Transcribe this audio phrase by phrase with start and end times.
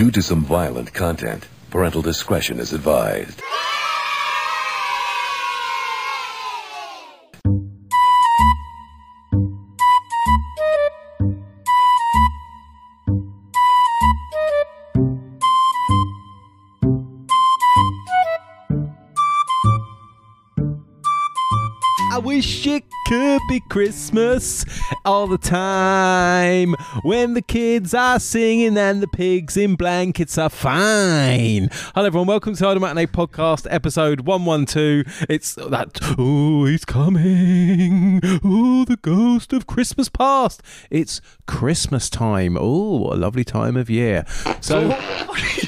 [0.00, 3.42] Due to some violent content, parental discretion is advised.
[22.10, 24.64] I wish it could be Christmas
[25.04, 31.68] all the time when the kids are singing and the pigs in blankets are fine.
[31.94, 32.28] Hello, everyone.
[32.28, 35.26] Welcome to Idle Matinee Podcast, episode 112.
[35.28, 38.20] It's that, oh, he's coming.
[38.44, 40.62] Oh, the ghost of Christmas past.
[40.90, 42.56] It's Christmas time.
[42.58, 44.24] Oh, what a lovely time of year.
[44.60, 44.90] So,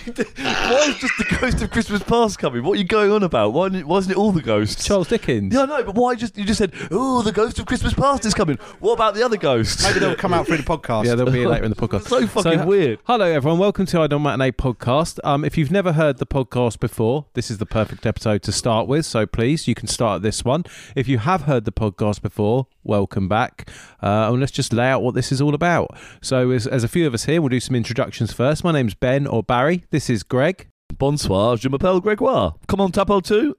[0.02, 2.64] Why is just the ghost of Christmas past coming?
[2.64, 3.52] What are you going on about?
[3.52, 4.84] Why, why isn't it all the ghosts?
[4.84, 5.54] Charles Dickens.
[5.54, 8.24] Yeah, I know, but why just you just said, "Oh, the ghost of Christmas past
[8.26, 8.56] is coming"?
[8.80, 9.82] What about the other ghosts?
[9.84, 11.04] Maybe they'll come out through the podcast.
[11.04, 12.08] Yeah, they'll be later in the podcast.
[12.08, 12.98] so fucking weird.
[13.04, 13.58] Hello, everyone.
[13.58, 15.18] Welcome to Idol Matinee Podcast.
[15.24, 18.88] Um, if you've never heard the podcast before, this is the perfect episode to start
[18.88, 19.06] with.
[19.06, 20.64] So please, you can start at this one.
[20.96, 23.68] If you have heard the podcast before, welcome back.
[24.02, 25.96] Uh, and let's just lay out what this is all about.
[26.20, 28.64] So, as, as a few of us here, we'll do some introductions first.
[28.64, 29.84] My name's Ben or Barry.
[29.90, 30.68] This is Greg.
[30.98, 32.54] Bonsoir, je m'appelle Gregoire.
[32.68, 33.57] Come on, Tapo two.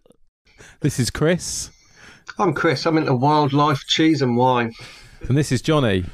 [0.81, 1.71] This is Chris.
[2.37, 2.85] I'm Chris.
[2.85, 4.71] I'm into wildlife, cheese, and wine.
[5.29, 6.05] And this is Johnny.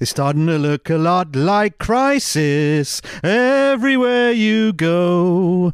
[0.00, 5.72] It's starting to look a lot like Crisis everywhere you go.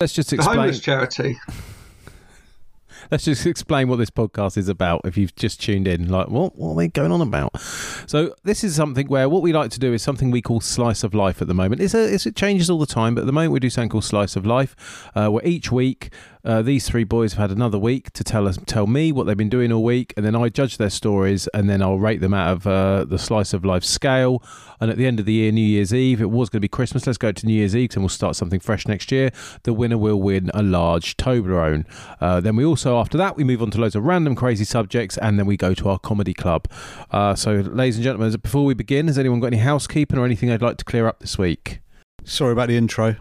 [0.00, 0.56] Let's just The explain.
[0.58, 1.38] homeless charity.
[3.10, 5.02] Let's just explain what this podcast is about.
[5.04, 7.60] If you've just tuned in, like, what what are we going on about?
[8.06, 11.04] So this is something where what we like to do is something we call slice
[11.04, 11.82] of life at the moment.
[11.82, 13.90] It's a, it's, it changes all the time, but at the moment we do something
[13.90, 16.10] called slice of life, uh, where each week
[16.44, 19.36] uh, these three boys have had another week to tell us tell me what they've
[19.36, 22.34] been doing all week, and then I judge their stories, and then I'll rate them
[22.34, 24.42] out of uh, the slice of life scale.
[24.80, 26.68] And at the end of the year, New Year's Eve, it was going to be
[26.68, 27.06] Christmas.
[27.06, 29.30] Let's go to New Year's Eve, and we'll start something fresh next year.
[29.62, 31.86] The winner will win a large Toblerone.
[32.20, 35.16] Uh, then we also, after that, we move on to loads of random crazy subjects,
[35.18, 36.68] and then we go to our comedy club.
[37.10, 40.48] Uh, so, ladies and gentlemen, before we begin, has anyone got any housekeeping or anything
[40.48, 41.80] they'd like to clear up this week?
[42.24, 43.16] Sorry about the intro.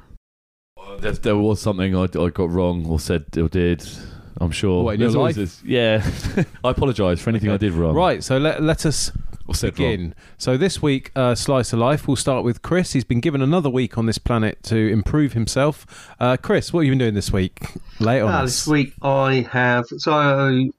[1.00, 3.86] There, there was something I, I got wrong or said or did.
[4.42, 4.84] I'm sure.
[4.84, 5.62] What, in your There's always life?
[5.62, 6.44] this- yeah.
[6.64, 7.96] I apologise for anything I did wrong.
[7.96, 9.12] Right, so let, let us
[9.48, 9.90] Or said wrong.
[9.92, 10.16] begin.
[10.38, 12.94] So this week, uh, Slice of Life, we'll start with Chris.
[12.94, 16.10] He's been given another week on this planet to improve himself.
[16.20, 17.60] Uh, Chris, what have you been doing this week?
[18.00, 18.52] Lay it on Ah, us.
[18.64, 20.70] this week I have so I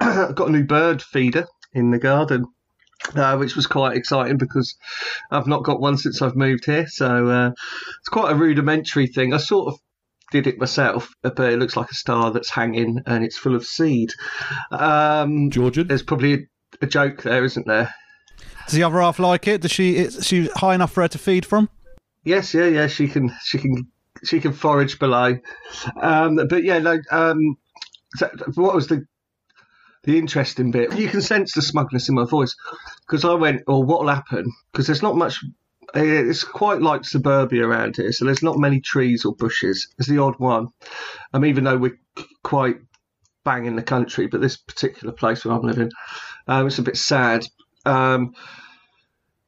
[0.32, 2.46] got a new bird feeder in the garden,
[3.14, 4.76] uh, which was quite exciting because
[5.30, 6.86] I've not got one since I've moved here.
[6.88, 7.50] So uh,
[7.98, 9.32] it's quite a rudimentary thing.
[9.34, 9.80] I sort of
[10.30, 13.64] did it myself, but it looks like a star that's hanging and it's full of
[13.64, 14.10] seed.
[14.70, 15.88] Um, Georgian.
[15.88, 16.38] there's probably a,
[16.82, 17.92] a joke there, isn't there?
[18.66, 19.62] Does the other half like it?
[19.62, 19.96] Does she?
[19.96, 21.68] Is she high enough for her to feed from?
[22.24, 22.86] Yes, yeah, yeah.
[22.86, 23.90] She can, she can,
[24.24, 25.38] she can forage below.
[26.00, 26.98] Um, but yeah, no.
[27.10, 27.56] Um,
[28.16, 29.04] so what was the
[30.04, 30.96] the interesting bit?
[30.98, 32.54] You can sense the smugness in my voice
[33.06, 35.38] because I went, "Oh, what'll happen?" Because there's not much.
[35.94, 39.88] eh, It's quite like suburbia around here, so there's not many trees or bushes.
[39.98, 40.68] There's the odd one.
[41.32, 41.98] Um, even though we're
[42.42, 42.76] quite
[43.44, 45.90] bang in the country, but this particular place where I'm living,
[46.46, 47.46] um, it's a bit sad.
[47.86, 48.34] Um,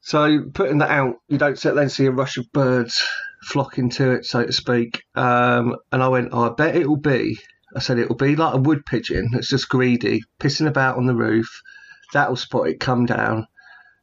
[0.00, 3.06] so putting that out, you don't then see a rush of birds
[3.44, 5.02] flocking to it, so to speak.
[5.14, 7.38] Um, and I went, oh, I bet it'll be.
[7.74, 11.14] I said it'll be like a wood pigeon that's just greedy, pissing about on the
[11.14, 11.48] roof.
[12.12, 13.46] That'll spot it, come down.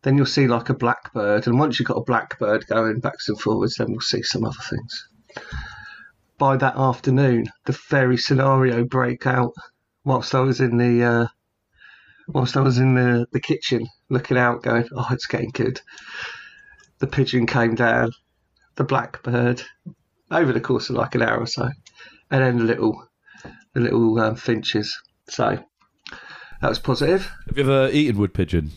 [0.04, 3.40] Then you'll see like a blackbird, and once you've got a blackbird going backs and
[3.40, 5.08] forwards, then we'll see some other things.
[6.38, 9.54] By that afternoon, the very scenario break out
[10.06, 11.28] whilst I was in the uh,
[12.30, 15.82] whilst I was in the, the kitchen looking out, going, "Oh, it's getting good."
[17.00, 18.12] The pigeon came down,
[18.76, 19.62] the blackbird,
[20.32, 21.70] over the course of like an hour or so,
[22.32, 23.08] and then a little,
[23.74, 24.98] the little um, finches.
[25.30, 25.60] So
[26.62, 27.30] that was positive.
[27.48, 28.72] Have you ever eaten wood pigeon?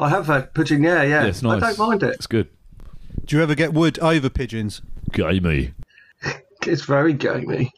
[0.00, 1.22] I have had pigeon, yeah, yeah.
[1.22, 1.62] Yeah, it's nice.
[1.62, 2.14] I don't mind it.
[2.14, 2.48] It's good.
[3.24, 4.80] Do you ever get wood over pigeons?
[5.12, 5.72] Gamey.
[6.66, 7.72] It's very gamey,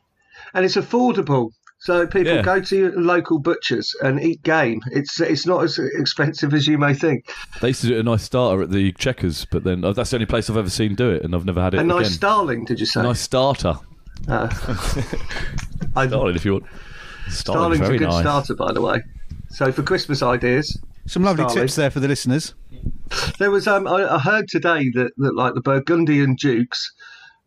[0.54, 1.50] and it's affordable.
[1.78, 2.42] So people Yeah.
[2.42, 4.80] go to your local butchers and eat game.
[4.90, 7.30] It's it's not as expensive as you may think.
[7.60, 10.16] They used to do a nice starter at the Checkers, but then oh, that's the
[10.16, 11.88] only place I've ever seen do it, and I've never had it A again.
[11.88, 13.00] nice starling, did you say?
[13.00, 13.78] A nice starter.
[14.28, 14.48] Uh,
[15.96, 16.64] I, Starling, if you want.
[17.28, 18.20] Starling's Starling's a good nice.
[18.20, 19.02] starter, by the way.
[19.48, 21.62] So for Christmas ideas, Some lovely Starling.
[21.62, 22.54] tips there for the listeners.
[23.38, 26.92] there was um, I, I heard today that, that like the Burgundian Dukes,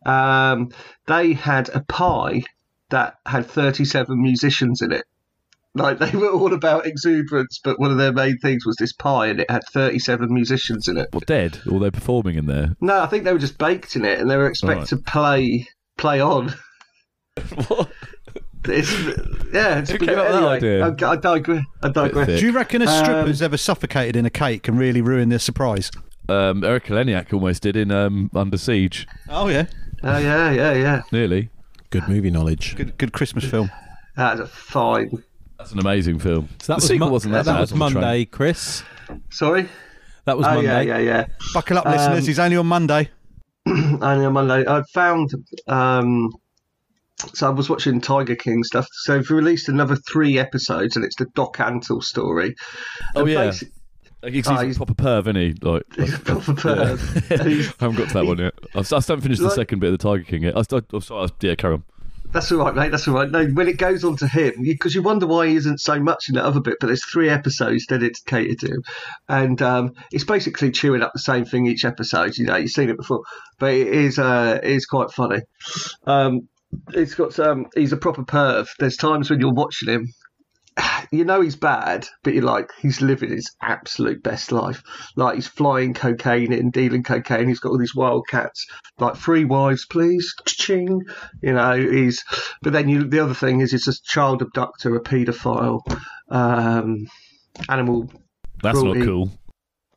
[0.06, 0.70] um,
[1.06, 2.42] they had a pie
[2.90, 5.04] that had thirty-seven musicians in it.
[5.76, 9.26] Like they were all about exuberance, but one of their main things was this pie,
[9.26, 11.08] and it had 37 musicians in it.
[11.10, 11.58] What dead?
[11.68, 12.76] Or they're performing in there?
[12.80, 14.86] No, I think they were just baked in it, and they were expected Right.
[14.88, 16.54] to play play on.
[17.68, 17.90] What?
[18.66, 18.90] It's,
[19.52, 20.86] yeah, it's Who but came up with that anyway, idea?
[21.08, 21.64] I, I digress.
[21.82, 22.40] I digress.
[22.40, 25.38] Do you reckon a Um, stripper's ever suffocated in a cake can really ruin their
[25.38, 25.90] surprise?
[26.30, 29.06] Um, Erika Eleniak almost did in um, Under Siege.
[29.28, 29.66] Oh yeah,
[30.02, 31.02] Oh yeah, yeah, yeah.
[31.12, 31.50] Nearly.
[31.90, 32.74] Good movie knowledge.
[32.76, 33.70] good good Christmas film.
[34.16, 35.10] That's a fine.
[35.58, 36.48] That's an amazing film.
[36.62, 38.00] So that the was sequel Mon- wasn't that, that bad was on the train.
[38.00, 38.82] Monday, Chris.
[39.30, 39.68] Sorry.
[40.24, 40.86] That was Oh Monday.
[40.86, 41.26] yeah, yeah, yeah.
[41.52, 42.26] Buckle up, Um, listeners.
[42.26, 43.10] He's only on Monday.
[43.66, 44.64] on Monday.
[44.66, 45.30] I found.
[45.68, 46.30] Um,
[47.32, 48.86] so I was watching Tiger King stuff.
[49.04, 52.54] So they've released another three episodes, and it's the Doc Antle story.
[53.14, 53.44] Oh, And yeah.
[54.22, 55.52] Like, he's, Oh, he's proper perv, isn't he?
[55.60, 57.30] Like, He's a proper perv.
[57.30, 58.54] And he's- I haven't got to that one yet.
[58.74, 60.56] I've, I still haven't finished the Like- second bit of the Tiger King yet.
[60.56, 61.28] I, I, I'm sorry.
[61.28, 61.84] I, yeah, carry on.
[62.34, 62.90] That's all right, mate.
[62.90, 63.30] That's all right.
[63.30, 66.28] No, when it goes on to him, because you, wonder why he isn't so much
[66.28, 68.82] in that other bit, but there's three episodes dedicated to him,
[69.28, 72.36] and um, it's basically chewing up the same thing each episode.
[72.36, 73.22] You know, you've seen it before,
[73.60, 75.42] but it is uh, it is quite funny.
[76.08, 76.48] Um,
[76.92, 78.66] it's got um, he's a proper perv.
[78.80, 80.08] There's times when you're watching him.
[81.10, 84.82] You know he's bad, but you're like he's living his absolute best life.
[85.14, 87.46] Like he's flying cocaine and dealing cocaine.
[87.46, 88.66] He's got all these wildcats.
[88.98, 90.34] Like three wives, please.
[90.46, 91.02] Ching.
[91.40, 92.24] You know he's.
[92.62, 95.82] But then you, the other thing is he's a child abductor, a paedophile,
[96.30, 97.06] um,
[97.68, 98.10] animal.
[98.62, 99.00] That's Cruelty.
[99.00, 99.30] not cool.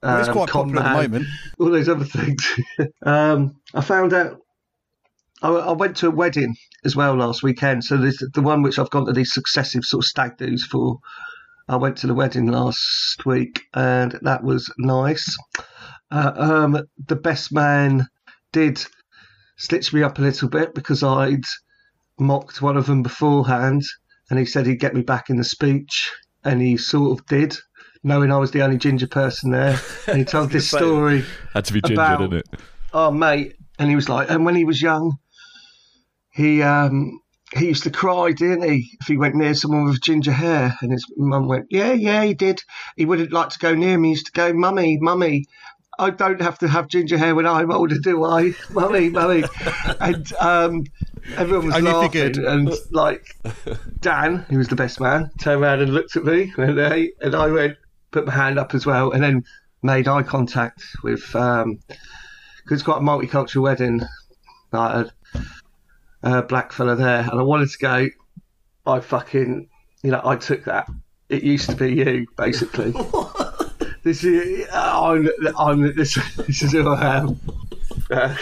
[0.03, 1.27] Well, it's um, quite con popular at the moment.
[1.59, 2.59] All those other things.
[3.03, 4.41] um, I found out.
[5.41, 6.55] I, I went to a wedding
[6.85, 7.83] as well last weekend.
[7.83, 10.99] So there's the one which I've gone to these successive sort of stag do's for.
[11.69, 15.37] I went to the wedding last week, and that was nice.
[16.09, 18.07] Uh, um, the best man
[18.53, 18.83] did
[19.57, 21.43] stitch me up a little bit because I'd
[22.17, 23.83] mocked one of them beforehand,
[24.29, 26.09] and he said he'd get me back in the speech,
[26.45, 27.57] and he sort of did,
[28.01, 29.77] knowing I was the only ginger person there.
[30.07, 31.25] And he told this story.
[31.53, 32.59] Had to be ginger, About- didn't it?
[32.93, 33.55] Oh, mate.
[33.77, 35.17] And he was like, and when he was young,
[36.37, 37.19] he um
[37.55, 40.77] he used to cry, didn't he, if he went near someone with ginger hair?
[40.81, 42.61] And his mum went, yeah, yeah, he did.
[42.97, 44.09] He wouldn't like to go near me.
[44.09, 45.45] He used to go, mummy, mummy.
[45.97, 48.51] I don't have to have ginger hair when I'm older, do I?
[48.71, 49.43] Mummy, mummy.
[49.99, 50.83] And um,
[51.37, 52.11] everyone was Only laughing.
[52.11, 52.37] good.
[52.37, 53.23] And like
[54.01, 56.53] Dan, who was the best man, turned around and looked at me.
[56.57, 57.77] And, I- and I went,
[58.11, 59.43] put my hand up as well, and then
[59.81, 64.01] made eye contact with um, because it's quite a multicultural wedding.
[64.71, 65.07] Like
[66.23, 68.07] a, a black fella there, and I wanted to go.
[68.85, 69.67] I fucking,
[70.03, 70.87] you know, I took that.
[71.29, 72.91] It used to be you, basically.
[74.03, 77.39] this is, I'm, I'm, this, this is who I am.
[78.09, 78.35] Uh,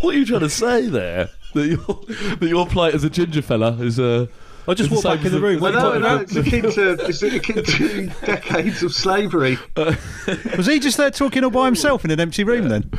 [0.00, 1.30] What are you trying to say there?
[1.54, 4.26] That your that your plight as a ginger fella is uh,
[4.66, 5.56] I just It's walked back in the room.
[5.56, 9.58] the- What well, no, no, it's akin to, it's akin to decades of slavery.
[10.56, 12.90] Was he just there talking all by himself in an empty room then?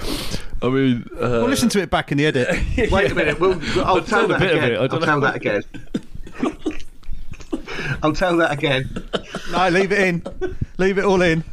[0.62, 2.48] I mean, uh, We'll listen to it back in the edit.
[2.92, 3.40] Wait a minute.
[3.40, 3.54] We'll,
[3.86, 4.72] I'll I've tell told a that bit of again.
[4.74, 5.64] it, I I'll don't tell that again.
[8.04, 8.90] I'll tell that again.
[9.52, 10.24] no, leave it in.
[10.78, 11.44] Leave it all in.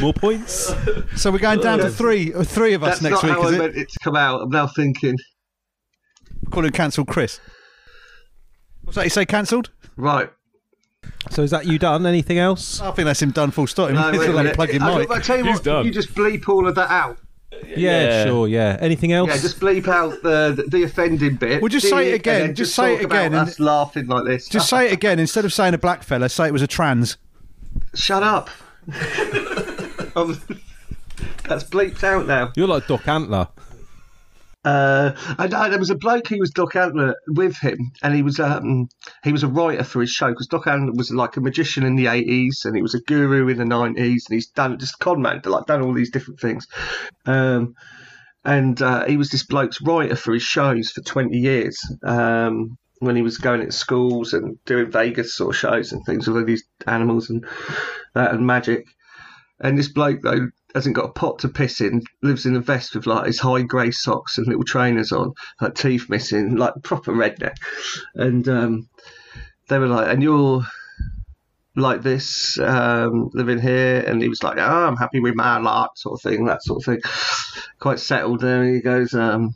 [0.00, 0.72] More points.
[1.16, 3.48] So we're going down to three, uh, three of us That's next not week, how
[3.48, 3.58] is I it?
[3.58, 4.42] meant it to come out.
[4.42, 5.16] I'm now thinking.
[6.50, 7.40] Call him cancelled Chris.
[8.90, 9.70] What's that you say cancelled?
[9.96, 10.28] Right.
[11.30, 12.04] So is that you done?
[12.06, 12.80] Anything else?
[12.80, 13.92] I think that's him done full stop.
[13.92, 15.08] No, He's wait a got plug in I, mic.
[15.12, 15.86] I tell you He's what, done.
[15.86, 17.16] you just bleep all of that out.
[17.68, 18.24] Yeah, Yeah.
[18.24, 18.48] sure.
[18.48, 18.76] Yeah.
[18.80, 19.28] Anything else?
[19.28, 21.62] Yeah, just bleep out the the offending bit.
[21.62, 24.24] Well, just say it again, then just say it again About and- us laughing like
[24.24, 24.48] this.
[24.48, 25.20] Just say it again.
[25.20, 27.16] Instead of saying a black fella, say it was a trans.
[27.94, 28.50] Shut up.
[31.44, 32.50] That's bleeped out now.
[32.56, 33.50] You're like Doc Antle.
[34.62, 38.22] Uh, and uh, there was a bloke who was Doc Antle with him, and he
[38.22, 38.88] was um,
[39.24, 41.96] he was a writer for his show because Doc Antle was like a magician in
[41.96, 45.22] the eighties, and he was a guru in the nineties, and he's done just con
[45.22, 46.66] man, like done all these different things.
[47.24, 47.74] Um,
[48.44, 51.78] and uh, he was this bloke's writer for his shows for twenty years.
[52.02, 56.28] Um, when he was going into schools and doing Vegas sort of shows and things
[56.28, 57.46] with all these animals and
[58.14, 58.86] uh, and magic.
[59.58, 62.94] And this bloke though hasn't got a pot to piss in, lives in a vest
[62.94, 67.12] with like his high grey socks and little trainers on, like teeth missing, like proper
[67.12, 67.56] redneck.
[68.14, 68.88] And um,
[69.68, 70.62] they were like, and you're
[71.76, 74.00] like this, um, living here.
[74.00, 76.80] And he was like, oh, I'm happy with my lot, sort of thing, that sort
[76.80, 77.00] of thing.
[77.78, 78.62] Quite settled there.
[78.62, 79.54] And he goes, um,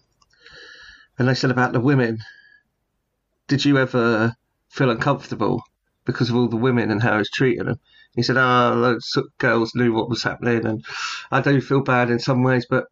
[1.18, 2.18] and they said about the women,
[3.46, 4.34] did you ever
[4.68, 5.62] feel uncomfortable
[6.04, 7.80] because of all the women and how he's treating them?
[8.14, 10.84] He said, "Ah, those girls knew what was happening, and
[11.30, 12.84] I do feel bad in some ways, but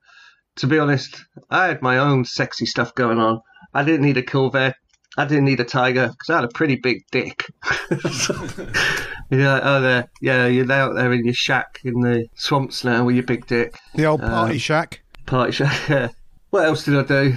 [0.56, 3.40] to be honest, I had my own sexy stuff going on.
[3.74, 4.74] I didn't need a Corvette
[5.18, 7.44] I didn't need a tiger because I had a pretty big dick.
[9.30, 13.16] yeah, oh, there, yeah, you're out there in your shack in the swamps now with
[13.16, 13.74] your big dick.
[13.94, 15.02] The old party Um, shack.
[15.26, 15.78] Party shack.
[15.88, 16.08] Yeah.
[16.50, 17.36] What else did I do?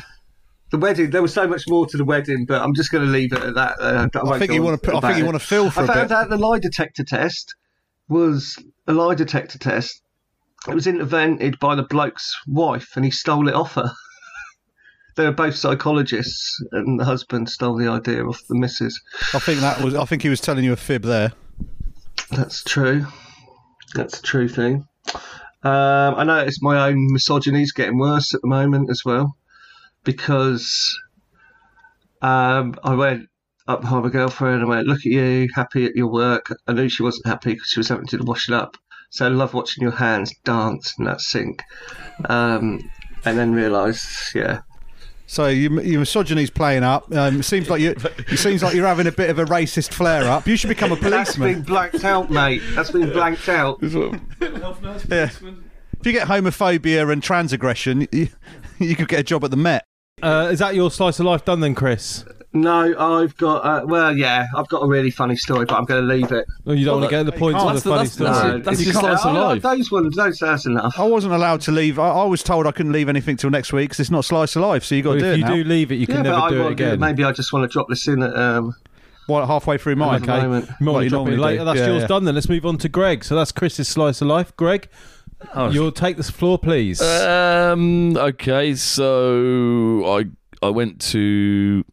[0.71, 1.09] The wedding.
[1.09, 3.39] There was so much more to the wedding, but I'm just going to leave it
[3.41, 3.75] at that.
[3.79, 4.95] Uh, I think you want to.
[4.95, 6.17] I think you want to feel for I a found bit.
[6.17, 7.53] out the lie detector test
[8.07, 8.57] was
[8.87, 10.01] a lie detector test.
[10.67, 13.91] It was invented by the bloke's wife, and he stole it off her.
[15.15, 18.99] they were both psychologists, and the husband stole the idea off the missus.
[19.33, 19.95] I think that was.
[19.95, 21.33] I think he was telling you a fib there.
[22.31, 23.05] That's true.
[23.93, 24.87] That's a true thing.
[25.63, 29.35] Um, I noticed my own misogyny is getting worse at the moment as well
[30.03, 30.95] because
[32.21, 33.29] um, I went
[33.67, 36.53] up behind my girlfriend and I went, Look at you, happy at your work.
[36.67, 38.77] I knew she wasn't happy because she was having to do the washing up.
[39.09, 41.63] So I love watching your hands dance in that sink.
[42.29, 42.89] Um,
[43.23, 44.59] and then realised, yeah,
[45.25, 47.11] So you, your misogyny's playing up.
[47.13, 47.95] Um, it seems like you.
[48.29, 50.47] It seems like you're having a bit of a racist flare up.
[50.47, 51.53] You should become a policeman.
[51.53, 52.61] that's been blanked out, mate.
[52.73, 53.79] That's been blanked out.
[53.81, 55.29] Yeah.
[55.99, 58.27] If you get homophobia and trans aggression, you,
[58.79, 59.85] you could get a job at the Met.
[60.21, 62.25] Uh, is that your slice of life done then, Chris?
[62.55, 66.07] No, I've got, uh, well, yeah, I've got a really funny story, but I'm going
[66.07, 66.47] to leave it.
[66.65, 67.75] Oh, you don't want to get the points can't.
[67.75, 68.61] of the funny the- that's- story.
[68.61, 69.61] that's- You your can't- slice of life.
[69.61, 70.95] Those ones, those, that's enough.
[70.97, 71.99] I wasn't allowed to leave.
[71.99, 74.55] I, I was told I couldn't leave anything till next week because it's not slice
[74.55, 74.85] of life.
[74.85, 75.53] So you got Well, to do if it you now.
[75.55, 76.99] do leave it, you yeah, can never I do it want to- again.
[76.99, 78.73] Maybe I just want to drop this in at, um,
[79.27, 80.21] What, halfway through mine.
[80.23, 80.31] Okay.
[80.31, 80.69] Okay, moment.
[80.79, 81.59] you might you drop it later.
[81.59, 81.65] do.
[81.65, 82.07] That's Yeah, yours yeah.
[82.07, 82.23] done.
[82.23, 83.23] Then let's move on to Greg.
[83.25, 84.55] So that's Chris's slice of life.
[84.55, 84.87] Greg,
[85.53, 87.01] Oh, you'll take this floor, please.
[87.01, 88.15] Um.
[88.15, 88.73] Okay.
[88.75, 90.25] So I
[90.65, 91.83] I went to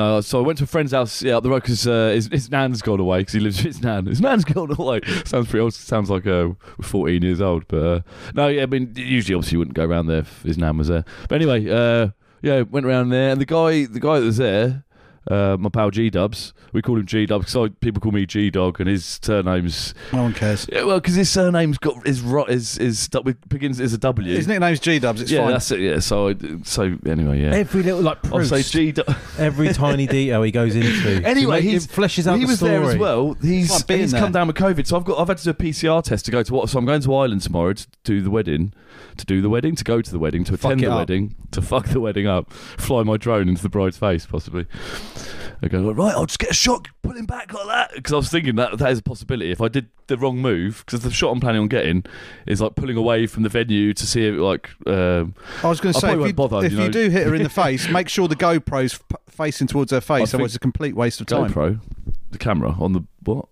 [0.00, 0.20] no.
[0.20, 1.22] So I went to a friend's house.
[1.22, 3.66] Yeah, up the road because uh, his, his nan's gone away because he lives with
[3.66, 4.06] his nan.
[4.06, 5.00] His nan's gone away.
[5.24, 5.74] Sounds pretty old.
[5.74, 7.66] Sounds like uh, we're 14 years old.
[7.68, 8.00] But uh,
[8.34, 8.48] no.
[8.48, 8.62] Yeah.
[8.62, 11.04] I mean, usually obviously you wouldn't go around there if his nan was there.
[11.28, 11.68] But anyway.
[11.68, 12.10] Uh.
[12.42, 12.62] Yeah.
[12.62, 14.84] Went around there and the guy the guy that was there.
[15.30, 18.50] Uh, my pal G Dubs, we call him G Dubs because people call me G
[18.50, 20.66] Dog, and his surname's No one cares.
[20.72, 23.08] yeah, well because his surname's got his is ro- is is
[23.48, 24.34] begins is a W.
[24.36, 25.22] His nickname's G Dubs.
[25.22, 25.50] It's yeah, fine.
[25.52, 25.80] that's it.
[25.80, 26.34] Yeah, so I,
[26.64, 27.54] so anyway, yeah.
[27.54, 28.94] Every little like I'll say Proust, G.
[29.38, 31.20] every tiny detail he goes into.
[31.30, 32.72] Anyway, he he's- it fleshes out he the was story.
[32.72, 33.34] there as well.
[33.34, 34.20] He's like he's there.
[34.20, 36.30] come down with COVID, so I've got I've had to do a PCR test to
[36.32, 36.68] go to what?
[36.68, 38.72] So I'm going to Ireland tomorrow to do the wedding,
[39.20, 40.98] to do the wedding, to go to the wedding, to attend the up.
[40.98, 44.66] wedding, to fuck the wedding up, fly my drone into the bride's face, possibly.
[45.62, 46.14] I go right.
[46.14, 48.78] I'll just get a shot, pull him back like that, because I was thinking that
[48.78, 49.50] that is a possibility.
[49.50, 52.04] If I did the wrong move, because the shot I'm planning on getting
[52.46, 54.70] is like pulling away from the venue to see it, like.
[54.86, 57.34] Um, I was going to say, if, you, bother, if you you, do hit her
[57.34, 60.60] in the face, make sure the GoPro's f- facing towards her face, otherwise it's a
[60.60, 61.52] complete waste of time.
[61.52, 61.80] GoPro,
[62.30, 63.46] the camera on the what?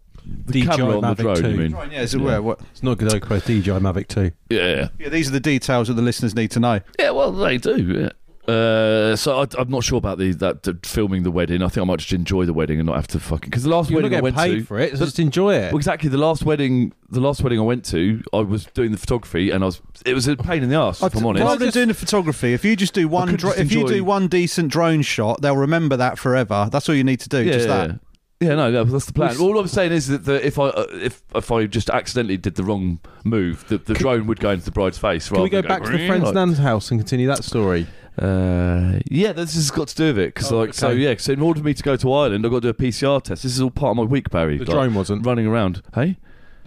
[0.46, 1.36] The DJI camera on the Mavic drone.
[1.36, 1.50] 2.
[1.50, 1.72] You mean?
[1.72, 2.24] Right, yeah, so Yeah.
[2.24, 3.08] where- what- It's not good.
[3.08, 4.30] GoPro DJI Mavic 2.
[4.50, 4.88] Yeah, yeah.
[4.98, 6.80] yeah, these are the details that the listeners need to know.
[6.98, 7.76] Yeah, well, they do.
[7.82, 8.08] Yeah.
[8.52, 11.62] Uh, so I, I'm not sure about the that the filming the wedding.
[11.62, 13.68] I think I might just enjoy the wedding and not have to fucking because the
[13.68, 14.64] last You're wedding I getting went paid to.
[14.64, 14.92] for it.
[14.92, 15.70] So the- just enjoy it.
[15.70, 16.08] Well, exactly.
[16.08, 19.62] The last wedding, the last wedding I went to, I was doing the photography, and
[19.62, 19.82] I was.
[20.06, 21.02] It was a pain in the ass.
[21.02, 21.44] If I'm honest.
[21.44, 23.86] Rather than doing the photography, if you just do one, could dro- just if you
[23.86, 26.70] do one decent drone shot, they'll remember that forever.
[26.72, 27.44] That's all you need to do.
[27.44, 27.86] yeah, just yeah.
[27.88, 28.00] that.
[28.40, 29.36] Yeah, no, no, that's the plan.
[29.38, 32.54] All I'm saying is that the, if I uh, if if I just accidentally did
[32.54, 35.28] the wrong move, the, the drone would go into the bride's face.
[35.28, 37.88] Can we go back to the friend's nan's house and continue that story?
[38.16, 40.98] Uh, yeah, this has got to do with it because, Oh, like, so okay.
[40.98, 41.14] yeah.
[41.16, 43.22] So in order for me to go to Ireland, I've got to do a PCR
[43.22, 43.42] test.
[43.44, 44.58] This is all part of my week, Barry.
[44.58, 45.24] The like, drone wasn't.
[45.24, 45.82] running around.
[45.94, 46.16] Hey,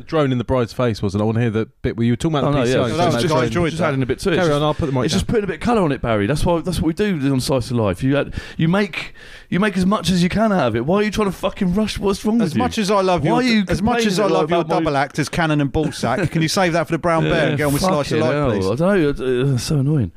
[0.01, 1.22] The drone in the bride's face wasn't.
[1.22, 2.89] I want to hear the bit where you were talking about Oh, the no, PCR.
[2.89, 3.89] yeah, that was just- I enjoyed just that.
[3.89, 4.36] adding a bit to it.
[4.36, 4.62] Carry on.
[4.63, 5.20] I'll put the mic It's down.
[5.20, 6.25] just putting a bit of colour on it, Barry.
[6.27, 6.60] That's why.
[6.62, 8.01] That's what we do on Slice of Life.
[8.03, 9.13] You add, you make
[9.50, 10.86] you make as much as you can out of it.
[10.86, 12.00] Why are you trying to fucking rush?
[12.00, 12.81] What's wrong As with much you?
[12.84, 14.98] as I love Why your, you as much as I love your about my- double
[14.98, 17.65] act as Cannon and Ballsack, can you save that for the brown bear and get
[17.67, 18.65] on with slice of life, please?
[18.65, 19.53] I don't know.
[19.53, 20.12] It's so annoying.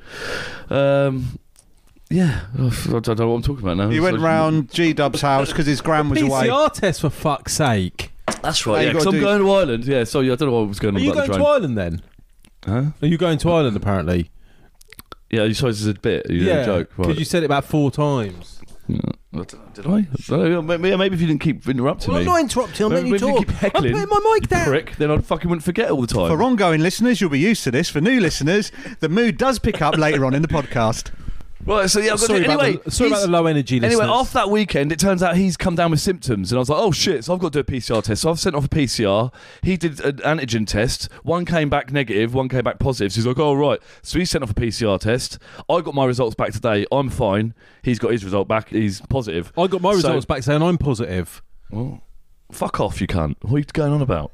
[0.70, 1.38] Um,
[2.10, 2.58] yeah, I
[3.00, 3.90] don't know what I'm talking about now.
[3.90, 6.48] You went So- round G Dub's house because his gran was away.
[6.48, 8.12] PCR test for fuck's sake.
[8.42, 8.80] That's Now right.
[8.82, 9.84] you Yeah, 'cause gotta I'm do- going to Ireland.
[9.84, 11.38] Yeah, so I don't know what was going Are on you about going the to
[11.38, 11.52] drone.
[11.54, 12.02] Ireland then?
[12.66, 12.84] Huh?
[13.02, 14.30] Are you going to Ireland apparently?
[15.30, 16.30] Yeah, you suppose it's a bit.
[16.30, 16.90] You yeah, joke.
[16.96, 17.18] Because Right.
[17.18, 18.60] you said it about four times.
[18.86, 19.00] Yeah.
[19.74, 19.90] Did I?
[19.90, 20.62] I don't know.
[20.62, 22.12] Maybe, maybe if you didn't keep interrupting me.
[22.12, 22.32] Well, I'm me.
[22.32, 22.86] not interrupting.
[22.86, 23.38] I'm letting you if talk.
[23.38, 24.66] keep heckling, I'm putting my mic down.
[24.66, 26.28] prick, then I fucking wouldn't forget all the time.
[26.28, 27.88] For ongoing listeners, you'll be used to this.
[27.88, 31.10] For new listeners, the mood does pick up later on in the podcast.
[31.66, 33.80] Right, so yeah, I've got Sorry, to, about, anyway, the, sorry about the low energy
[33.80, 34.00] listeners.
[34.00, 36.68] Anyway, after that weekend, it turns out he's come down with symptoms, and I was
[36.68, 38.22] like, "Oh shit!" So I've got to do a PCR test.
[38.22, 39.32] So I've sent off a PCR.
[39.62, 41.10] He did an antigen test.
[41.22, 42.34] One came back negative.
[42.34, 43.12] One came back positive.
[43.12, 45.38] So he's like, "Oh right." So he sent off a PCR test.
[45.68, 46.84] I got my results back today.
[46.92, 47.54] I'm fine.
[47.82, 48.68] He's got his result back.
[48.68, 49.52] He's positive.
[49.56, 51.42] I got my So- results back saying I'm positive.
[51.70, 52.02] Well,
[52.52, 53.36] fuck off, you cunt.
[53.42, 54.32] What are you going on about?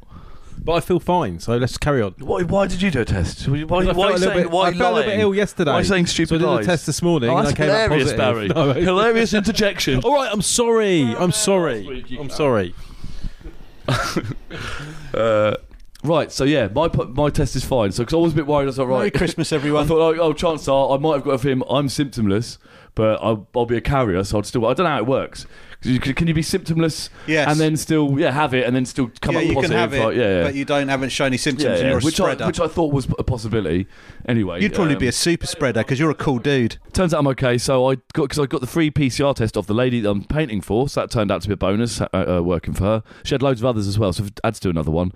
[0.63, 1.39] But I feel fine.
[1.41, 2.15] So let's carry on.
[2.19, 3.49] Why, why did you do a test?
[3.49, 4.95] Why, why, I felt why are a you little saying, bit, why I felt a
[4.95, 5.21] little bit lying?
[5.21, 5.71] ill yesterday.
[5.71, 6.65] Why are you saying so I stupid did lies?
[6.67, 8.55] a test this morning Oh, and I that's came out hilarious, positive.
[8.55, 8.75] Barry.
[8.77, 10.01] No, hilarious interjection.
[10.05, 11.03] All right, I'm sorry.
[11.17, 12.05] I'm sorry.
[12.19, 12.75] I'm sorry.
[15.15, 15.57] Uh,
[16.05, 17.91] right, so yeah, my pu- my test is fine.
[17.91, 19.81] So because I was a bit worried, I was like, right, Merry Christmas, everyone.
[19.81, 20.15] I everyone.
[20.17, 21.63] thought, like, oh, chances are I might have got of him.
[21.69, 22.59] I'm symptomless,
[22.95, 24.67] but I'll, I'll be a carrier, so I'd still.
[24.67, 25.47] I don't know how it works.
[25.83, 27.49] You, can you be symptomless Yes.
[27.51, 29.71] and then still yeah have it and then still come yeah, up you positive?
[29.71, 30.43] can have it, like, yeah, yeah.
[30.45, 32.61] but you don't haven't shown any symptoms, yeah, and yeah, you're a which I which
[32.61, 33.87] I thought was a possibility.
[34.27, 36.77] Anyway, You'd probably um, be a super spreader because you're a cool dude.
[36.93, 37.57] Turns out I'm okay.
[37.57, 40.25] So I got because I got the free PCR test off the lady that I'm
[40.25, 40.89] painting for.
[40.89, 43.03] So that turned out to be a bonus uh, uh, working for her.
[43.25, 45.13] She had loads of others as well, so I had to do another one,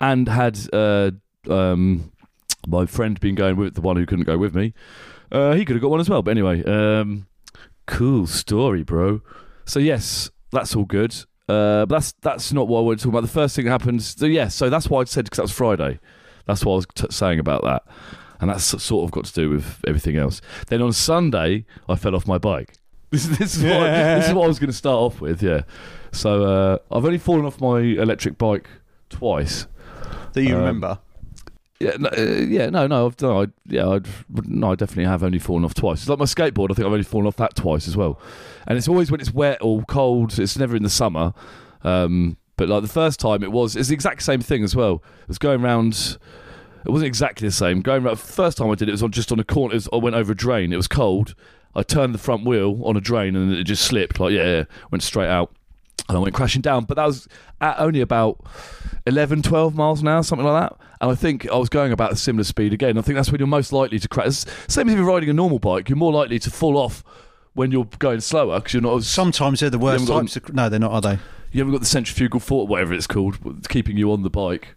[0.00, 1.12] and had uh,
[1.48, 2.10] um,
[2.66, 4.74] my friend been going with the one who couldn't go with me.
[5.30, 6.22] Uh, he could have got one as well.
[6.22, 7.26] But anyway, um,
[7.86, 9.20] cool story, bro.
[9.68, 11.14] So yes, that's all good.
[11.48, 13.20] Uh, but that's that's not what I wanted to talk about.
[13.22, 14.02] The first thing that happened.
[14.02, 16.00] So yes, so that's why I said because that was Friday.
[16.46, 17.84] That's what I was t- saying about that,
[18.40, 20.40] and that's sort of got to do with everything else.
[20.68, 22.74] Then on Sunday, I fell off my bike.
[23.10, 25.42] This, is- this is what this is what I was going to start off with.
[25.42, 25.62] Yeah.
[26.12, 28.68] So uh, I've only fallen off my electric bike
[29.08, 29.66] twice.
[30.34, 30.98] That you Um, remember.
[31.80, 34.06] Yeah, no, uh, yeah, no, no, I've, no, I, yeah, I'd,
[34.46, 36.00] no, I definitely have only fallen off twice.
[36.00, 36.70] It's like my skateboard.
[36.70, 38.20] I think I've only fallen off that twice as well,
[38.66, 40.38] and it's always when it's wet or cold.
[40.38, 41.32] It's never in the summer.
[41.82, 45.02] Um, but like the first time, it was it's the exact same thing as well.
[45.22, 46.18] It was going round.
[46.84, 47.80] It wasn't exactly the same.
[47.80, 49.74] Going round first time I did it, it was on just on a corner.
[49.74, 50.72] Was, I went over a drain.
[50.72, 51.34] It was cold.
[51.74, 54.18] I turned the front wheel on a drain and it just slipped.
[54.18, 55.54] Like yeah, yeah went straight out
[56.08, 56.84] and I went crashing down.
[56.84, 57.28] But that was
[57.60, 58.44] at only about
[59.06, 60.78] 11, 12 miles an hour, something like that.
[61.00, 62.98] And I think I was going about a similar speed again.
[62.98, 64.44] I think that's when you're most likely to crash.
[64.66, 67.04] Same as if you're riding a normal bike, you're more likely to fall off
[67.54, 68.96] when you're going slower because you're not.
[68.96, 70.54] As, Sometimes they're the worst got types of.
[70.54, 71.18] No, they're not, are they?
[71.52, 73.38] you haven't got the centrifugal force, whatever it's called,
[73.68, 74.74] keeping you on the bike.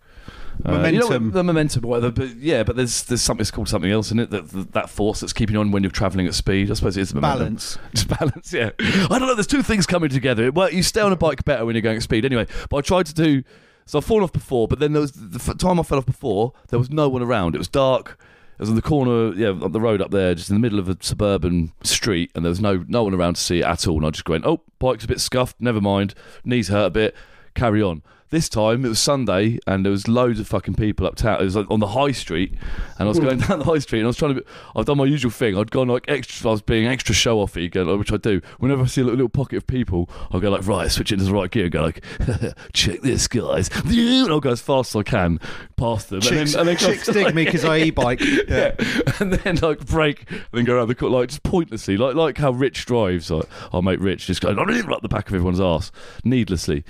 [0.65, 1.31] Uh, you know, Momentum.
[1.31, 2.11] the momentum, whatever.
[2.11, 4.29] But yeah, but there's there's something it's called something else in it.
[4.29, 6.69] That that, force that's keeping you on when you're travelling at speed.
[6.69, 7.39] I suppose it is the momentum.
[7.39, 7.77] Balance.
[7.95, 8.69] Just balance, yeah.
[8.79, 9.33] I don't know.
[9.33, 10.51] There's two things coming together.
[10.51, 12.25] Well, you stay on a bike better when you're going at speed.
[12.25, 13.43] Anyway, but I tried to do.
[13.87, 16.53] So I've fallen off before, but then there was the time I fell off before.
[16.69, 17.55] There was no one around.
[17.55, 18.19] It was dark.
[18.61, 20.87] Was on the corner, yeah, up the road up there, just in the middle of
[20.87, 23.97] a suburban street, and there was no no one around to see it at all.
[23.97, 25.55] And I just went, oh, bike's a bit scuffed.
[25.59, 26.13] Never mind.
[26.45, 27.15] Knees hurt a bit.
[27.55, 28.03] Carry on.
[28.31, 31.41] This time it was Sunday and there was loads of fucking people uptown.
[31.41, 32.53] It was like on the high street,
[32.97, 34.41] and I was going down the high street and I was trying to.
[34.41, 35.57] Be, I've done my usual thing.
[35.57, 36.49] I'd gone like extra.
[36.49, 38.41] I was being extra show offy, go, like, which I do.
[38.59, 41.25] Whenever I see a little, little pocket of people, I'll go like right, switch into
[41.25, 42.03] the right gear, and go like,
[42.73, 43.69] check this, guys.
[43.91, 45.39] And I'll go as fast as I can
[45.75, 48.21] past them, Chicks, and then, and then go- chicks dig me because I e-bike.
[48.21, 48.43] Yeah.
[48.47, 49.11] yeah.
[49.19, 52.37] and then like break, and then go around the corner, like just pointlessly, like like
[52.37, 53.29] how Rich drives.
[53.29, 55.91] Like our mate Rich just going up the back of everyone's ass
[56.23, 56.85] needlessly.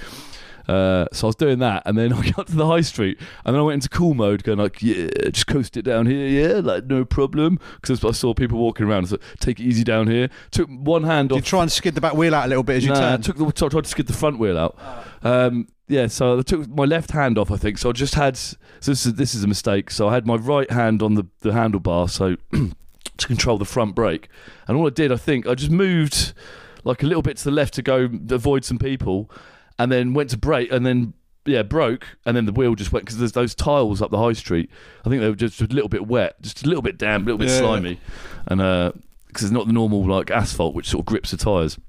[0.68, 3.56] Uh, so I was doing that, and then I got to the high street, and
[3.56, 6.60] then I went into cool mode, going like, "Yeah, just coast it down here, yeah,
[6.60, 10.30] like no problem." Because I saw people walking around, so take it easy down here.
[10.52, 12.64] Took one hand You off You try and skid the back wheel out a little
[12.64, 13.22] bit as you Nah, I turn.
[13.22, 14.78] took the, I tried to skid the front wheel out.
[15.24, 17.78] Um, yeah, so I took my left hand off, I think.
[17.78, 18.38] So I just had.
[18.38, 19.92] So this is this is a mistake.
[19.92, 22.38] So I had my right hand on the the handlebar, so
[23.18, 24.30] to control the front brake.
[24.68, 26.34] And all I did, I think, I just moved
[26.84, 29.30] like a little bit to the left to go avoid some people,
[29.82, 31.14] and then went to brake, and then.
[31.44, 34.34] Yeah, broke, and then the wheel just went because there's those tiles up the high
[34.34, 34.70] street.
[35.04, 37.26] I think they were just a little bit wet, just a little bit damp, a
[37.26, 37.58] little bit Yeah.
[37.58, 38.00] slimy,
[38.46, 38.92] and uh,
[39.26, 41.80] because it's not the normal like asphalt which sort of grips the tires.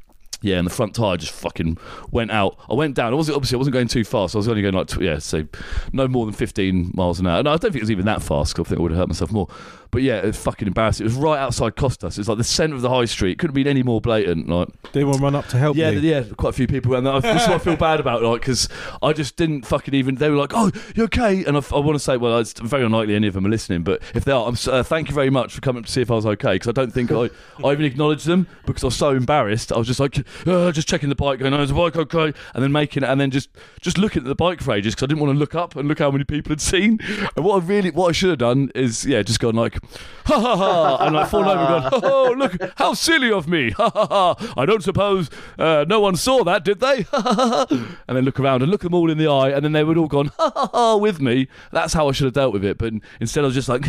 [0.40, 1.76] Yeah, and the front tire just fucking
[2.10, 2.56] went out.
[2.70, 3.12] I went down.
[3.12, 4.34] I wasn't obviously I wasn't going too fast.
[4.34, 5.46] I was only going like tw- yeah, so
[5.92, 7.40] no more than fifteen miles an hour.
[7.40, 8.54] And I don't think it was even that fast.
[8.54, 9.48] 'cause I think I would have hurt myself more.
[9.92, 11.04] But yeah, it was fucking embarrassing.
[11.04, 12.18] It was right outside Costas.
[12.18, 13.32] It's like the centre of the high street.
[13.32, 14.48] It couldn't have been any more blatant.
[14.48, 16.00] Like Did anyone run up to help yeah, you?
[16.00, 18.68] yeah, quite a few people, and this is what I feel bad about, like, because
[19.02, 20.14] I just didn't fucking even.
[20.14, 22.84] They were like, "Oh, you okay?" And I, I want to say, well, it's very
[22.84, 25.28] unlikely any of them are listening, but if they are, I'm, uh, thank you very
[25.30, 27.28] much for coming to see if I was okay, because I don't think I,
[27.62, 29.72] I even acknowledged them because I was so embarrassed.
[29.72, 32.32] I was just like, uh, just checking the bike, going, "Oh, is the bike okay?"
[32.54, 33.50] And then making it, and then just
[33.82, 35.86] just looking at the bike for ages because I didn't want to look up and
[35.86, 36.98] look how many people had seen.
[37.36, 39.81] And what I really, what I should have done is, yeah, just gone like,
[40.26, 43.70] ha ha ha, and like fallen over and gone, oh, look, how silly of me,
[43.76, 44.54] ha ha ha.
[44.56, 47.02] I don't suppose uh, no one saw that, did they?
[47.12, 47.66] Ha ha ha.
[48.08, 49.98] and then look around and look them all in the eye, and then they would
[49.98, 51.48] all gone, ha ha ha, with me.
[51.72, 52.78] That's how I should have dealt with it.
[52.78, 53.84] But instead, I was just like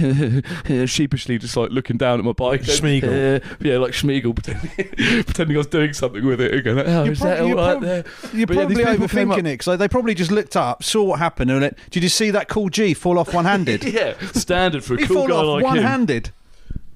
[0.87, 2.61] sheepishly, just like looking down at my bike.
[2.61, 3.43] and, Sméagol.
[3.43, 6.53] uh, yeah, like Sméagol, pretending, pretending I was doing something with it.
[6.53, 8.03] And going, oh, You're is that prob- all right prob- there?
[8.33, 11.51] You're But probably came overthinking it because they probably just looked up, saw what happened,
[11.51, 15.01] and went, "Did you see that cool G fall off one-handed?" Yeah, standard for a
[15.01, 15.82] he cool guy like him.
[15.83, 16.31] One-handed.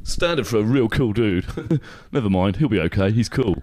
[0.04, 1.46] Standard for a real cool dude.
[2.12, 3.12] Never mind, he'll be okay.
[3.12, 3.62] He's cool.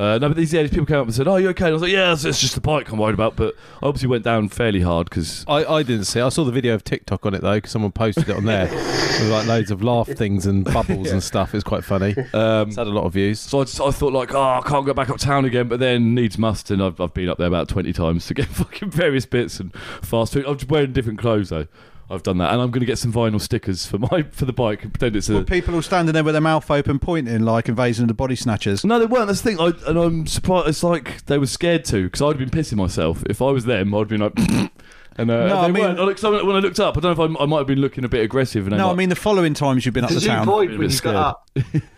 [0.00, 1.70] Uh, no, but these, yeah, these people came up and said, "Oh, you okay?" And
[1.70, 4.08] I was like, "Yeah, it's, it's just the bike I'm worried about." But I obviously
[4.08, 6.18] went down fairly hard because I, I didn't see.
[6.18, 6.24] it.
[6.24, 8.68] I saw the video of TikTok on it though, because someone posted it on there
[8.70, 11.54] with like loads of laugh things and bubbles and stuff.
[11.54, 12.16] It's quite funny.
[12.32, 13.38] um, It's had a lot of views.
[13.38, 15.68] So I, just, I thought like, oh, I can't go back uptown again.
[15.68, 18.46] But then needs must, and I've, I've been up there about twenty times to get
[18.46, 20.46] fucking various bits and fast food.
[20.46, 21.66] I'm just wearing different clothes though.
[22.12, 24.52] I've done that, and I'm going to get some vinyl stickers for my for the
[24.52, 25.34] bike and pretend it's a.
[25.34, 28.36] Were people all standing there with their mouth open, pointing like invasion of the body
[28.36, 28.84] snatchers.
[28.84, 29.28] No, they weren't.
[29.28, 29.60] That's the thing.
[29.60, 30.68] I, and I'm surprised.
[30.68, 33.22] It's like they were scared to because I'd been pissing myself.
[33.30, 34.32] If I was them, I'd been like.
[35.18, 35.98] And uh, No, they I mean- weren't.
[36.00, 37.80] Like, so when I looked up, I don't know if I, I might have been
[37.82, 38.64] looking a bit aggressive.
[38.64, 40.28] And they No, I might- mean the following times you've been up the Did you
[40.30, 40.46] town.
[40.46, 41.48] point Been a when you got up?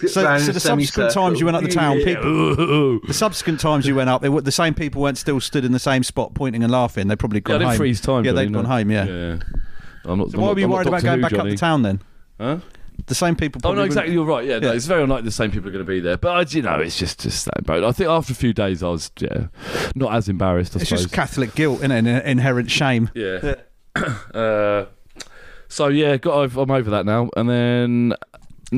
[0.00, 0.08] So,
[0.38, 2.56] so the subsequent times you went up the town, semicircle.
[2.56, 5.64] people, the subsequent times you went up, they were, the same people weren't still stood
[5.64, 7.08] in the same spot pointing and laughing.
[7.08, 7.76] They'd probably yeah, gone didn't home.
[7.78, 8.24] freeze time.
[8.24, 8.62] yeah, they'd no.
[8.62, 8.90] gone home.
[8.90, 9.04] Yeah.
[9.04, 9.38] yeah.
[10.04, 10.30] I'm not.
[10.30, 11.82] So I'm why not- were you I'm worried about going Who, back up the town
[11.82, 12.00] then?
[12.38, 12.58] Huh?
[13.06, 13.60] The same people.
[13.64, 14.14] Oh no, wouldn't- exactly.
[14.14, 14.44] You're right.
[14.46, 14.74] Yeah, no, Yeah.
[14.74, 16.16] it's very unlikely the same people are going to be there.
[16.16, 17.82] But I, you know, it's just just that boat.
[17.84, 19.48] I think after a few days, I was yeah,
[19.94, 20.76] not as embarrassed.
[20.76, 21.02] I It's suppose.
[21.04, 23.10] just Catholic guilt, is An inherent shame.
[23.14, 23.54] yeah.
[24.34, 24.86] uh,
[25.68, 26.56] so yeah, got.
[26.56, 27.30] I'm over that now.
[27.36, 28.14] And then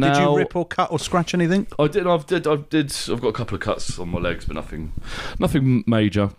[0.01, 1.67] now Did you rip or cut or scratch anything?
[1.79, 2.07] I did.
[2.07, 2.47] I've did.
[2.47, 2.95] I did.
[3.11, 4.93] I've got a couple of cuts on my legs, but nothing,
[5.39, 6.31] nothing major.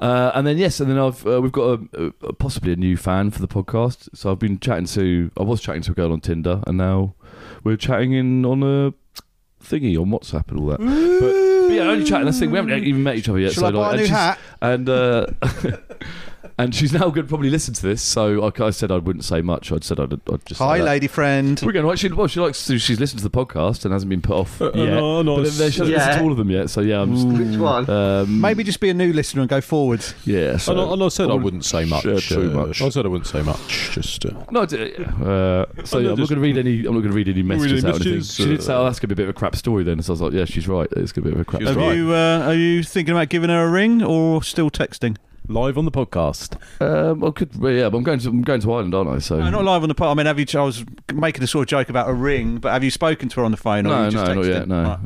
[0.00, 2.96] Uh, and then yes, and then I've uh, we've got a, a, possibly a new
[2.96, 4.08] fan for the podcast.
[4.14, 5.30] So I've been chatting to.
[5.36, 7.14] I was chatting to a girl on Tinder, and now
[7.64, 8.94] we're chatting in on a
[9.62, 10.78] thingy on WhatsApp and all that.
[10.78, 12.26] But, but yeah, only chatting.
[12.26, 12.52] That's the thing.
[12.52, 13.52] We haven't even met each other yet.
[13.52, 14.38] Shall I buy a and new hat?
[14.62, 15.26] And uh,
[16.58, 18.02] and she's now going to probably listen to this.
[18.02, 19.70] So I, I said I wouldn't say much.
[19.70, 20.60] I'd said I'd, I'd just.
[20.60, 20.84] Hi, that.
[20.84, 21.60] lady friend.
[21.64, 22.66] We're going to She, well, she likes.
[22.66, 24.74] To, she's listened to the podcast and hasn't been put off yet.
[24.74, 25.98] no, no, but then she hasn't Yeah.
[25.98, 26.70] listened to all of them yet.
[26.70, 27.26] So yeah, I'm just.
[27.28, 27.88] Which one?
[27.88, 30.04] Um, Maybe just be a new listener and go forward.
[30.24, 30.56] Yeah.
[30.56, 32.02] So, and, I, and I said I wouldn't wouldn't say much.
[32.02, 32.82] share too uh, much.
[32.82, 33.90] I said I wouldn't say much.
[33.92, 36.78] Just uh, No, I did- uh, so yeah, I'm not going to read any.
[36.80, 38.00] I'm not going to read any messages any out.
[38.00, 38.14] or anything.
[38.18, 39.54] messages, She did say, uh, "Oh, that's going to be a bit of a crap
[39.56, 40.88] story." Then, so I was like, "Yeah, she's right.
[40.96, 41.96] It's going to be a bit of a crap story." Have right.
[41.96, 42.12] you?
[42.12, 45.16] Uh, are you thinking about giving her a ring or still texting?
[45.46, 46.56] Live on the podcast.
[46.80, 47.50] Um, I could.
[47.54, 48.28] Yeah, but I'm going to.
[48.28, 49.18] I'm going to Ireland, aren't I?
[49.18, 50.08] So No, not live on the pod.
[50.08, 50.46] I mean, have you?
[50.58, 53.36] I was making a sort of joke about a ring, but have you spoken to
[53.40, 53.86] her on the phone?
[53.86, 54.48] Or No, are you just no, not texting?
[54.48, 54.82] yet, no.
[54.82, 54.98] Right.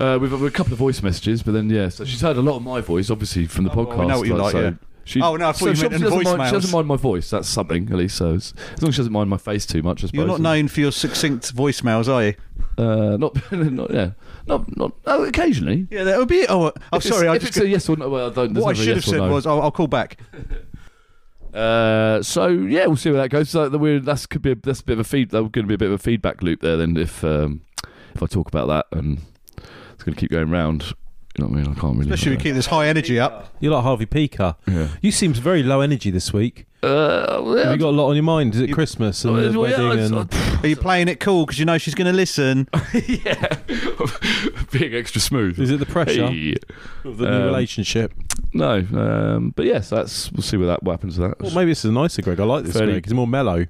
[0.00, 2.42] Uh, we've, we've a couple of voice messages, but then yeah, so she's heard a
[2.42, 3.98] lot of my voice, obviously from the Oh, well, podcast.
[4.00, 4.70] we know what you like, so yeah.
[5.06, 6.72] She, Oh, no, I thought so you she meant in obviously doesn't mind, she doesn't
[6.72, 7.30] mind my voice.
[7.30, 8.16] That's something at least.
[8.16, 10.16] So as, as long as she doesn't mind my face too much, I suppose.
[10.18, 12.34] You're not known for your succinct voicemails, are you?
[12.78, 14.10] Uh, not, not yeah,
[14.46, 14.92] not not.
[15.06, 15.86] Oh, occasionally.
[15.90, 16.46] Yeah, that would be.
[16.48, 17.28] Oh, oh If it's- sorry.
[17.28, 18.54] I if just it's a yes or no, well, I don't.
[18.54, 19.30] what I should yes have said no.
[19.30, 20.18] was, I'll, I'll call back.
[21.52, 23.48] Uh, so yeah, we'll see where that goes.
[23.48, 25.30] So that we're, that's could be a, that's a bit of a feed.
[25.30, 26.76] That's going to be a bit of a feedback loop there.
[26.76, 27.60] Then if um,
[28.12, 29.20] if I talk about that and
[29.92, 30.92] it's going to keep going round.
[31.36, 31.72] You know what I mean?
[31.76, 32.10] I can't really.
[32.12, 33.52] Especially if we keep this high energy up.
[33.58, 34.54] You're like Harvey Peaker.
[34.68, 34.88] Yeah.
[35.02, 36.66] You seem very low energy this week.
[36.82, 38.54] Uh, well, Have you got a lot on your mind?
[38.54, 39.98] Is it Christmas and well, the wedding?
[39.98, 42.68] it's- and Are you playing it cool because you know she's going to listen?
[42.92, 43.56] yeah,
[44.70, 45.58] being extra smooth.
[45.58, 46.54] is it the pressure Hey.
[47.04, 48.12] of the new Um, relationship?
[48.52, 51.40] No, um, but yes, that's we'll see what that what happens to that.
[51.40, 52.38] Well, maybe this is nicer, Greg.
[52.38, 53.06] I like this fairly- Greg.
[53.06, 53.66] He's more mellow.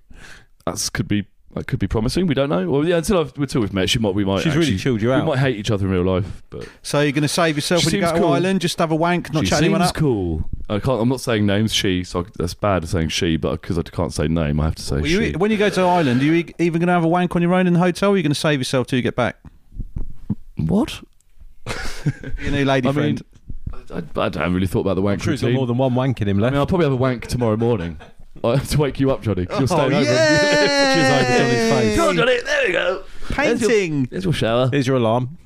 [0.66, 2.26] That's could be that could be promising.
[2.26, 2.68] We don't know.
[2.68, 4.40] Well, yeah, until I've, until we've met, she might we might.
[4.42, 5.22] She's really actually- chilled you out.
[5.24, 7.82] We might hate each other in real life, but So you're going to save yourself
[7.82, 8.32] She when you go seems to cool.
[8.32, 8.60] Ireland?
[8.60, 9.96] Just have a wank, not she chat anyone seems up.
[9.96, 10.44] cool.
[10.68, 11.00] I can't.
[11.00, 11.72] I'm not saying names.
[11.72, 12.04] She.
[12.04, 14.82] So I- that's bad saying she, but because I can't say name, I have to
[14.82, 15.30] say Well, she.
[15.32, 17.34] you, when you go to Ireland, are you e- even going to have a wank
[17.36, 18.10] on your own in the hotel?
[18.10, 19.36] Or are you going to save yourself till you get back?
[20.56, 21.02] what?
[22.42, 23.22] Your new lady I friend.
[23.90, 25.76] mean, I, I haven't really thought about the wank I'm sure he's got more than
[25.78, 26.52] one wank in him I left.
[26.52, 27.98] mean, I'll probably have a wank tomorrow morning.
[28.44, 29.46] I have to wake you up, Johnny.
[29.50, 30.04] You're Oh, staying over.
[30.04, 31.96] Switches over Johnny's face.
[31.96, 32.40] Come on, Johnny.
[32.42, 33.04] There we go.
[33.30, 34.04] Painting.
[34.10, 34.68] There's your shower.
[34.70, 35.38] Here's your alarm.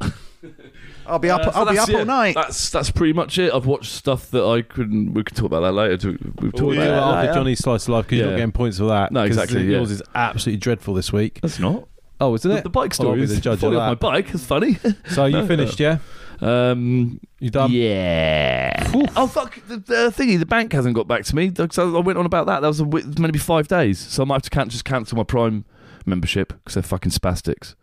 [1.06, 1.40] I'll be up.
[1.40, 2.34] Uh, so I'll be up yeah, all night.
[2.34, 3.52] That's that's pretty much it.
[3.54, 5.14] I've watched stuff that I couldn't.
[5.14, 6.10] We could talk about that later.
[6.40, 7.32] We've talked We'll about it that after later.
[7.34, 9.10] Johnny's slice of life because you're not getting points for that.
[9.10, 9.78] No, 'cause exactly, yeah.
[9.78, 11.40] Yours is absolutely dreadful this week.
[11.40, 11.88] That's not.
[12.20, 12.62] Oh, isn't The, it?
[12.64, 14.34] the bike story is the judge of falling off my bike.
[14.34, 14.76] It's funny.
[15.10, 15.98] So you finished, yeah?
[16.40, 17.70] Um, You done?
[17.70, 18.90] yeah.
[19.16, 19.60] Oh fuck!
[19.68, 21.52] The, the thingy, the bank hasn't got back to me.
[21.70, 22.60] So I went on about that.
[22.60, 24.68] That was a, wi- meant to be five days, so I might have to can-
[24.68, 25.64] just cancel my Prime
[26.06, 27.74] membership because they're fucking spastics.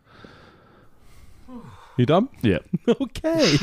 [1.98, 2.28] You done?
[2.42, 2.60] Yeah.
[2.88, 3.54] Okay.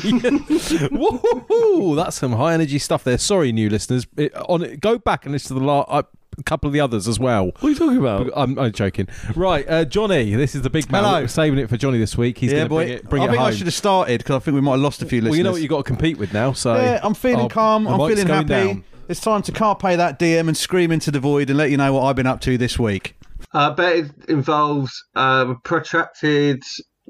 [0.91, 1.95] Woohoo!
[1.95, 3.17] That's some high energy stuff there.
[3.17, 4.05] Sorry, new listeners.
[4.17, 6.03] It, on it, go back and listen to the la- uh,
[6.37, 7.47] a couple of the others as well.
[7.47, 8.29] What are you talking about?
[8.35, 9.07] I'm, I'm joking.
[9.35, 10.33] Right, uh, Johnny.
[10.35, 11.03] This is the big man.
[11.03, 11.21] Hello.
[11.21, 12.37] We're saving it for Johnny this week.
[12.37, 13.47] He's yeah, going to bring it, bring I it think home.
[13.47, 15.31] I should have started because I think we might have lost a few listeners.
[15.31, 16.53] well, you know what you've got to compete with now.
[16.53, 17.87] So Yeah, I'm feeling Oh, calm.
[17.87, 18.47] I'm feeling happy.
[18.47, 18.83] down.
[19.09, 21.91] It's time to carpe that DM and scream into the void and let you know
[21.93, 23.15] what I've been up to this week.
[23.53, 26.63] I bet it involves um, a protracted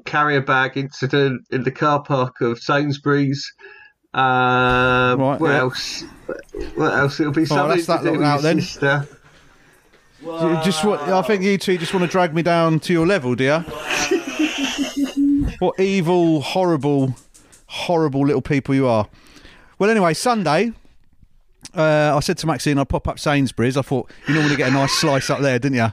[0.04, 3.50] carrier bag incident in the car park of Sainsbury's.
[4.14, 5.58] Um, Right, what yeah.
[5.58, 6.04] else?
[6.76, 7.20] What else?
[7.20, 8.60] It'll be something that's that to do with out your then.
[8.60, 9.08] sister.
[10.22, 13.06] You just want, I think you two just want to drag me down to your
[13.06, 13.58] level, do you?
[15.58, 17.14] what evil, horrible,
[17.66, 19.06] horrible little people you are.
[19.78, 20.72] Well, anyway, Sunday,
[21.74, 23.76] uh, I said to Maxine, I'd pop up Sainsbury's.
[23.76, 25.88] I thought you normally get a nice slice up there, didn't you?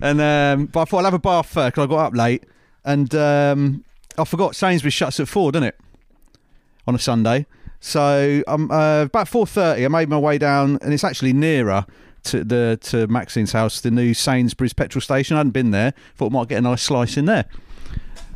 [0.00, 2.44] And um, but I thought I'll have a bath first because I got up late,
[2.84, 3.84] and um,
[4.16, 5.80] I forgot Sainsbury's shuts at four, doesn't it?
[6.86, 7.46] On a Sunday.
[7.84, 11.84] So um, uh, about four thirty, I made my way down, and it's actually nearer
[12.22, 15.34] to the to Maxine's house, the new Sainsbury's petrol station.
[15.34, 15.92] I hadn't been there.
[16.14, 17.44] Thought I might get a nice slice in there.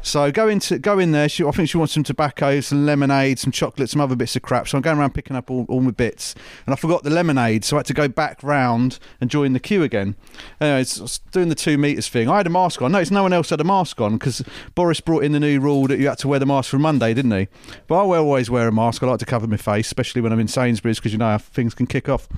[0.02, 1.28] So go into go in there.
[1.28, 4.42] She, I think she wants some tobacco, some lemonade, some chocolate, some other bits of
[4.42, 4.68] crap.
[4.68, 7.64] So I'm going around picking up all, all my bits, and I forgot the lemonade,
[7.64, 10.14] so I had to go back round and join the queue again.
[10.60, 12.28] Anyway, I was doing the two meters thing.
[12.28, 12.92] I had a mask on.
[12.92, 14.42] Notice no one else had a mask on because
[14.74, 17.12] Boris brought in the new rule that you had to wear the mask from Monday,
[17.14, 17.48] didn't he?
[17.86, 19.02] But I always wear a mask.
[19.02, 21.38] I like to cover my face, especially when I'm in Sainsbury's because you know how
[21.38, 22.28] things can kick off.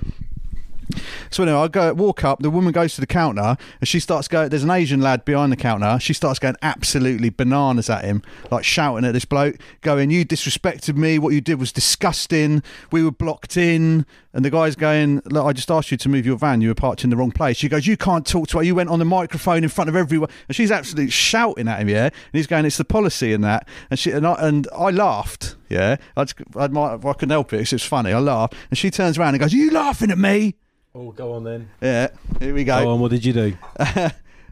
[1.29, 2.39] So anyway, I go walk up.
[2.41, 4.49] The woman goes to the counter and she starts going.
[4.49, 5.97] There's an Asian lad behind the counter.
[5.99, 10.95] She starts going absolutely bananas at him, like shouting at this bloke, going, "You disrespected
[10.95, 11.19] me.
[11.19, 12.63] What you did was disgusting.
[12.91, 16.25] We were blocked in." And the guy's going, "Look, I just asked you to move
[16.25, 16.61] your van.
[16.61, 18.63] You were parked in the wrong place." She goes, "You can't talk to her.
[18.63, 21.89] You went on the microphone in front of everyone." And she's absolutely shouting at him.
[21.89, 24.89] Yeah, and he's going, "It's the policy and that." And she and I, and I
[24.89, 25.55] laughed.
[25.69, 27.57] Yeah, I, just, I, might, I couldn't help it.
[27.57, 28.11] 'cause It was funny.
[28.11, 30.55] I laughed, and she turns around and goes, "Are "You laughing at me?"
[30.95, 31.69] Oh, go on then.
[31.81, 32.83] Yeah, here we go.
[32.83, 32.99] Go on.
[32.99, 33.57] What did you do?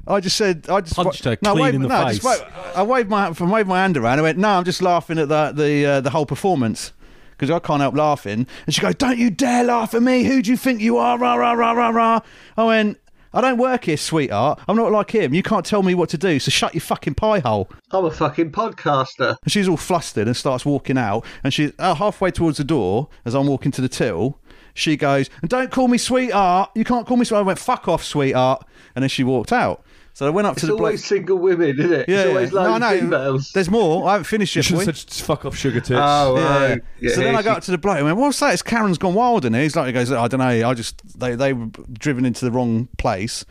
[0.07, 2.19] I just said, I just Punched her no, clean waved, in the no, face.
[2.19, 4.19] Just waved, I waved my I waved my hand around.
[4.19, 6.93] I went, no, I'm just laughing at the the uh, the whole performance
[7.31, 8.47] because I can't help laughing.
[8.65, 10.23] And she goes, don't you dare laugh at me.
[10.23, 11.17] Who do you think you are?
[11.17, 12.19] Rah rah rah rah rah.
[12.55, 12.99] I went.
[13.33, 14.59] I don't work here, sweetheart.
[14.67, 15.33] I'm not like him.
[15.33, 17.69] You can't tell me what to do, so shut your fucking pie hole.
[17.91, 19.35] I'm a fucking podcaster.
[19.43, 21.25] And she's all flustered and starts walking out.
[21.43, 24.39] And she's uh, halfway towards the door as I'm walking to the till.
[24.77, 26.69] She goes, and don't call me sweetheart.
[26.75, 27.45] You can't call me sweetheart.
[27.45, 28.63] I went, fuck off, sweetheart.
[28.95, 29.83] And then she walked out.
[30.13, 30.81] So I went up It's to the bloke.
[30.81, 32.07] always single women, isn't it?
[32.09, 32.59] Yeah, it's always yeah.
[32.59, 33.51] lone no, no, females.
[33.53, 34.07] There's more.
[34.07, 34.65] I haven't finished You yet.
[34.65, 34.85] should boy.
[34.85, 35.91] have said fuck off sugar tits.
[36.01, 36.67] Oh, Yeah.
[36.69, 36.81] right.
[36.99, 38.53] Yeah, so then I got up to the bloke and went, "What's that?
[38.53, 40.47] It's Karen's gone wild in here." He's like, he goes, "I don't know.
[40.69, 43.45] I just they they were driven into the wrong place,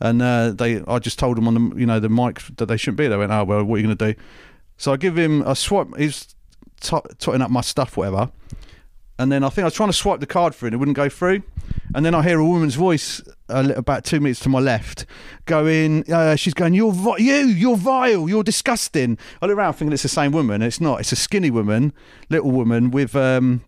[0.00, 2.76] and uh, they I just told them on the you know the mic that they
[2.76, 4.20] shouldn't be there." I went, "Oh well, what are you going to do?"
[4.78, 5.96] So I give him a swap.
[5.96, 6.34] He's
[6.80, 8.30] t- totting up my stuff, whatever.
[9.22, 10.96] And then I think I was trying to swipe the card through and it wouldn't
[10.96, 11.44] go through.
[11.94, 15.06] And then I hear a woman's voice li- about two minutes to my left
[15.44, 19.16] going, uh, she's going, you're vi- you, you're vile, you're disgusting.
[19.40, 20.60] I look around thinking it's the same woman.
[20.60, 20.98] It's not.
[20.98, 21.92] It's a skinny woman,
[22.30, 23.62] little woman with um,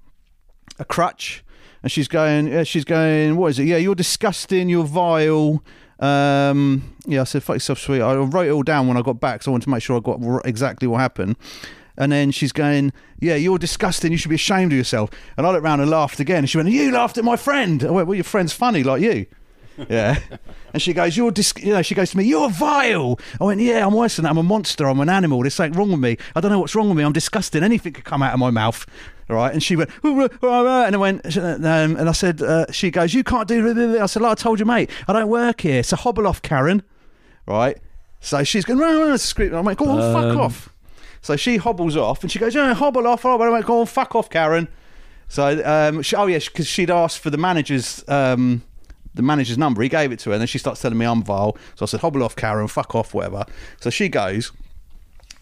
[0.80, 1.44] a crutch.
[1.84, 3.66] And she's going, yeah, she's going, what is it?
[3.66, 5.62] Yeah, you're disgusting, you're vile.
[6.00, 8.00] Um, yeah, I said, fuck yourself, sweet.
[8.00, 9.98] I wrote it all down when I got back because I wanted to make sure
[9.98, 11.36] I got exactly what happened.
[11.96, 14.10] And then she's going, Yeah, you're disgusting.
[14.12, 15.10] You should be ashamed of yourself.
[15.36, 16.38] And I looked round and laughed again.
[16.38, 17.84] And she went, You laughed at my friend.
[17.84, 19.26] I went, Well, your friend's funny like you.
[19.88, 20.20] Yeah.
[20.72, 23.18] and she goes, You're dis-, you know, she goes to me, You're vile.
[23.40, 24.30] I went, Yeah, I'm worse than that.
[24.30, 24.86] I'm a monster.
[24.88, 25.40] I'm an animal.
[25.40, 26.16] There's something wrong with me.
[26.36, 27.02] I don't know what's wrong with me.
[27.04, 27.64] I'm disgusting.
[27.64, 28.86] Anything could come out of my mouth.
[29.28, 29.52] Right.
[29.52, 31.64] And she went, "Ooh, uh, uh, uh," and I went, um,
[31.96, 34.00] and I said, uh, She goes, You can't do this.
[34.00, 35.82] I said, Like I told you, mate, I don't work here.
[35.82, 36.82] So hobble off, Karen.
[37.46, 37.76] Right.
[38.20, 39.56] So she's going, rah, rah, screaming.
[39.58, 40.73] I'm like, Go on, fuck Um, off.
[41.24, 43.24] So she hobbles off and she goes, yeah, hobble off.
[43.24, 44.68] Oh, I went, go on, fuck off, Karen.
[45.26, 48.62] So, um, she, oh yeah, because she'd asked for the manager's, um,
[49.14, 49.80] the manager's number.
[49.80, 51.56] He gave it to her, and then she starts telling me I'm vile.
[51.76, 53.46] So I said, hobble off, Karen, fuck off, whatever.
[53.80, 54.52] So she goes,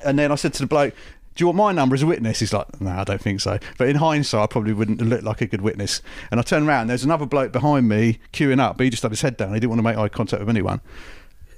[0.04, 0.94] and then I said to the bloke,
[1.34, 2.38] do you want my number as a witness?
[2.38, 3.58] He's like, no, I don't think so.
[3.76, 6.00] But in hindsight, I probably wouldn't look like a good witness.
[6.30, 9.10] And I turned around, there's another bloke behind me queuing up, but he just had
[9.10, 9.52] his head down.
[9.52, 10.80] He didn't want to make eye contact with anyone.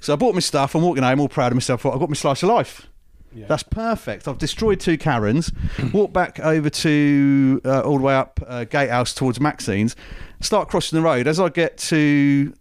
[0.01, 0.73] So I bought my stuff.
[0.73, 1.85] I'm walking home, all proud of myself.
[1.85, 2.87] I got my slice of life.
[3.47, 4.27] That's perfect.
[4.27, 5.51] I've destroyed two Karens,
[5.93, 9.95] walked back over to uh, all the way up uh, Gatehouse towards Maxine's,
[10.41, 11.27] start crossing the road.
[11.27, 12.53] As I get to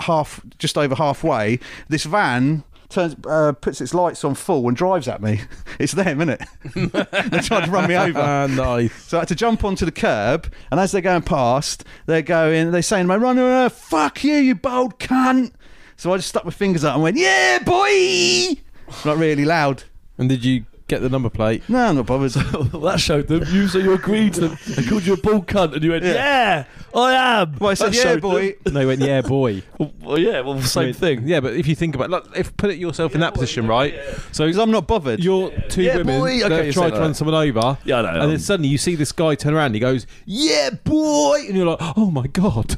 [0.00, 5.08] half, just over halfway, this van turns, uh, puts its lights on full and drives
[5.08, 5.40] at me.
[5.78, 6.48] It's them, isn't it?
[7.30, 8.20] They're trying to run me over.
[8.20, 8.94] Ah, nice.
[9.04, 12.70] So I had to jump onto the curb, and as they're going past, they're going,
[12.70, 15.52] they're saying to me, run, run, run, fuck you, you bold cunt.
[15.96, 18.60] So I just stuck my fingers out and went, yeah, boy!
[19.04, 19.84] Not really loud.
[20.22, 21.62] And did you get the number plate?
[21.68, 22.32] No, I'm not bothered.
[22.72, 23.42] well, that showed them.
[23.50, 24.58] You so you agreed to them.
[24.68, 26.12] They called you a bull cunt, and you went, Yeah.
[26.12, 28.54] "Yeah, I am." Well, I said, That yeah, showed boy.
[28.70, 29.62] No, he went, yeah, boy.
[29.78, 29.92] them.
[30.00, 31.26] Well, yeah, well, same thing.
[31.26, 33.94] Yeah, but if you think about, look, if put it yourself in that position, right?
[34.30, 35.18] So Because I'm not bothered.
[35.24, 36.38] you're two Yeah, women boy.
[36.40, 37.78] that Okay, you tried to run someone over.
[37.84, 38.08] Yeah, I know.
[38.08, 41.40] And then um, suddenly you see this guy turn around and he goes, Yeah, boy!
[41.48, 42.76] And you're like, Oh my God.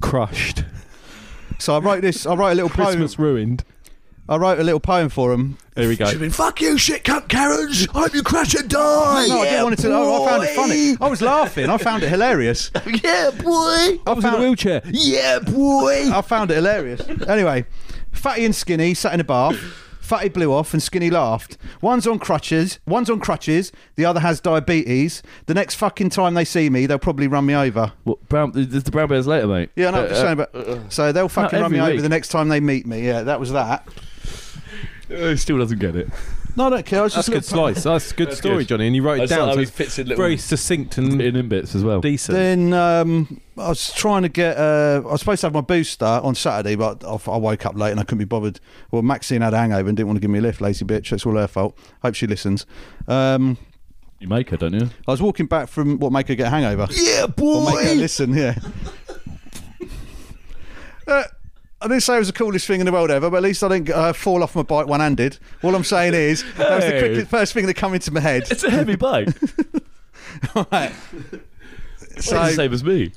[0.00, 0.64] Crushed.
[1.58, 2.24] So I wrote this.
[2.24, 2.86] I wrote a little poem.
[2.86, 3.64] Christmas ruined.
[4.28, 5.56] I wrote a little poem for him.
[5.74, 6.16] There we go.
[6.18, 7.88] been, fuck you, shit cunt, Karens.
[7.94, 9.26] I hope you crash and die.
[9.26, 9.90] No, I didn't want it to.
[9.90, 10.96] I, I found it funny.
[11.00, 11.70] I was laughing.
[11.70, 12.70] I found it hilarious.
[13.02, 14.00] Yeah, boy.
[14.06, 14.82] I was in a wheelchair.
[14.86, 16.10] Yeah, boy.
[16.12, 17.00] I found it hilarious.
[17.28, 17.64] Anyway,
[18.12, 19.56] fatty and skinny, sat in a bath.
[20.00, 21.58] Fatty blew off and Skinny laughed.
[21.82, 22.78] One's on crutches.
[22.86, 23.72] One's on crutches.
[23.96, 25.22] The other has diabetes.
[25.44, 27.92] The next fucking time they see me, they'll probably run me over.
[28.04, 29.68] What, brown, there's the brown bears later, mate.
[29.76, 30.54] Yeah, no, I'm just Uh, uh saying about.
[30.54, 30.88] Uh, uh.
[30.88, 32.02] so they'll fucking run me every over week.
[32.02, 33.04] the next time they meet me.
[33.06, 33.86] Yeah, that was that.
[35.08, 36.08] He still doesn't get it.
[36.56, 37.00] No, I don't care.
[37.00, 37.84] I was That's just a good little- slice.
[37.84, 38.68] That's a good That's story, good.
[38.68, 38.86] Johnny.
[38.88, 39.46] And you wrote it just down.
[39.48, 42.00] how So he it's fits in little very succinct and in, in bits as well.
[42.00, 42.34] decent.
[42.36, 44.56] Then um, I was trying to get.
[44.56, 47.76] Uh, I was supposed to have my booster on Saturday, but I, I woke up
[47.76, 48.58] late and I couldn't be bothered.
[48.90, 50.60] Well, Maxine had a hangover and didn't want to give me a lift.
[50.60, 51.10] Lazy bitch.
[51.10, 51.78] That's all her fault.
[52.02, 52.66] Hope she listens.
[53.06, 53.56] Um,
[54.18, 54.90] You make her, don't you?
[55.06, 56.88] I was walking back from what make her get a hangover.
[56.92, 58.34] Yeah, Or make her listen.
[58.34, 58.58] Yeah.
[61.06, 61.22] Uh,
[61.80, 63.62] I didn't say it was the coolest thing in the world ever, but at least
[63.62, 65.38] I didn't uh, fall off my bike one-handed.
[65.62, 66.98] All I'm saying is that was the Hey.
[67.00, 68.44] quickest, first thing that come into my head.
[68.50, 69.28] It's a heavy bike.
[70.54, 70.92] Right.
[72.00, 73.12] It's the same as me.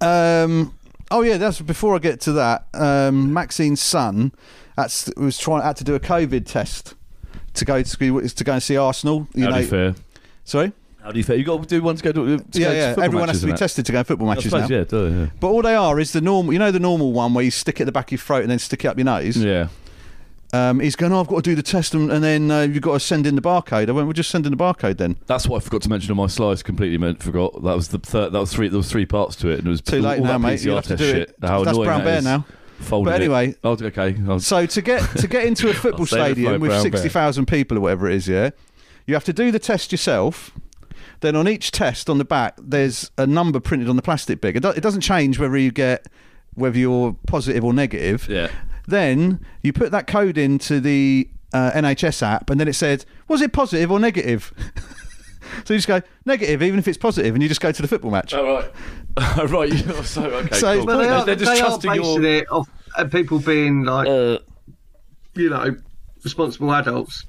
[0.00, 0.74] Um,
[1.10, 2.66] oh yeah, that's before I get to that.
[2.74, 4.32] Um, Maxine's son
[4.76, 6.94] that's, was trying had to do a COVID test
[7.54, 9.26] to go to, to go and see Arsenal.
[9.34, 9.94] You How do know, fare?
[10.44, 10.72] sorry.
[11.04, 11.36] How do you fare?
[11.36, 12.38] You got to do one to go to.
[12.38, 13.04] to yeah, go yeah.
[13.04, 14.66] Everyone has to be tested to go to football matches now.
[14.66, 16.52] suppose, yeah, duh, But all they are is the normal.
[16.54, 18.40] You know the normal one where you stick it at the back of your throat
[18.42, 19.36] and then stick it up your nose.
[19.36, 19.68] yeah.
[20.54, 20.70] Yeah.
[20.70, 21.12] Um, he's going.
[21.12, 23.26] Oh, I've got to do the test and, and then uh, you've got to send
[23.26, 23.88] in the barcode.
[23.88, 24.06] I went.
[24.06, 25.16] We'll just send in the barcode then.
[25.26, 26.62] That's what I forgot to mention on my slides.
[26.62, 27.54] Completely meant forgot.
[27.64, 28.32] That was the third.
[28.32, 28.68] That was three.
[28.68, 30.60] There was three parts to it, and it was Too late all now, that mate.
[30.60, 31.28] PCR You have to do shit.
[31.30, 31.36] it.
[31.42, 32.24] How That's annoying brown that bear is.
[32.24, 32.46] now.
[32.78, 33.24] Folded But it.
[33.24, 34.16] anyway- oh, okay.
[34.16, 37.46] I was, So to get to get into a football it stadium with sixty thousand
[37.46, 38.50] people or whatever it is, yeah,
[39.06, 40.52] you have to do the test yourself.
[41.20, 44.56] Then on each test on the back, there's a number printed on the plastic bag.
[44.56, 46.06] It, do- it doesn't change whether you get
[46.54, 48.28] whether you're positive or negative.
[48.28, 48.48] yeah.
[48.86, 53.40] Then you put that code into the uh, NHS app, and then it said, "Was
[53.40, 54.52] it positive or negative?"
[55.64, 57.88] so you just go negative, even if it's positive, and you just go to the
[57.88, 58.34] football match.
[58.34, 58.44] Oh
[59.16, 59.50] right.
[59.50, 59.72] right.
[60.04, 60.54] So okay.
[60.56, 60.86] So- cool.
[60.86, 62.32] But they are, They're just they are trusting basing your.
[62.34, 64.38] it off uh, people being like, Uh,
[65.34, 65.74] you know,
[66.22, 67.24] responsible adults.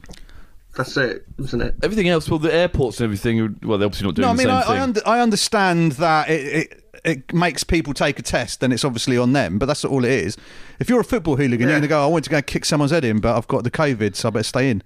[0.76, 1.76] That's it, isn't it?
[1.84, 3.58] everything else, well, the airports and everything.
[3.64, 4.82] Well, they're obviously not doing No, I mean the I, same I, thing.
[4.82, 9.18] under, I understand that it, it it makes people take a test, then it's obviously
[9.18, 9.60] on them.
[9.60, 10.38] But that's all it is.
[10.80, 12.04] If you're a football hooligan, you're going to go.
[12.04, 14.28] I want to go and kick someone's head in, but I've got the COVID, so
[14.28, 14.82] I better stay in.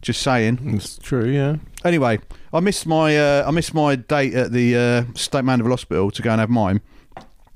[0.00, 0.60] Just saying.
[0.74, 1.56] It's true, yeah.
[1.84, 2.20] Anyway,
[2.52, 6.22] I missed my uh, I missed my date at the uh, Stoke Mandeville Hospital to
[6.22, 6.80] go and have mine.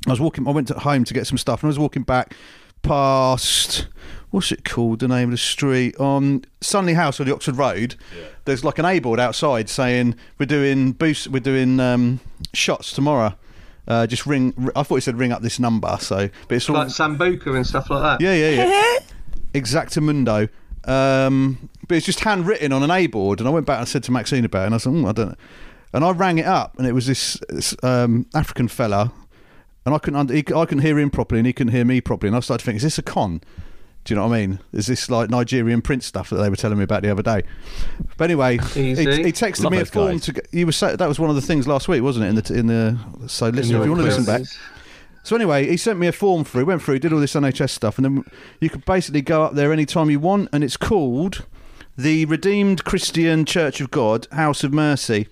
[0.07, 0.47] I was walking.
[0.47, 2.35] I went to home to get some stuff, and I was walking back
[2.83, 3.87] past
[4.35, 4.99] what's it called?
[4.99, 7.94] The name of the street on Sunley House on the Oxford Road.
[8.47, 11.29] There's like an A board outside saying we're doing boost.
[11.29, 12.18] We're doing um,
[12.53, 13.37] shots tomorrow.
[13.87, 14.70] Uh, just ring.
[14.75, 15.97] I thought he said ring up this number.
[16.01, 18.20] So, but it's all Like Sambuca and stuff like that.
[18.20, 18.99] yeah, yeah, yeah.
[19.55, 20.49] Exactamundo.
[20.85, 24.03] Um, but it's just handwritten on an A board, and I went back and said
[24.05, 25.37] to Maxine about it, and I said, "Mm, I don't know.
[25.92, 29.12] And I rang it up, and it was this, this um, African fella,
[29.87, 32.01] and I couldn't, under, he, I couldn't hear him properly, and he couldn't hear me
[32.01, 33.40] properly, and I started to think, is this a con?
[34.05, 34.59] Do you know what I mean?
[34.73, 37.43] Is this like Nigerian prince stuff that they were telling me about the other day?
[38.19, 40.23] But anyway, he, he texted Love me a form guys.
[40.27, 40.33] to.
[40.35, 42.29] get- You were say, that was one of the things last week, wasn't it?
[42.29, 44.43] In the in the so listen if you want to listen back.
[45.23, 46.67] So anyway, he sent me a form through.
[46.67, 48.25] Went through, did all this NHS stuff, and then
[48.61, 51.47] you could basically go up there anytime you want, and it's called
[51.97, 55.29] the Redeemed Christian Church of God, House of Mercy.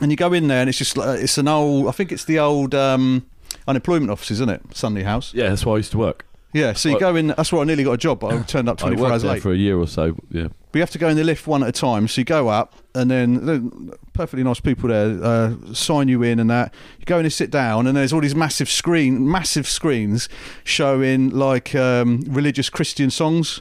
[0.00, 1.88] And you go in there, and it's just like it's an old.
[1.88, 3.26] I think it's the old um,
[3.66, 4.60] unemployment office, isn't it?
[4.72, 5.34] Sunday House.
[5.34, 6.24] yeah, that's where I used to work.
[6.52, 6.72] Yeah.
[6.74, 7.28] So you Well- go in.
[7.28, 9.22] That's where I nearly got a job, but I turned up I 24 worked hours
[9.22, 9.42] there late.
[9.42, 10.14] for a year or so.
[10.30, 10.48] Yeah.
[10.70, 12.08] But you have to go in the lift one at a time.
[12.08, 16.38] So you go up, and then the perfectly nice people there uh, sign you in,
[16.38, 19.66] and that you go in and sit down, and there's all these massive screen, massive
[19.66, 20.28] screens
[20.64, 23.60] showing like um, religious Christian songs.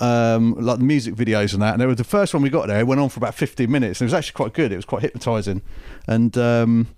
[0.00, 2.66] Um, like the music videos and that, and there was the first one we got
[2.66, 2.80] there.
[2.80, 4.72] It went on for about fifteen minutes, and it was actually quite good.
[4.72, 5.62] It was quite hypnotising,
[6.08, 6.88] and um,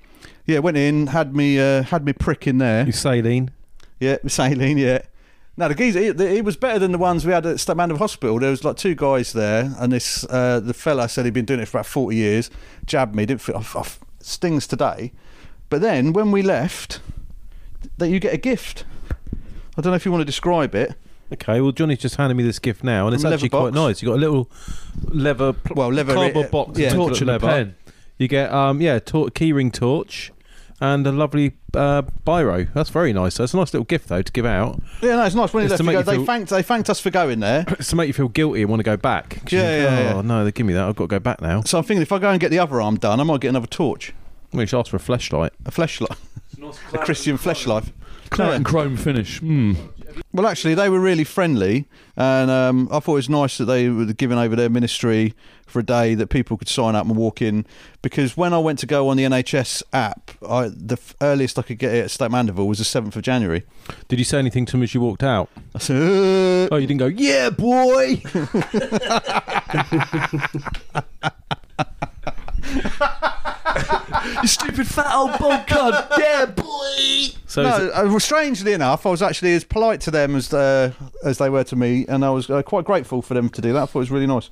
[0.46, 2.86] yeah, went in, had me, uh, had me prick in there.
[2.86, 3.50] You saline.
[4.00, 4.78] Yeah, saline.
[4.78, 5.02] Yeah.
[5.58, 8.38] No, the geezer, he, he was better than the ones we had at Mandeville Hospital.
[8.38, 11.58] There was like two guys there, and this uh, the fella said he'd been doing
[11.60, 12.48] it for about forty years.
[12.86, 15.12] Jabbed me, didn't feel off, off, stings today.
[15.68, 17.00] But then when we left,
[17.98, 18.84] that you get a gift.
[19.76, 20.94] I don't know if you want to describe it.
[21.32, 23.74] Okay, well, Johnny's just handed me this gift now, and it's From actually quite box.
[23.74, 24.00] nice.
[24.02, 24.50] You've got a little
[25.08, 26.90] leather, Well, leather- cardboard uh, box, yeah.
[26.94, 27.46] Torch and leather.
[27.46, 27.74] pen.
[28.16, 30.32] You get, um, yeah, tor- keyring torch,
[30.80, 32.72] and a lovely uh, biro.
[32.72, 33.36] That's very nice.
[33.36, 34.80] That's a nice little gift though to give out.
[35.02, 35.52] Yeah, no, it's nice.
[35.52, 37.40] When It's left, to you go, you they feel- thanked they thanked us for going
[37.40, 37.64] there.
[37.68, 39.36] It's to make you feel guilty and want to go back.
[39.50, 40.84] Yeah, think, yeah, Oh no, they give me that.
[40.88, 41.62] I've got to go back now.
[41.62, 43.48] So I'm thinking if I go and get the other arm done, I might get
[43.48, 44.12] another torch,
[44.52, 45.52] We should ask for a flashlight.
[45.66, 46.18] a flashlight,
[46.92, 47.84] a Christian flashlight.
[48.30, 49.40] Claret and chrome finish.
[49.40, 49.72] Hmm.
[50.32, 51.86] Well, actually, they were really friendly,
[52.16, 55.34] and um, I thought it was nice that they were giving over their ministry
[55.66, 57.66] for a day that people could sign up and walk in.
[58.02, 61.78] Because when I went to go on the NHS app, I, the earliest I could
[61.78, 63.64] get it at Stoke Mandeville was the seventh of January.
[64.08, 65.48] Did you say anything to him as you walked out?
[65.74, 68.22] I said, "Uh, Oh, you didn't go, yeah, boy.
[74.42, 76.18] you stupid fat old bald cunt.
[76.18, 77.34] Yeah, boy.
[77.46, 80.52] So no, it- uh, well, strangely enough, I was actually as polite to them as
[80.52, 80.92] uh,
[81.24, 83.72] as they were to me, and I was uh, quite grateful for them to do
[83.72, 83.82] that.
[83.82, 84.50] I thought it was really nice.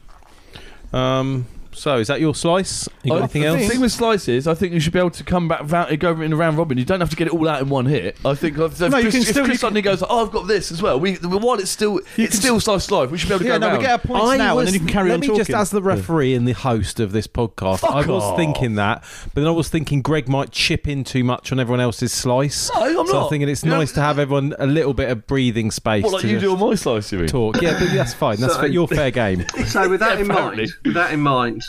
[0.92, 1.46] um,
[1.76, 2.88] so is that your slice?
[3.04, 3.68] You got I- anything the else?
[3.68, 6.32] thing with slices, I think you should be able to come back, round, go in
[6.32, 6.78] a round robin.
[6.78, 8.16] You don't have to get it all out in one hit.
[8.24, 10.02] I think if, if No, you Chris, can if still- Chris you can- suddenly goes,
[10.08, 13.10] "Oh, I've got this as well," we while it's still it's can still slice life.
[13.10, 13.78] We should be able to Yeah, go no, round.
[13.78, 15.26] we get our points I now, was- and then you can carry let on me
[15.28, 15.44] talking.
[15.44, 18.36] just, as the referee and the host of this podcast, Fuck I was off.
[18.36, 19.02] thinking that,
[19.34, 22.70] but then I was thinking Greg might chip in too much on everyone else's slice.
[22.74, 23.30] No, I'm so I'm not.
[23.30, 26.12] thinking it's You know- nice to have everyone a little bit of breathing space what
[26.14, 27.28] like to you do just on my slice, you mean?
[27.28, 27.60] talk.
[27.60, 28.40] Yeah, but that's fine.
[28.40, 29.44] That's So- fa- your fair game.
[29.66, 30.64] So with that Yeah, in apparently.
[30.64, 31.62] mind, with that in mind,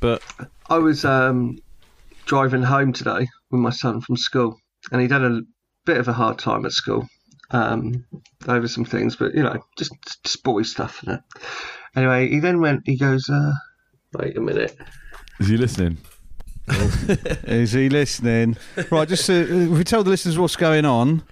[0.00, 0.22] But
[0.68, 1.58] I was um,
[2.26, 4.58] driving home today with my son from school,
[4.92, 5.42] and he'd had a
[5.84, 7.08] bit of a hard time at school
[7.50, 8.04] um,
[8.48, 9.92] over some things, but you know, just
[10.24, 11.00] just boy stuff.
[11.04, 11.18] You know?
[11.94, 12.82] Anyway, he then went.
[12.86, 13.52] He goes, uh,
[14.14, 14.76] "Wait a minute."
[15.38, 15.98] Is he listening?
[16.68, 18.56] Is he listening?
[18.90, 21.22] right, just uh, if we tell the listeners what's going on,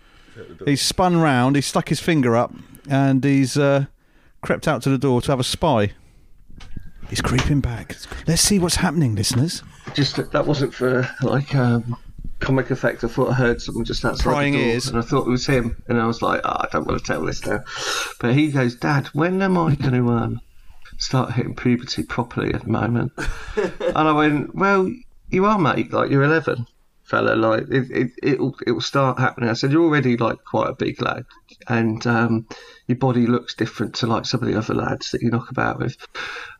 [0.64, 2.54] he's spun round, he's stuck his finger up,
[2.88, 3.86] and he's uh,
[4.42, 5.92] crept out to the door to have a spy.
[7.14, 7.94] He's creeping back.
[8.26, 9.62] Let's see what's happening, listeners.
[9.94, 11.96] Just that- that wasn't for like um,
[12.40, 13.04] comic effect.
[13.04, 14.88] I thought I heard someone just outside Prying the door, ears.
[14.88, 15.80] and I thought it was him.
[15.86, 17.62] And I was like, oh, I don't want to tell this now.
[18.18, 20.40] But he goes, Dad, when am I going to um,
[20.98, 23.12] start hitting puberty properly at the moment?
[23.56, 24.92] and I went, Well,
[25.30, 25.92] you are, mate.
[25.92, 26.66] Like you're 11,
[27.04, 27.36] fella.
[27.36, 29.50] Like it, it, it'll it'll start happening.
[29.50, 31.26] I said, You're already like quite a big lad,
[31.68, 32.46] and um,
[32.86, 35.78] your body looks different to like some of the other lads that you knock about
[35.78, 35.96] with.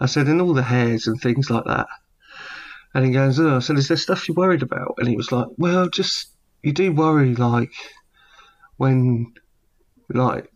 [0.01, 1.87] I said, and all the hairs and things like that.
[2.95, 4.95] And he goes, oh, I said, is there stuff you're worried about?
[4.99, 6.29] And he was like, well, just,
[6.63, 7.73] you do worry, like,
[8.77, 9.33] when,
[10.09, 10.51] like,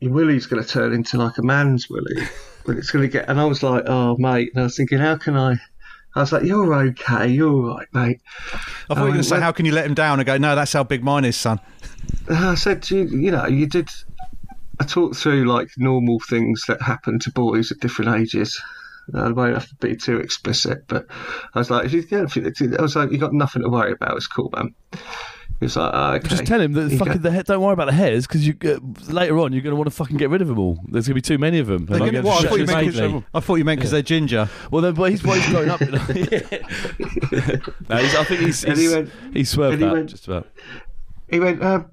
[0.00, 2.22] your willy's going to turn into like a man's willy.
[2.64, 4.50] When it's going to get, and I was like, oh, mate.
[4.52, 5.56] And I was thinking, how can I,
[6.18, 8.20] I was like, you're okay, you're all right, mate.
[8.90, 10.18] I thought you were going to um, say, well- "How can you let him down?"
[10.18, 11.60] And go, "No, that's how big mine is, son."
[12.28, 13.88] Uh, I said, you, you know, you did,
[14.80, 18.60] I talked through like normal things that happen to boys at different ages.
[19.14, 21.06] I won't have to be too explicit, but
[21.54, 22.18] I was like, if you
[22.78, 24.16] I was like, you got nothing to worry about.
[24.16, 24.74] It's cool, man.
[25.60, 26.28] He was like, oh, okay.
[26.28, 28.54] Just tell him that fucking go- the he- don't worry about the hairs because you
[28.64, 28.78] uh,
[29.12, 30.74] later on you're going to want to fucking get rid of them all.
[30.86, 31.88] There's going to be too many of them.
[31.90, 33.80] And gonna- I'm what, I gonna thought you meant his 'cause- I thought you meant
[33.80, 34.48] because they're ginger.
[34.70, 35.80] Well, then, but he's, well, he's growing up.
[37.88, 40.26] No, he's, I think he's And he went- he's swerved and he that went- just
[40.28, 40.46] about.
[41.30, 41.84] He went, uh,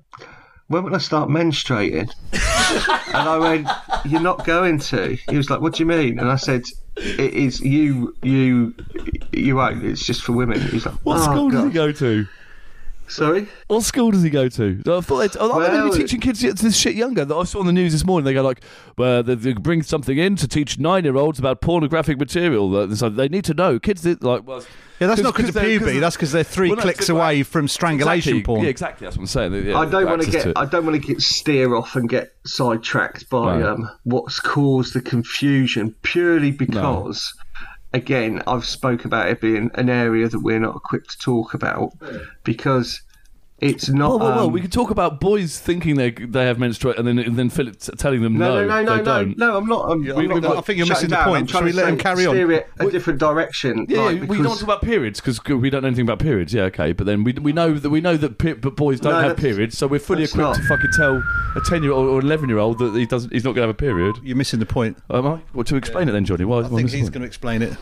[0.67, 2.09] when will I start menstruating?
[3.13, 3.67] and I went,
[4.05, 5.17] you're not going to.
[5.29, 6.19] He was like, what do you mean?
[6.19, 6.63] And I said,
[6.97, 8.73] it is you, you,
[9.31, 9.83] you won't.
[9.83, 10.59] It's just for women.
[10.61, 12.25] He's like, What oh, school does he go to?
[13.07, 13.47] Sorry?
[13.67, 14.81] What school does he go to?
[14.87, 17.21] I thought they'd, I thought they'd Well- be teaching kids this shit younger.
[17.33, 18.25] I saw on the news this morning.
[18.25, 18.61] They go like,
[18.97, 23.45] "Well, they, they bring something in to teach nine-year-olds about pornographic material." So they need
[23.45, 23.77] to know.
[23.79, 24.63] Kids, that, like, well,
[24.99, 25.99] Yeah, that's not because of they're- puberty.
[25.99, 28.63] That's because they're three Well, clicks it's about- away from strangulation exactly, porn.
[28.63, 29.05] Yeah, exactly.
[29.05, 29.65] That's what I'm saying.
[29.67, 30.53] Yeah, I don't want to get.
[30.57, 33.73] I don't want to get steer off and get sidetracked by No.
[33.73, 37.33] um, what's caused the confusion purely because
[37.95, 41.93] again I've spoke about it being an area that we're not equipped to talk about
[41.99, 42.17] hmm.
[42.43, 43.01] because
[43.59, 46.59] it's not Well, well, well, um, we could talk about boys thinking they they have
[46.59, 48.95] menstruation, and then and then Philip t- telling them no, no, no, no, they no,
[48.97, 49.37] no, don't.
[49.37, 49.57] no.
[49.57, 49.91] I'm not.
[49.91, 51.25] I'm, we- I'm not I think you're shutting missing the down.
[51.25, 51.41] point.
[51.43, 52.33] I'm trying we to let him say- carry on?
[52.35, 53.85] Steer it a different direction.
[53.87, 56.53] Yeah, like, yeah, we don't talk about periods because we don't know anything about periods.
[56.53, 59.13] Yeah, okay, but then we, we know that we know that pe- but boys don't
[59.13, 60.55] No, have periods, so we're fully equipped not.
[60.57, 61.23] to fucking tell
[61.55, 63.67] a ten year old or eleven year old that he doesn't he's not going to
[63.67, 64.17] have a period.
[64.21, 64.97] You're missing the point.
[65.09, 65.39] Am I?
[65.53, 66.43] Well, to explain it then, Johnny.
[66.43, 66.59] Why?
[66.59, 67.77] I think he's going to explain it.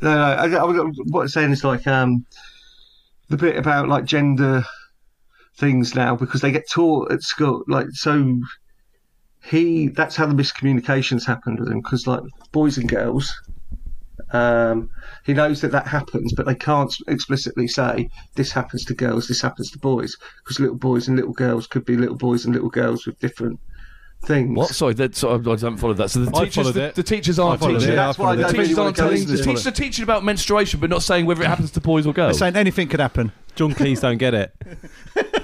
[0.00, 0.20] No, no.
[0.20, 0.64] I, I,
[1.10, 2.26] what I'm saying is like um,
[3.28, 4.64] the bit about like gender
[5.62, 7.62] things now because they get taught at school.
[7.68, 8.40] Like so,
[9.44, 13.32] he that's how the miscommunications happened with him because like boys and girls.
[14.32, 14.88] Um,
[15.24, 19.42] he knows that that happens, but they can't explicitly say this happens to girls, this
[19.42, 22.70] happens to boys, because little boys and little girls could be little boys and little
[22.70, 23.60] girls with different
[24.24, 24.56] things.
[24.56, 24.68] What?
[24.70, 26.10] Sorry, that, so I, I don't follow that.
[26.10, 26.94] So the I teachers, followed the, it.
[26.94, 27.92] the teachers aren't followed teaching.
[27.92, 27.96] it.
[27.96, 29.26] That's why the teachers really aren't to telling.
[29.26, 32.12] The teachers are teaching about menstruation, but not saying whether it happens to boys or
[32.12, 32.38] They're girls.
[32.38, 33.32] saying anything could happen.
[33.54, 34.54] John Cleese don't get it.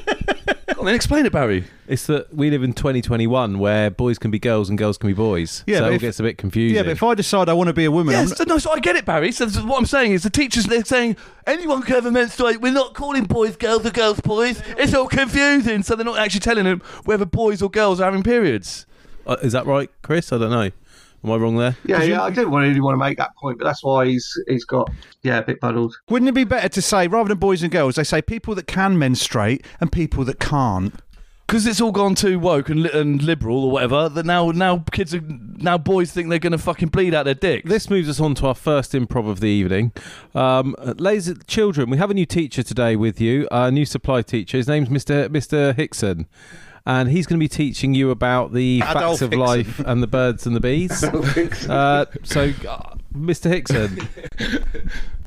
[0.78, 1.64] Go on, then explain it, Barry.
[1.88, 5.12] It's that we live in 2021 where boys can be girls and girls can be
[5.12, 5.64] boys.
[5.66, 6.76] Yeah, so but it if- gets a bit confusing.
[6.76, 8.70] Yeah, but if I decide I want to be a woman, I'm Yes, no, so
[8.70, 9.32] I get it, Barry.
[9.32, 11.16] So this is what I'm saying is the teachers they're saying
[11.48, 12.60] anyone can ever menstruate.
[12.60, 14.62] We're not calling boys girls or girls boys.
[14.76, 15.82] It's all confusing.
[15.82, 18.86] So they're not actually telling them whether boys or girls are having periods.
[19.26, 20.32] Uh, is that right, Chris?
[20.32, 20.70] I don't know.
[21.24, 21.76] Am I wrong there?
[21.84, 22.22] Yeah, yeah.
[22.22, 24.90] I didn't want really want to make that point, but that's why he's he's got
[25.22, 25.96] yeah a bit muddled.
[26.08, 28.66] wouldn't it be better to say rather than boys and girls, they say people that
[28.66, 30.94] can menstruate and people that can't?
[31.46, 34.10] Because it's all gone too woke and, li- and liberal or whatever.
[34.10, 37.34] That now now kids are now boys think they're going to fucking bleed out their
[37.34, 37.68] dicks.
[37.68, 39.92] This moves us on to our first improv of the evening.
[40.34, 44.58] Um, ladies, children, we have a new teacher today with you, a new supply teacher.
[44.58, 45.28] His name's Mr.
[45.28, 45.74] Mr.
[45.74, 46.26] Hickson.
[46.88, 50.06] And he's going to be teaching you about the Adolf facts of life and the
[50.06, 51.04] birds and the bees.
[51.68, 53.50] Uh, so, uh, Mr.
[53.50, 53.98] Hickson,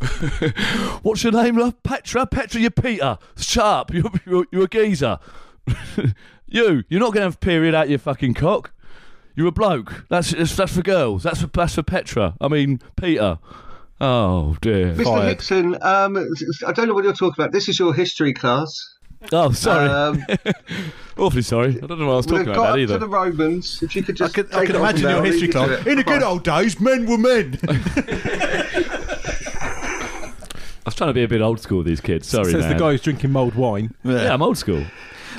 [1.03, 1.81] What's your name, love?
[1.83, 2.25] Petra?
[2.25, 3.19] Petra, you're Peter.
[3.37, 3.93] Shut up.
[3.93, 5.19] You're, you're, you're a geezer.
[6.47, 8.71] you, you're not going to have a period out your fucking cock.
[9.35, 10.05] You're a bloke.
[10.09, 11.23] That's that's, that's for girls.
[11.23, 12.35] That's for that's for Petra.
[12.41, 13.39] I mean Peter.
[14.01, 14.93] Oh dear.
[14.93, 15.03] Mr.
[15.03, 15.27] Fired.
[15.29, 16.17] Hickson, um,
[16.67, 17.51] I don't know what you're talking about.
[17.53, 18.90] This is your history class.
[19.31, 19.87] Oh sorry.
[19.87, 20.23] Um,
[21.17, 21.77] Awfully sorry.
[21.81, 22.93] I don't know what I was talking got about up either.
[22.95, 23.83] to the Romans.
[23.83, 25.55] If you could I just, could, I take could it on imagine your history leave
[25.55, 25.87] you to class.
[25.87, 27.59] In the good old days, men were men.
[30.83, 32.27] I was trying to be a bit old school with these kids.
[32.27, 33.93] Sorry, says the guy who's drinking mulled wine.
[34.03, 34.83] Yeah, I'm old school.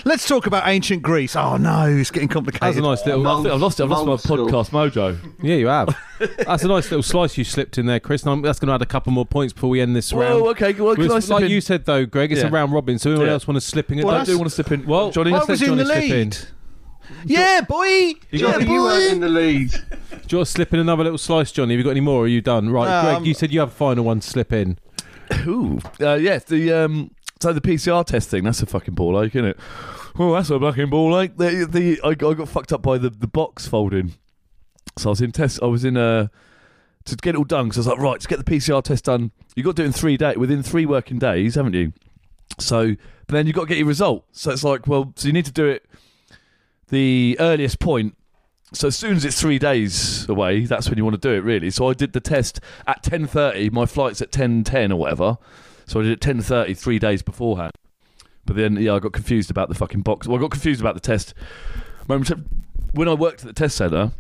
[0.05, 1.37] Let's talk about ancient Greece.
[1.37, 2.63] Oh no, it's getting complicated.
[2.69, 3.27] That's a nice little.
[3.27, 3.85] I think I've lost it.
[3.85, 5.35] I've lost my Old podcast mojo.
[5.43, 5.97] Yeah, you have.
[6.19, 8.23] That's a nice little slice you slipped in there, Chris.
[8.23, 10.41] And I'm, that's going to add a couple more points before we end this round.
[10.43, 10.73] Whoa, okay.
[10.73, 11.51] Well, can I slip like in?
[11.51, 12.49] you said though, Greg, it's Yeah.
[12.49, 12.99] a round robin.
[12.99, 13.33] So anyone Yeah.
[13.35, 13.99] else want to slip in?
[13.99, 14.87] Well, I Don't do do- want to slip in.
[14.87, 16.29] Well, Johnny, I let's was let in the Johnny slip in.
[16.31, 16.37] lead.
[17.25, 18.15] Yeah, boy.
[18.33, 19.71] Johnny, you weren't in the lead.
[19.71, 19.77] Do
[20.29, 21.75] you want to slip in another little slice, Johnny?
[21.75, 22.23] Have you got any more?
[22.23, 22.71] Or are you done?
[22.71, 24.79] Right, No, Greg, I'm- you said you have a final one to slip in.
[25.47, 25.81] Ooh.
[26.01, 27.11] Uh, yes, the um,
[27.43, 28.45] so the PCR test thing.
[28.45, 29.59] That's a fucking ball ache, isn't it?
[30.17, 31.37] Well, that's a fucking ball ache.
[31.37, 34.15] The, the I, I got fucked up by the, the box folding.
[34.99, 35.61] So I was in test.
[35.63, 36.31] I was in a
[37.05, 37.69] to get it all done.
[37.69, 39.83] Because I was like, right, to get the PCR test done, you got to do
[39.83, 41.93] it in three days, within three working days, haven't you?
[42.59, 42.95] So,
[43.27, 44.25] but then you got to get your result.
[44.33, 45.85] So it's like, well, so you need to do it
[46.89, 48.17] the earliest point.
[48.75, 51.41] So as soon as it's three days away, that's when you want to do it,
[51.41, 51.71] really.
[51.71, 53.69] So I did the test at ten thirty.
[53.69, 55.39] My flight's at ten ten or whatever.
[55.87, 57.73] So I did it ten thirty, three days beforehand.
[58.45, 60.27] But then, yeah, I got confused about the fucking box.
[60.27, 61.33] Well, I got confused about the test.
[62.07, 64.11] When I worked at the test centre,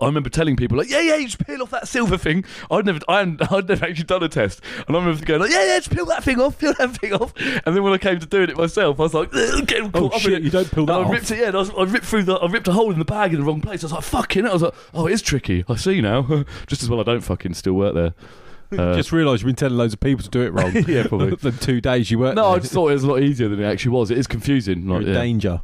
[0.00, 2.84] I remember telling people like, "Yeah, yeah, you just peel off that silver thing." I'd
[2.86, 5.64] never, I hadn't, I'd never actually done a test, and I remember going like, "Yeah,
[5.64, 7.32] yeah, just peel that thing off, peel that thing off."
[7.64, 10.14] And then when I came to doing it myself, I was like, Oh caught up
[10.14, 10.32] in shit!
[10.32, 11.12] it." You don't peel And that I off.
[11.12, 11.46] ripped it, yeah.
[11.48, 13.38] And I, was, I ripped through the, I ripped a hole in the bag in
[13.38, 13.84] the wrong place.
[13.84, 14.48] I was like, "Fucking!" it.
[14.48, 16.22] I was like, "Oh, it is tricky." I see now.
[16.66, 18.14] Just as well, I don't fucking still work there.
[18.72, 20.72] Uh, Just realised you've been telling loads of people to do it wrong.
[20.88, 21.34] Yeah, probably.
[21.40, 23.60] the two days you worked no, I just thought it was a lot easier than
[23.60, 24.10] it actually was.
[24.10, 24.84] It is confusing.
[24.84, 25.20] You're Like, in yeah.
[25.20, 25.60] danger.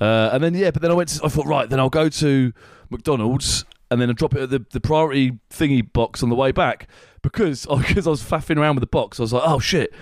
[0.00, 1.08] Uh, and then yeah, but then I went.
[1.10, 2.52] To, I thought right, then I'll go to
[2.90, 6.52] McDonald's and then I drop it at the, the priority thingy box on the way
[6.52, 6.88] back
[7.22, 9.18] because because I was faffing around with the box.
[9.18, 9.92] I was like, oh shit,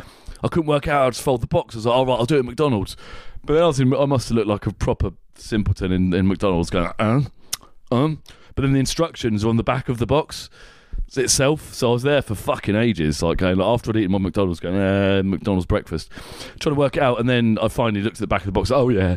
[0.43, 1.75] I couldn't work out how to fold the box.
[1.75, 2.97] I was like, all right, I'll do it at McDonald's.
[3.45, 6.27] But then I was in, I must have looked like a proper simpleton in, in
[6.27, 7.21] McDonald's going, uh,
[7.93, 8.23] um.
[8.55, 10.49] But then the instructions are on the back of the box
[11.17, 11.73] itself.
[11.73, 14.61] So I was there for fucking ages, like going like, after I'd eaten my McDonald's,
[14.61, 16.11] going uh, McDonald's breakfast,
[16.61, 18.53] trying to work it out, and then I finally looked at the back of the
[18.53, 18.71] box.
[18.71, 19.17] Oh yeah,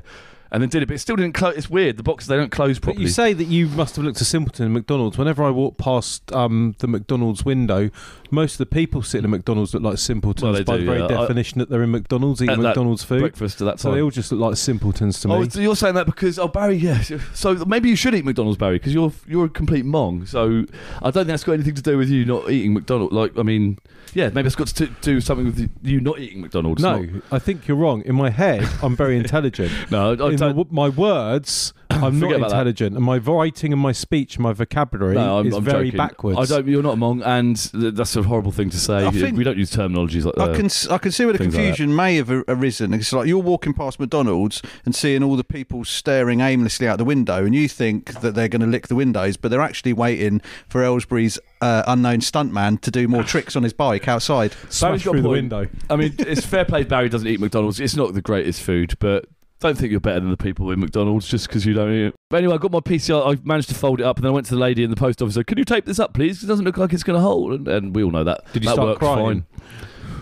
[0.52, 1.56] and then did it, but it still didn't close.
[1.56, 1.97] It's weird.
[1.97, 3.04] The boxes they don't close But properly.
[3.06, 5.18] you say that you must have looked a simpleton in McDonald's.
[5.18, 7.89] Whenever I walk past um, the McDonald's window,
[8.32, 11.00] most of the people sitting in McDonald's look like simpletons Well, by do, the very
[11.00, 11.06] yeah.
[11.06, 13.20] I- definition that they're in McDonald's eating At McDonald's food.
[13.22, 15.34] breakfast at that So they all just look like simpletons to me.
[15.36, 17.02] Oh, so you're saying that because oh Barry, yeah.
[17.34, 20.28] So maybe you should eat McDonald's, Barry, because you're you're a complete mong.
[20.28, 20.66] So
[21.00, 23.14] I don't think that's got anything to do with you not eating McDonald's.
[23.14, 23.78] Like I mean,
[24.14, 26.82] yeah, maybe it's got to do something with you not eating McDonald's.
[26.82, 28.02] no, not- I think you're wrong.
[28.04, 29.72] In my head, I'm very intelligent.
[29.91, 30.71] no, I, I in don't.
[30.71, 32.45] my words, I'm not Forget that.
[32.47, 35.97] intelligent, and my writing and my speech, my vocabulary no, I'm, is I'm very joking.
[35.97, 36.39] backwards.
[36.39, 36.67] I don't.
[36.67, 37.55] You're not a mong, and
[37.95, 39.09] that's a horrible thing to say.
[39.11, 40.51] Think- we don't use terminologies like that.
[40.51, 42.93] I can s- I can see where the things like confusion may have arisen.
[42.93, 47.05] It's like you're walking past McDonald's and seeing all the people staring aimlessly out the
[47.05, 50.41] window, and you think that they're going to lick the windows, but they're actually waiting
[50.67, 54.53] for Aylesbury's uh, unknown stuntman to do more tricks on his bike outside.
[54.69, 55.67] Smash Barry's got through the window.
[55.89, 56.83] I mean, it's fair play.
[56.83, 57.79] Barry doesn't eat McDonald's.
[57.79, 59.25] It's not the greatest food, but
[59.60, 62.16] don't think you're better than the people in McDonald's just because you don't eat it.
[62.30, 63.36] But anyway, I got my PCR.
[63.36, 64.95] I managed to fold it up, and then I went to the lady in the
[64.95, 65.36] post office.
[65.36, 66.38] and said, Can you tape this up, please?
[66.38, 67.51] 'Cause It doesn't look like it's going to hold.
[67.53, 68.41] And, and we all know that.
[68.53, 69.45] Did you that start works crying?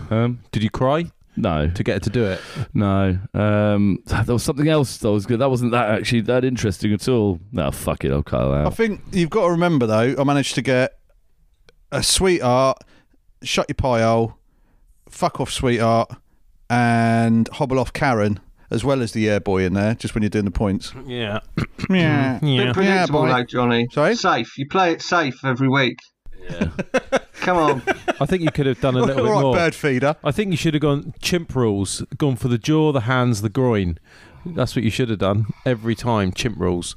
[0.08, 0.18] Fine.
[0.18, 2.40] Um, Did you cry no, to get her to do it?
[2.74, 3.16] no.
[3.34, 5.38] Um, there was something else that was good.
[5.38, 7.38] That wasn't that actually that interesting at all.
[7.52, 8.10] No, fuck it.
[8.10, 10.16] I'll cut it I think you've got to remember though.
[10.18, 10.98] I managed to get
[11.92, 12.78] a sweetheart,
[13.44, 14.34] shut your pie hole,
[15.08, 16.10] fuck off sweetheart,
[16.68, 20.30] and hobble off Karen as well as the yeah boy in there, just when you're
[20.30, 20.92] doing the points.
[21.06, 21.40] Yeah.
[21.86, 21.94] Hmm.
[21.94, 22.38] Yeah.
[22.40, 22.72] Bit Yeah.
[22.72, 23.28] predictable, boy.
[23.28, 23.86] though, Johnny.
[23.92, 24.14] Sorry?
[24.16, 24.58] Safe.
[24.58, 25.96] You play it safe every week.
[26.50, 26.68] Yeah.
[27.40, 27.82] Come on.
[28.20, 29.54] I think you could have done a little All bit right, more.
[29.54, 30.16] bird feeder.
[30.24, 33.48] I think you should have gone chimp rules, gone for the jaw, the hands, the
[33.48, 33.98] groin.
[34.44, 36.32] That's what you should have done every time.
[36.32, 36.94] Chimp rules.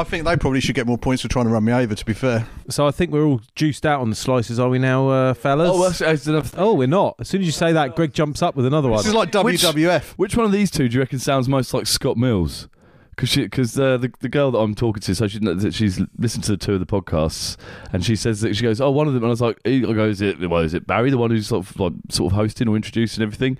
[0.00, 1.94] I think they probably should get more points for trying to run me over.
[1.94, 4.78] To be fair, So I think we're all juiced out on the slices, are we
[4.78, 5.70] now, uh, fellas?
[5.72, 6.54] oh, that's, that's enough.
[6.56, 7.16] Oh, we're not.
[7.18, 8.98] As soon as you say that, Greg jumps up with another one.
[8.98, 10.12] this is like WWF.
[10.12, 12.68] Which one of these two do you reckon sounds most like Scott Mills?
[13.16, 15.38] Because because uh, the the girl that I'm talking to, so she
[15.72, 17.58] she's listened to the two of the podcasts,
[17.92, 19.80] and she says that she goes, oh, one of them, and I was like, I
[19.80, 22.36] go, is it well, is it Barry, the one who's sort of like sort of
[22.36, 23.58] hosting or introducing everything?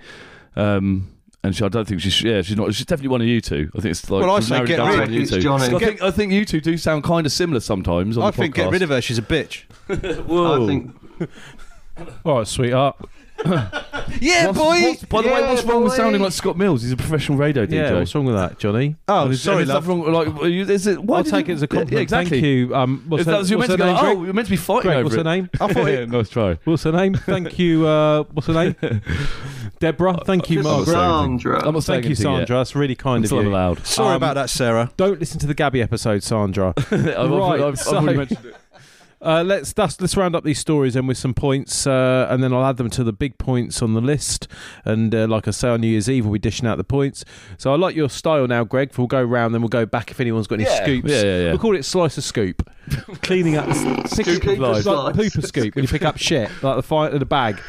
[0.55, 1.09] Um,
[1.43, 2.73] and she, I don't think she's yeah, she's not.
[2.73, 3.69] She's definitely one of you two.
[3.75, 5.25] I think it's like Well, I we've say get it down to rid- of you
[5.25, 5.39] two.
[5.41, 5.75] Johnny.
[5.75, 8.17] I think I think you two do sound kind of similar sometimes.
[8.17, 9.01] On I the think get rid of her.
[9.01, 9.63] She's a bitch.
[10.25, 10.63] Whoa.
[10.63, 10.95] I think.
[12.25, 12.97] All right, sweetheart.
[14.19, 14.81] Yeah, What's- boy.
[14.81, 16.83] what's- by the way, what's wrong with sounding like Scott Mills?
[16.83, 17.71] He's a professional radio DJ.
[17.73, 18.95] Yeah, what's wrong with that, Johnny?
[19.07, 19.83] Oh, And is- sorry, is love.
[19.85, 20.11] that wrong?
[20.11, 21.01] Like, are you- is it?
[21.03, 21.93] Why I'll take you- it as a compliment.
[21.93, 22.41] Yeah, exactly.
[22.41, 22.75] Thank you.
[22.75, 24.17] Um, what's If her, that was you what's meant her to name, go, Greg?
[24.17, 25.49] oh, you're meant to be fighting Greg, over what's her name?
[25.61, 26.57] I thought yeah, nice try.
[26.65, 27.13] What's her name?
[27.15, 27.87] Thank you.
[27.87, 28.75] Uh, what's her name?
[29.79, 30.17] Deborah.
[30.25, 30.93] Thank you, Margaret.
[30.93, 31.65] Sandra.
[31.67, 32.15] I'm not Thank you.
[32.15, 32.57] Sandra.
[32.57, 33.49] That's really kind It's of not you.
[33.49, 33.85] allowed.
[33.87, 34.91] Sorry Um, about that, Sarah.
[34.97, 36.73] Don't listen to the Gabby episode, Sandra.
[36.91, 38.55] I've, I've- Right, I've, so- I've already mentioned it.
[39.23, 42.51] Uh, let's that's, let's round up these stories and with some points, uh, and then
[42.53, 44.47] I'll add them to the big points on the list.
[44.83, 47.23] And uh, like I say, on New Year's Eve we'll be dishing out the points.
[47.57, 48.91] So I like your style now, Greg.
[48.97, 50.83] We'll go round, then we'll go back if anyone's got any Yeah.
[50.83, 51.09] scoops.
[51.09, 51.49] Yeah, yeah, yeah.
[51.51, 52.67] We'll call it slice a scoop.
[53.21, 53.71] Cleaning up,
[54.07, 54.85] Scoop pick, of life.
[54.85, 57.61] like the pooper scoop when you pick up shit, like the fire the bag.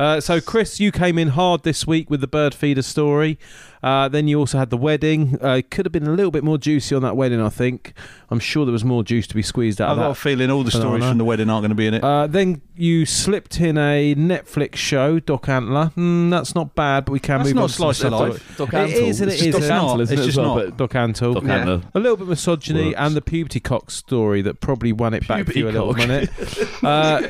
[0.00, 3.38] Uh, so Chris, you came in hard this week with the bird feeder story.
[3.82, 5.38] Uh, then you also had the wedding.
[5.42, 7.94] Uh, it could have been a little bit more juicy on that wedding, I think.
[8.30, 10.10] I'm sure there was more juice to be squeezed out I've of got that.
[10.10, 12.04] a feeling all the stories from the wedding aren't going to be in it.
[12.04, 15.92] Uh, then you slipped in a Netflix show, Doc Antler.
[15.96, 17.68] Mm, that's not bad, but we can That's move not on.
[17.68, 18.48] to slice some of stuff.
[18.50, 18.70] life.
[18.70, 19.68] Doc It is and it It's just isn't.
[19.70, 20.54] Doc Antle, It's it, just not.
[20.56, 21.34] But Doc Antle.
[21.34, 21.54] Doc Yeah.
[21.56, 21.82] Antler.
[21.94, 22.96] A little bit of misogyny Works.
[22.98, 26.06] and the puberty cock story that probably won it back for you a little cock.
[26.08, 26.30] minute.
[26.82, 27.20] Uh,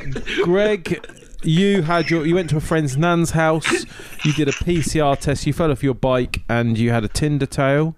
[0.44, 1.04] Greg,
[1.42, 3.86] you had your you went to a friend's nan's house.
[4.24, 5.46] You did a PCR test.
[5.46, 7.96] You fell off your bike and you had a Tinder tale.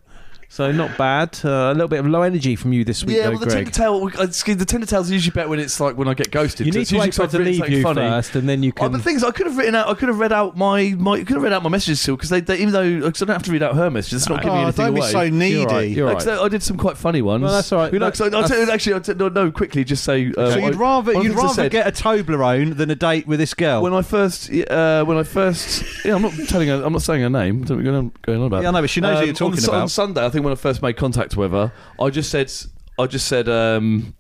[0.53, 1.39] So not bad.
[1.43, 3.47] Uh, a little bit of low energy from you this week, Yeah, though, well, the
[3.47, 3.57] Greg.
[3.57, 6.67] tender tail, it's- the tender tail's usually better when it's like when I get ghosted.
[6.67, 8.03] you 'cause need to usually wait for to leave you funny.
[8.03, 8.93] first, and then you Oh, can.
[8.93, 9.89] but the things I could have written out.
[9.89, 10.95] I could have read out my.
[10.99, 13.23] my I could have read out my messages still because they, they even though because
[13.23, 14.25] I don't have to read out her messages.
[14.25, 15.55] It's not giving me oh, anything don't be so needy.
[15.57, 16.29] You're right, you're right.
[16.29, 17.41] I did some quite funny ones.
[17.45, 17.91] No, that's all right.
[17.91, 20.31] You know, That- I, I'll tell you, actually, I'll t- no, no, quickly, just say.
[20.37, 22.91] Uh, so I- you'd rather one of the you'd rather said- get a Toblerone than
[22.91, 23.81] a date with this girl.
[23.83, 27.23] when I first, uh, when I first, yeah, I'm not telling her, I'm not saying
[27.23, 27.65] her name.
[27.65, 28.61] Don't be going on, about.
[28.63, 29.81] yeah, I know, but she knows who Um, you're talking about.
[29.83, 32.53] on Sunday, I think when I first made contact with her, I just said,
[32.99, 34.15] I just said, um,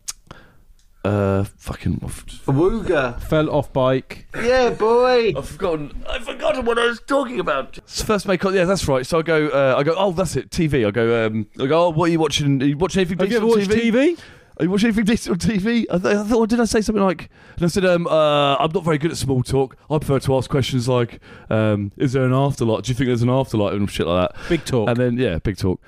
[1.04, 3.20] uh, fucking, I've, Wooga.
[3.20, 4.26] fell off bike.
[4.36, 5.34] Yeah, boy.
[5.36, 7.78] I've forgotten, I've forgotten what I was talking about.
[7.86, 9.04] First made contact, yeah, that's right.
[9.04, 10.86] So I go, uh, I go, oh, that's it, TV.
[10.86, 12.62] I go, um, I go, oh, what are you watching?
[12.62, 13.90] Are you watching anything Have you ever on watched TV?
[13.92, 14.18] TV?
[14.60, 15.86] Are you watching anything decent on TV?
[15.90, 17.30] I, th- I thought, did I say something like?
[17.56, 19.76] And I said, um, uh, I'm not very good at small talk.
[19.90, 21.20] I prefer to ask questions like,
[21.50, 22.82] um, is there an afterlife?
[22.84, 24.48] Do you think there's an afterlife and shit like that?
[24.48, 24.88] Big talk.
[24.90, 25.80] And then yeah, big talk.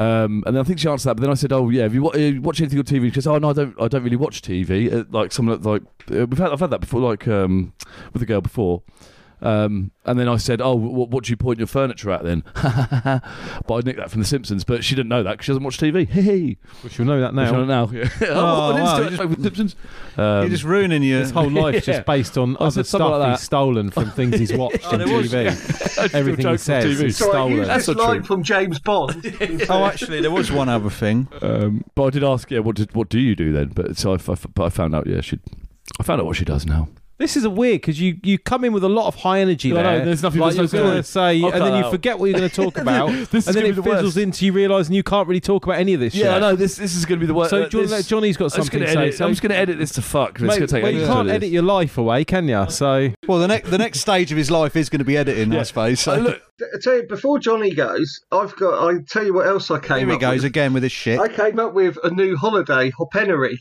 [0.00, 1.92] Um, and then I think she answered that, but then I said, "Oh yeah, have
[1.94, 3.74] you wa- uh, watch anything on TV?" She goes, "Oh no, I don't.
[3.78, 4.90] I don't really watch TV.
[4.90, 7.74] Uh, like some like uh, we've had I've had that before, like um,
[8.14, 8.82] with a girl before."
[9.42, 12.42] Um, and then I said, "Oh, what, what do you point your furniture at then?"
[12.54, 15.62] but I nicked that from The Simpsons, but she didn't know that because she doesn't
[15.64, 16.08] watch TV.
[16.20, 16.56] Hey,
[16.90, 17.50] she'll know that now.
[17.52, 17.64] now.
[17.64, 17.90] now.
[17.92, 18.08] Yeah.
[18.22, 19.76] oh, Oh, I wow, do you it just- with Simpsons.
[20.16, 21.20] Um, you're just ruining your.
[21.20, 21.80] His whole life Yeah.
[21.94, 24.98] just based on I other stuff like he's stolen from things he's watched Oh, on
[24.98, 26.14] there was- TV.
[26.14, 27.04] Everything he jokes on says TV.
[27.06, 27.52] is So stolen.
[27.56, 28.24] used That's this not line true.
[28.26, 29.36] from James Bond.
[29.70, 31.28] oh, actually, there was one other thing.
[31.42, 33.68] Um, but I did ask, yeah, what did what do you do then?
[33.68, 35.38] But so I, f- I f- but I found out, yeah, she,
[35.98, 36.88] I found out what she does now.
[37.20, 39.68] This is a weird because you, you come in with a lot of high energy
[39.70, 40.04] No, no, there.
[40.06, 41.90] there's nothing- like there's you're no going to say, I'll and then cut you out.
[41.92, 43.82] forget what you're going to talk about, This is and then gonna it be the
[43.82, 44.16] fizzles worst.
[44.16, 46.40] into you realising you can't really talk about any of this Yeah, I shit.
[46.40, 46.76] know this.
[46.76, 47.50] This is going to be the worst.
[47.50, 48.98] So do you wanna let- Johnny's got I'm just something to to say.
[49.02, 49.14] edit.
[49.16, 50.30] so- I'm just going to edit this to fuck.
[50.30, 52.48] It's Mate, going to take well, you ages can't to edit your life away, can
[52.48, 52.64] you?
[52.70, 55.54] So Well, the next the next stage of his life is going to be editing,
[55.54, 56.00] I suppose.
[56.00, 58.88] So look, I tell you, before Johnny goes, I've got.
[58.88, 60.44] I tell you what else I came here he up goes with.
[60.46, 61.20] again with his shit.
[61.20, 63.56] I came up with a new holiday, Hopenery,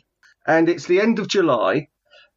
[0.47, 1.87] and it's the end of July,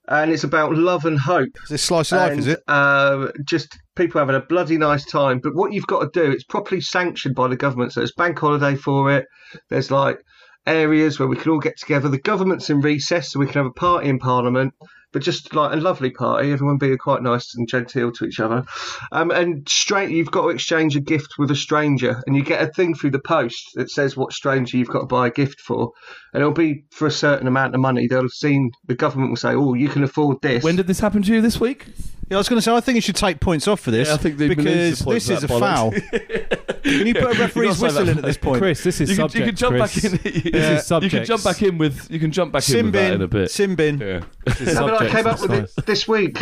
[0.09, 1.51] and it's about love and hope.
[1.65, 2.31] Is this slice of life?
[2.33, 2.61] and, Is it?
[2.67, 5.41] Uh, just people having a bloody nice time.
[5.43, 7.93] But what you've got to do, it's properly sanctioned by the government.
[7.93, 9.27] So there's bank holiday for it.
[9.71, 10.19] There's like
[10.67, 12.09] areas where we can all get together.
[12.09, 14.75] The government's in recess, so we can have a party in Parliament.
[15.13, 18.65] But just like a lovely party, everyone being quite nice and genteel to each other.
[19.11, 22.63] Um, and straight, you've got to exchange a gift with a stranger, and you get
[22.63, 25.61] a thing through the post that says what stranger you've got to buy a gift
[25.61, 25.93] for,
[26.33, 28.07] and it'll be for a certain amount of money.
[28.07, 31.01] They'll have seen the government will say, "Oh, you can afford this." when did this
[31.01, 31.87] happen to you this week?
[32.33, 34.09] Yeah, I was going to say I think you should take points off for this
[34.09, 35.91] Yeah, I think they because the this is a that foul.
[36.83, 38.59] Can you put a referee's whistle in at this point?
[38.59, 39.39] Chris, this is You can, subject.
[39.41, 39.95] you can jump Chris.
[39.95, 40.53] back in.
[40.53, 42.11] This is You can jump back in with.
[42.11, 43.51] You can jump back in with that in a bit.
[43.51, 43.99] Sin bin.
[43.99, 44.23] Yeah.
[44.47, 45.77] This is No, I came up with nice.
[45.79, 46.39] it this week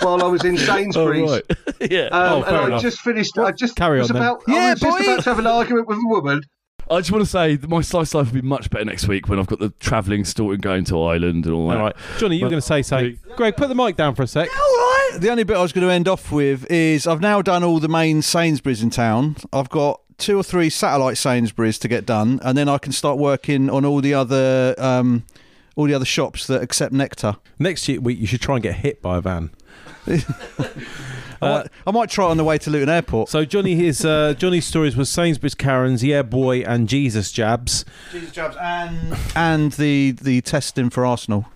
[0.00, 1.30] while I was in Sainsbury's.
[1.30, 1.76] Oh Sainsbury's.
[1.80, 1.90] right.
[1.92, 2.04] yeah.
[2.06, 2.82] Um, Oh, fair and I enough.
[2.82, 3.38] just finished.
[3.38, 4.22] I just Carry was on then.
[4.22, 4.42] about.
[4.48, 5.04] Yeah, I was just boy.
[5.04, 6.40] about to have an argument with a woman.
[6.90, 9.26] I just want to say that my slice life will be much better next week
[9.26, 11.78] when I've got the travelling, sorting, going to Ireland and all that.
[11.78, 13.18] All right, Johnny, you were going to say something.
[13.36, 14.48] Greg, put the mic down for a sec.
[14.50, 14.73] All right.
[15.18, 17.78] The only bit I was going to end off with is I've now done all
[17.78, 19.36] the main Sainsbury's in town.
[19.52, 23.18] I've got two or three satellite Sainsbury's to get done, and then I can start
[23.18, 25.24] working on all the other um,
[25.76, 27.36] all the other shops that accept nectar.
[27.58, 29.50] Next week, you should try and get hit by a van.
[30.06, 30.20] I,
[31.40, 33.28] might, I might try it on the way to Luton Airport.
[33.28, 37.84] So Johnny, his uh, Johnny's stories was Sainsbury's, Karen's, Yeah Boy, and Jesus jabs.
[38.12, 41.46] Jesus jabs and and the the testing for Arsenal.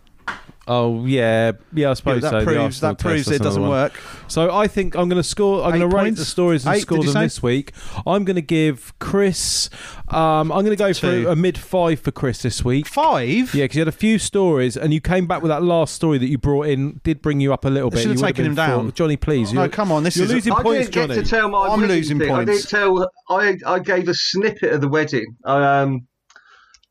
[0.71, 2.39] Oh yeah, yeah, I suppose that so.
[2.41, 3.71] The proves Arsenal that proves test, it doesn't another one.
[3.91, 4.01] work.
[4.29, 5.63] So I think I'm going to score.
[5.65, 6.21] I'm Eight going to rate points?
[6.21, 7.25] the stories and Eight, score did you them say?
[7.27, 7.73] this week.
[8.07, 9.71] I'm going to give Chris.
[10.09, 11.25] Um, I'm going to go Two.
[11.25, 12.87] for a mid five for Chris this week.
[12.87, 13.55] Five.
[13.55, 16.19] Yeah, because you had a few stories, and you came back with that last story
[16.19, 17.01] that you brought in.
[17.03, 18.01] Did bring you up a little I bit.
[18.01, 18.83] should have You would taken been him down.
[18.83, 19.17] full- Johnny.
[19.17, 20.03] Please, No, you're, come on.
[20.05, 21.23] This you're is losing I points, didn't get Johnny.
[21.25, 22.31] to tell my I'm wedding losing thing.
[22.31, 23.11] I didn't tell.
[23.31, 25.25] I I gave a snippet of the wedding.
[25.47, 26.07] Um,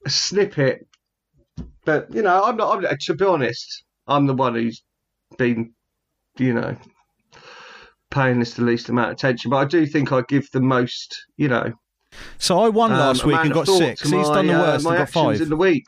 [0.05, 0.87] a snippet,
[1.87, 2.83] but you know, I'm not.
[2.85, 4.83] I'm, to be honest, I'm the one who's
[5.39, 5.73] been,
[6.37, 6.77] you know,
[8.11, 9.49] paying this the least amount of attention.
[9.49, 11.15] But I do think I give the most.
[11.37, 11.73] You know,
[12.37, 14.01] So I won um, last week and got six.
[14.01, 15.41] to He's my, done the uh, worst my and got five.
[15.41, 15.85] in the week.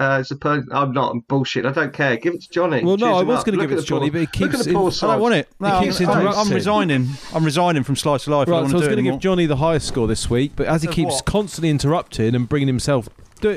[0.00, 1.66] Uh, as a per- I'm not I'm bullshit.
[1.66, 2.16] I don't care.
[2.16, 2.82] Give it to Johnny.
[2.82, 4.52] Well, no, Cheers I was going to give it to Johnny, poor- but he look
[4.52, 5.48] keeps at the poor I I don't want it.
[5.60, 6.40] No, He I'm, keeps I'm- interrupting.
[6.40, 7.08] I'm resigning.
[7.34, 8.48] I'm resigning from Slice of Life.
[8.48, 9.20] Right, I don't so I was going to give.
[9.20, 11.24] Johnny the highest score this week, but as he keeps what?
[11.26, 13.12] constantly interrupting and bringing himself, do,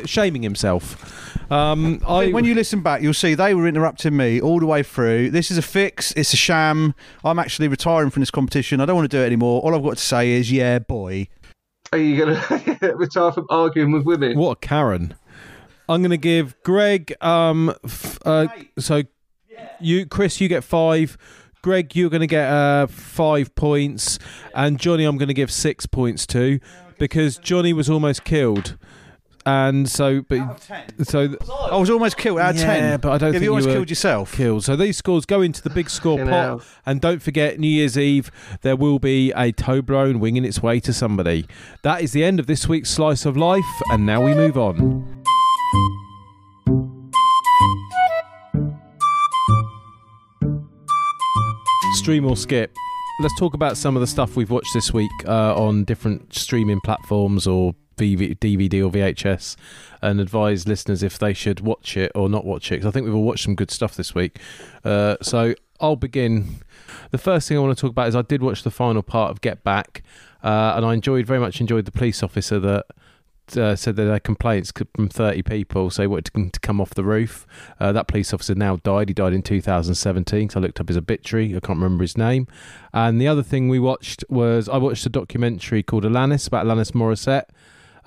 [0.05, 4.41] shaming himself, um, I I when you listen back, you'll see they were interrupting me
[4.41, 5.31] all the way through.
[5.31, 6.11] This is a fix.
[6.13, 6.95] It's a sham.
[7.23, 8.81] I'm actually retiring from this competition.
[8.81, 9.61] I don't want to do it anymore.
[9.61, 11.27] All I've got to say is, yeah, boy.
[11.91, 12.35] Are you going
[12.79, 14.37] to retire from arguing with women?
[14.37, 15.15] what a Karen.
[15.87, 17.13] I'm going to give Greg.
[17.21, 18.47] Um, f- uh,
[18.79, 19.03] so
[19.79, 21.17] you, Chris, you get five.
[21.61, 24.19] Greg, you're going to get uh, five points,
[24.53, 26.59] and Johnny, I'm going to give six points to,
[26.99, 28.77] because Johnny was almost killed,
[29.45, 30.59] and so but
[31.03, 31.39] so th-
[31.71, 32.99] I was almost killed out of Yeah, ten.
[32.99, 34.33] but I don't Have think you almost you were killed yourself?
[34.33, 34.63] killed.
[34.63, 36.61] So these scores go into the big score Fucking pot, hell.
[36.85, 38.31] and don't forget New Year's Eve
[38.61, 41.45] there will be a Toblerone winging its way to somebody.
[41.83, 45.23] That is the end of this week's slice of life, and now we move on.
[51.93, 52.75] Stream or skip.
[53.21, 56.81] Let's talk about some of the stuff we've watched this week uh, on different streaming
[56.81, 59.55] platforms or DVD or VHS,
[60.01, 62.75] and advise listeners if they should watch it or not watch it.
[62.75, 64.39] Because I think we've all watched some good stuff this week.
[64.83, 66.57] Uh, so I'll begin.
[67.11, 69.31] The first thing I want to talk about is I did watch the final part
[69.31, 70.03] of Get Back,
[70.43, 72.85] uh, and I enjoyed very much enjoyed the police officer that
[73.55, 77.03] uh, said that their complaints from 30 people say wanted to, to come off the
[77.03, 77.45] roof.
[77.79, 79.09] Uh, that police officer now died.
[79.09, 80.49] He died in 2017.
[80.49, 81.55] So I looked up his obituary.
[81.55, 82.47] I can't remember his name.
[82.93, 86.91] And the other thing we watched was I watched a documentary called Alanis about Alanis
[86.91, 87.45] Morissette.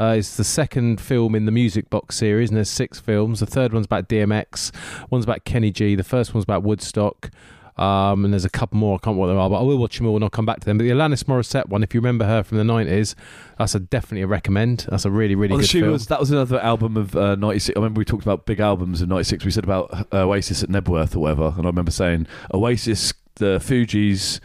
[0.01, 3.41] Uh, it's the second film in the Music Box series, and there's six films.
[3.41, 4.73] The third one's about DMX,
[5.11, 7.31] one's about Kenny G, the first one's about Woodstock,
[7.77, 8.95] um, and there's a couple more.
[8.95, 10.47] I can't remember what they are, but I will watch them all and I'll come
[10.47, 10.79] back to them.
[10.79, 13.15] But the Alanis Morissette one, if you remember her from the 90s,
[13.59, 14.87] that's a definitely a recommend.
[14.89, 15.93] That's a really, really Well, good she film.
[15.93, 17.77] was, that was another album of uh, 96.
[17.77, 19.45] I remember we talked about big albums of 96.
[19.45, 21.55] We said about uh, Oasis at Knebworth or whatever.
[21.57, 24.41] And I remember saying Oasis, the Fugees,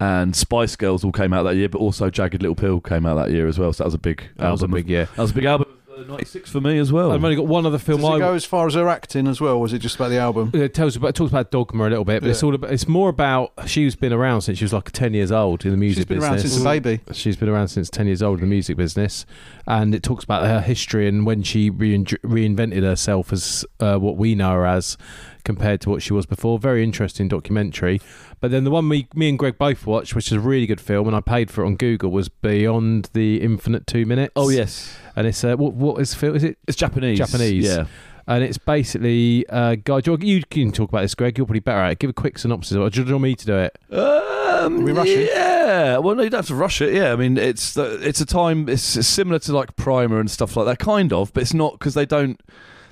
[0.00, 3.14] and Spice Girls all came out that year, but also Jagged Little Pill came out
[3.16, 3.72] that year as well.
[3.72, 5.04] So that was a big that was a big of, year.
[5.16, 7.10] that was a big album of uh, 96 for me as well.
[7.10, 8.02] I've only got one other film.
[8.02, 9.54] Does I it go as far as her acting as well?
[9.54, 10.50] Or was it just about the album?
[10.52, 12.70] it tells about it talks about Dogma a little bit, but it's all about.
[12.70, 15.76] It's more about she's been around since she was like ten years old in the
[15.78, 16.30] music She's been business.
[16.30, 17.00] around since a baby.
[17.14, 19.24] She's been around since 10 years old in the music business.
[19.66, 24.16] And it talks about her history and when she rein- reinvented herself as uh, what
[24.18, 24.98] we know her as
[25.46, 26.58] compared to what she was before.
[26.58, 28.02] Very interesting documentary.
[28.40, 30.80] But then the one we, me and Greg both watched, which is a really good
[30.80, 34.32] film, and I paid for it on Google, was Beyond the Infinite Two Minutes.
[34.36, 34.98] oh, yes.
[35.14, 36.36] And it's, uh, what, what is film?
[36.36, 36.58] Is it?
[36.66, 37.16] It's Japanese.
[37.16, 37.64] Japanese.
[37.64, 37.86] Yeah.
[38.28, 41.38] And it's basically, uh, guy, you, you can talk about this, Greg.
[41.38, 41.98] You're probably better at it.
[42.00, 42.76] Give a quick synopsis.
[42.76, 43.78] Or do you want me to do it?
[43.96, 45.30] Um, we rush it?
[45.32, 45.98] Yeah.
[45.98, 46.92] Well, no, you don't have to rush it.
[46.92, 47.12] Yeah.
[47.12, 48.68] I mean, it's the, it's a time.
[48.68, 51.78] It's, it's similar to like Primer and stuff like that, kind of, but it's not
[51.78, 52.40] because they don't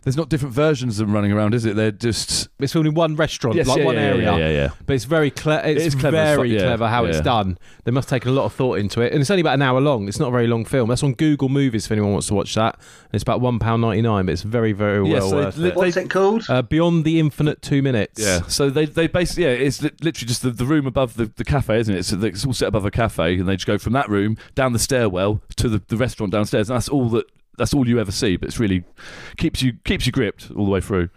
[0.05, 1.75] there's not different versions of them running around, is it?
[1.77, 4.23] They're just It's filmed in one restaurant, Yes, like yeah, one yeah, area.
[4.33, 4.69] yeah, yeah, yeah.
[4.87, 5.67] But it's very clever.
[5.67, 7.59] It's is clever as very yeah, clever how it's done.
[7.85, 9.81] They must take a lot of thought into it, and it's only about an hour
[9.81, 10.07] long.
[10.09, 10.89] It's not a very long film.
[10.89, 12.79] That's on Google Movies if anyone wants to watch that.
[13.13, 15.69] It's about one pound ninety nine, but it's very very Yeah, well so worth li-
[15.69, 15.77] it.
[15.77, 16.45] What's it called?
[16.49, 18.21] Uh, Beyond the Infinite Two Minutes.
[18.23, 18.43] Yeah.
[18.43, 21.45] So they they basically yeah, it's li- literally just the, the room above the, the
[21.45, 22.05] cafe, isn't it?
[22.05, 24.73] So it's all set above a cafe, and they just go from that room down
[24.73, 27.25] the stairwell to the, the restaurant downstairs, and that's all that
[27.57, 28.37] that's all you ever see.
[28.37, 28.85] But it's really
[29.37, 31.11] keeps you keeps you gripped all the way through.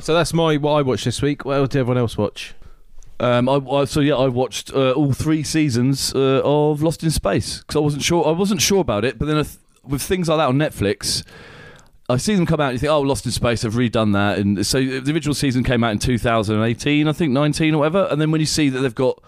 [0.00, 1.44] So that's my what I watched this week.
[1.44, 2.54] What did everyone else watch?
[3.18, 7.10] Um, I, I, so yeah, I watched uh, all three seasons uh, of Lost in
[7.10, 8.26] Space because I wasn't sure.
[8.26, 11.24] I wasn't sure about it, but then th- with things like that on Netflix,
[12.10, 14.38] I see them come out and you think, oh, Lost in Space, I've redone that,
[14.38, 18.20] and so the original season came out in 2018, I think 19 or whatever, and
[18.20, 19.22] then when you see that they've got.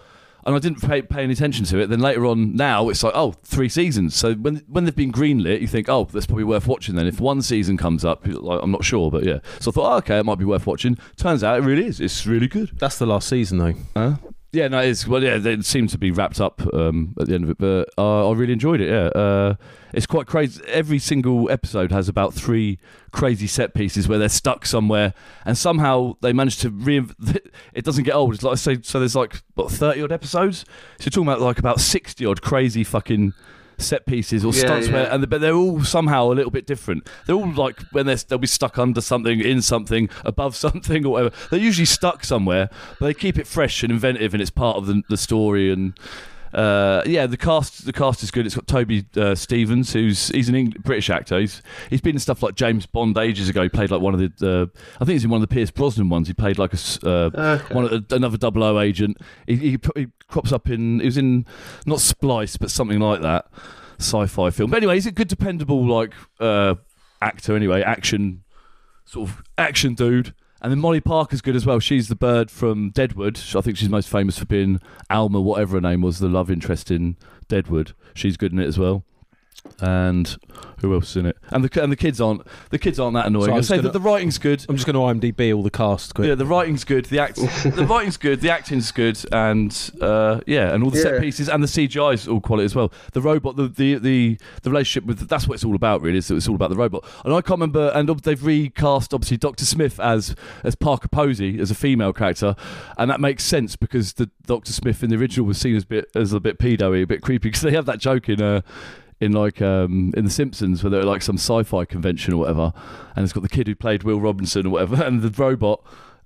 [0.49, 1.89] And I didn't pay, pay any attention to it.
[1.91, 4.15] Then later on, now it's like, oh, three seasons.
[4.15, 6.95] So when when they've been greenlit, you think, oh, that's probably worth watching.
[6.95, 9.41] Then if one season comes up, like, I'm not sure, but yeah.
[9.59, 10.97] So I thought, oh, okay, it might be worth watching.
[11.17, 12.01] Turns out it really is.
[12.01, 12.71] It's really good.
[12.79, 13.73] That's the last season though.
[13.95, 14.15] Huh?
[14.51, 17.43] Yeah, no, it's well, yeah, they seem to be wrapped up um, at the end
[17.43, 18.89] of it, but uh, I really enjoyed it.
[18.89, 19.55] Yeah, uh,
[19.93, 20.59] it's quite crazy.
[20.65, 22.79] Every single episode has about three
[23.11, 25.13] crazy set pieces where they're stuck somewhere,
[25.45, 27.05] and somehow they manage to re.
[27.73, 28.33] It doesn't get old.
[28.33, 30.65] It's like I say, so there's like what thirty odd episodes.
[30.97, 33.33] So you're talking about like about sixty odd crazy fucking
[33.81, 34.93] set pieces or Yeah, stunts yeah.
[34.93, 37.07] where, and but they're all somehow a little bit different.
[37.25, 41.11] They're all like when they're, they'll be stuck under something, in something, above something, or
[41.13, 41.35] whatever.
[41.49, 42.69] They're usually stuck somewhere,
[42.99, 45.71] but they keep it fresh and inventive, and it's part of the, the story.
[45.71, 45.93] And
[46.53, 48.45] uh, yeah, the cast the cast is good.
[48.45, 51.39] It's got Toby uh, Stephens, who's he's an Eng- British actor.
[51.39, 53.63] He's he's been in stuff like James Bond ages ago.
[53.63, 55.71] He played like one of the uh, I think he's in one of the Pierce
[55.71, 56.27] Brosnan ones.
[56.27, 57.29] He played like a uh,
[57.59, 57.73] Okay.
[57.73, 59.17] one of, another double O agent.
[59.47, 61.45] He, he, he crops up in he was in
[61.85, 63.47] not Splice, but something like that
[63.99, 64.71] sci-fi film.
[64.71, 66.75] But anyway, he's a good, dependable like uh,
[67.21, 67.55] actor.
[67.55, 68.43] Anyway, action
[69.05, 70.33] sort of action dude.
[70.61, 71.79] And then Molly Parker's good as well.
[71.79, 73.39] She's the bird from Deadwood.
[73.55, 74.79] I think she's most famous for being
[75.09, 77.15] Alma, whatever her name was, the love interest in
[77.47, 77.93] Deadwood.
[78.13, 79.05] She's good in it as well.
[79.81, 80.35] And
[80.81, 81.37] who else is in it?
[81.49, 83.45] And the and the kids aren't the kids aren't that annoying.
[83.45, 84.65] So I I say gonna- that the writing's good.
[84.67, 86.15] I'm just going to IMDb all the cast.
[86.15, 86.27] Quick.
[86.27, 87.05] Yeah, the writing's good.
[87.05, 88.41] The act, the writing's good.
[88.41, 92.27] The acting's good, and uh, yeah, and all the set pieces and the CGI is
[92.27, 92.91] all quality as well.
[93.13, 96.21] The robot, the the the, the relationship with that's what it's all about, really.
[96.21, 97.05] So it's all about the robot.
[97.25, 97.91] And I can't remember.
[97.93, 102.55] And they've recast obviously Doctor Smith as as Parker Posey as a female character,
[102.97, 105.87] and that makes sense because the Doctor Smith in the original was seen as a
[105.87, 108.61] bit as a bit pedo-y, a bit creepy because they have that joke in uh
[109.21, 112.73] in like um, in The Simpsons, where they're like some sci-fi convention or whatever,
[113.15, 115.81] and it's got the kid who played Will Robinson or whatever, and the robot,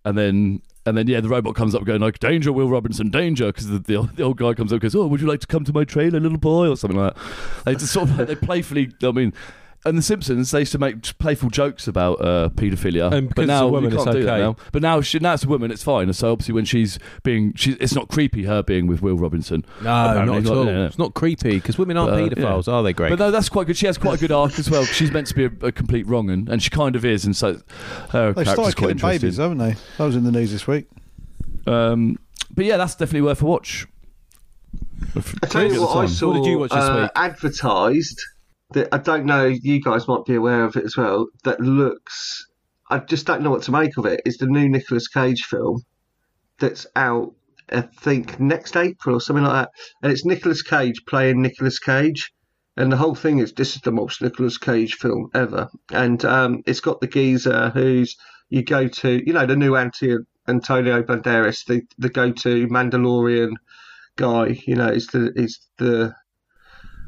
[0.05, 3.47] and then and then yeah, the robot comes up going like "Danger, Will Robinson, danger!"
[3.47, 5.39] because the, the old- the old guy comes up and goes, "Oh, would you like
[5.39, 7.23] to come to my trailer, little boy?" or something like that.
[7.65, 9.33] They just sort of they playfully, I mean.
[9.85, 13.41] And The Simpsons, they used to make playful jokes about uh, paedophilia, And because but
[13.43, 14.41] it's now a woman, you can't do that okay.
[14.41, 14.55] now.
[14.71, 16.03] But now, she, now it's a woman, it's fine.
[16.03, 19.65] And so obviously, when she's being, she, it's not creepy her being with Will Robinson.
[19.81, 20.65] No, Apparently, not at all.
[20.65, 20.85] yeah, yeah.
[20.85, 23.09] It's not creepy because women aren't Uh, paedophiles, are they, Greg?
[23.09, 23.75] But no, that's quite good.
[23.75, 24.85] She has quite a good arc as well.
[24.85, 27.35] She's meant to be a, a complete wrong un, and she kind of is, and
[27.35, 27.59] so
[28.11, 29.19] her They character's started quite killing interesting.
[29.21, 29.75] babies, haven't they?
[29.97, 30.87] That was in the news this week.
[31.67, 32.17] Um,
[32.55, 33.85] but yeah, that's definitely worth a watch.
[35.43, 37.11] I tell you what, I saw What did you watch this uh, week?
[37.15, 38.23] advertised
[38.71, 39.45] that I don't know.
[39.45, 41.27] You guys might be aware of it as well.
[41.43, 42.45] That looks.
[42.89, 44.21] I just don't know what to make of it.
[44.25, 45.81] It's the new Nicolas Cage film
[46.59, 47.33] that's out.
[47.71, 49.69] I think next April or something like that,
[50.01, 52.31] and it's Nicolas Cage playing Nicolas Cage,
[52.75, 56.61] and the whole thing is this is the most Nicolas Cage film ever, and um,
[56.65, 58.15] it's got the geezer who's
[58.49, 60.15] you go to, you know, the new anti
[60.47, 63.53] Antonio Banderas, the the go to Mandalorian
[64.15, 64.59] guy.
[64.67, 66.13] You know, is the is the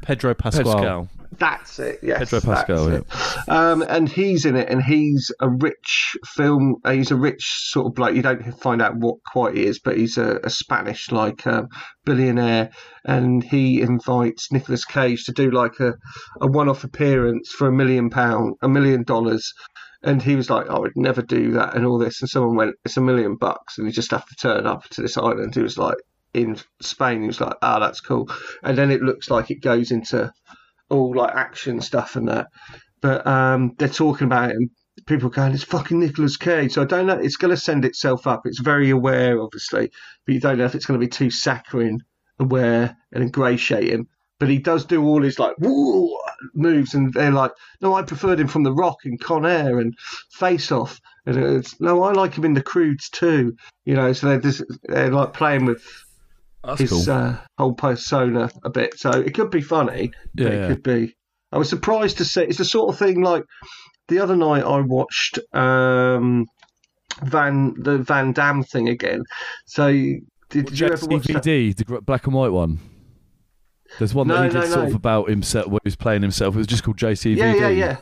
[0.02, 0.64] Pedro Pascal.
[0.64, 1.08] Pascal.
[1.32, 2.00] That's it.
[2.02, 3.04] Yes, Pedro Pascal, it.
[3.48, 6.76] Um, and he's in it, and he's a rich film.
[6.84, 8.14] uh, He's a rich sort of bloke.
[8.14, 11.68] You don't find out what quite he is, but he's a, a Spanish like um,
[12.04, 12.70] billionaire,
[13.04, 15.94] and he invites Nicolas Cage to do like a,
[16.40, 19.52] a one-off appearance for a million pound, a million dollars.
[20.02, 22.20] And he was like, "I would never do that," and all this.
[22.20, 25.02] And someone went, "It's a million bucks," and you just have to turn up to
[25.02, 25.54] this island.
[25.54, 25.96] He was like,
[26.34, 28.28] in Spain, he was like, "Ah, that's cool."
[28.62, 30.30] And then it looks like it goes into
[30.90, 32.48] all like action stuff and that.
[33.00, 34.70] But um, they're talking about it and
[35.06, 36.72] people going, it's fucking Nicolas Cage.
[36.72, 37.18] So I don't know.
[37.18, 38.42] It's going to send itself up.
[38.44, 39.90] It's very aware, obviously,
[40.24, 42.00] but you don't know if it's going to be too saccharine,
[42.38, 44.06] aware, and ingratiating.
[44.38, 45.54] But he does do all his like
[46.54, 49.94] moves, and they're like, no, I preferred him from The Rock and Con Air and
[50.30, 53.56] Face Off, and it's no, I like him in The Croods too.
[53.86, 55.82] You know, so they're just they're like playing with
[56.66, 57.10] That's his cool.
[57.10, 58.98] uh, whole persona a bit.
[58.98, 60.10] So it could be funny.
[60.34, 60.66] but Yeah, it yeah.
[60.68, 61.16] could be.
[61.52, 62.42] I was surprised to see.
[62.42, 63.44] It's the sort of thing like
[64.08, 66.44] the other night I watched um,
[67.24, 69.22] Van the Van Damme thing again.
[69.66, 71.22] So did, did you ever watch?
[71.22, 72.78] DVD, the black and white one.
[73.98, 74.86] There's one No, that he did no, sort no.
[74.90, 76.54] of about himself, where he was playing himself.
[76.56, 77.36] It was just called JCVD.
[77.36, 77.96] Yeah, yeah, yeah.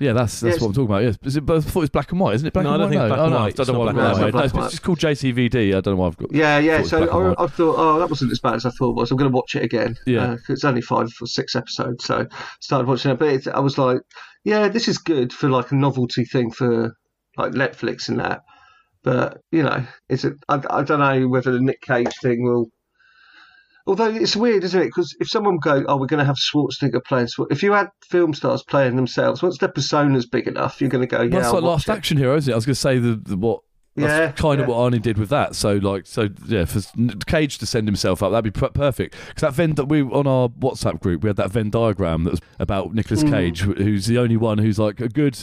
[0.00, 0.60] Yeah, that's that's Yes.
[0.62, 1.02] what I'm talking about.
[1.04, 2.52] Yes, is it, but I thought it was black and white, isn't it?
[2.54, 2.96] Black No, I and don't white?
[2.96, 3.38] think it's black oh, and no.
[3.38, 4.20] I don't know not what black I've and got.
[4.20, 4.26] white.
[4.26, 5.68] No, Black it's just called JCVD.
[5.68, 6.32] I don't know why I've got.
[6.32, 6.82] Yeah, yeah.
[6.82, 7.42] So was black and I.
[7.44, 9.10] I thought, oh, that wasn't as bad as I thought it was.
[9.10, 9.96] I'm going to watch it again.
[10.06, 10.22] Yeah.
[10.22, 12.26] Uh, 'cause it's only five or six episodes, so
[12.60, 13.18] started watching it.
[13.18, 14.00] But it's, I was like,
[14.44, 16.94] yeah, this is good for like a novelty thing for
[17.36, 18.40] like Netflix and that.
[19.04, 20.32] But you know, is it?
[20.48, 22.66] I, I don't know whether the Nick Cage thing will.
[23.90, 24.84] Although it's weird, isn't it?
[24.86, 27.26] Because if someone go, oh, we're going to have Schwarzenegger playing.
[27.50, 31.08] If you had film stars playing themselves, once their persona's big enough, you're going to
[31.08, 31.92] go, yeah, Well, that's like Last it.
[31.92, 32.54] Action Hero, isn't it?
[32.54, 33.62] I was going to say the, the what.
[33.96, 34.74] That's Yeah, kind of yeah.
[34.76, 35.56] what Arnie did with that.
[35.56, 36.80] So, like, so yeah, for
[37.26, 39.16] Cage to send himself up, that'd be perfect.
[39.26, 42.40] Because that Venn, we on our WhatsApp group, we had that Venn diagram that was
[42.60, 43.30] about Nicolas Mm.
[43.32, 45.36] Cage, wh- who's the only one who's like a good,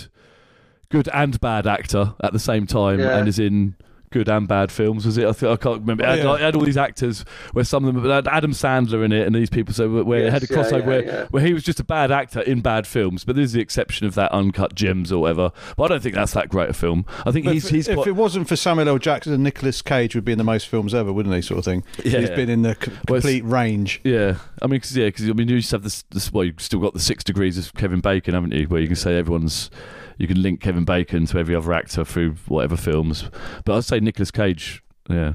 [0.87, 3.17] good and bad actor at the same time, Yeah.
[3.17, 3.75] and is in
[4.17, 5.05] good and bad films.
[5.05, 5.27] Was it?
[5.27, 6.03] I, think, I can't remember.
[6.03, 6.29] Oh, it had, yeah.
[6.29, 9.27] like, it had all these actors where some of them had Adam Sandler in it,
[9.27, 9.73] and these people.
[9.73, 11.83] So where it had a Yes, yeah, crossover yeah, where where he was just a
[11.83, 13.23] bad actor in bad films.
[13.23, 15.51] But there's the exception of that Uncut Gems or whatever.
[15.75, 17.05] But I don't think that's that great a film.
[17.25, 18.97] I think But he's if, he's if quite, it wasn't for Samuel L.
[18.97, 21.41] Jackson, and Nicolas Cage would be in the most films ever, wouldn't he?
[21.41, 21.83] Sort of thing.
[22.03, 22.19] Yeah.
[22.19, 24.01] He's been in the c- Well, complete range.
[24.03, 26.31] Yeah, I mean, cause, yeah, because I mean, you used to have this, this.
[26.31, 28.65] Well, you've still got the six degrees of Kevin Bacon, haven't you?
[28.67, 29.69] Where you can say everyone's,
[30.17, 33.25] you can link Kevin Bacon to every other actor through whatever films.
[33.65, 35.33] But I'd say Nicolas Cage, yeah,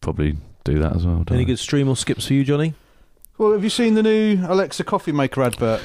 [0.00, 1.24] probably do that as well.
[1.30, 1.44] Any I?
[1.44, 2.74] good stream or skips for you, Johnny?
[3.38, 5.82] Well, have you seen the new Alexa coffee maker advert?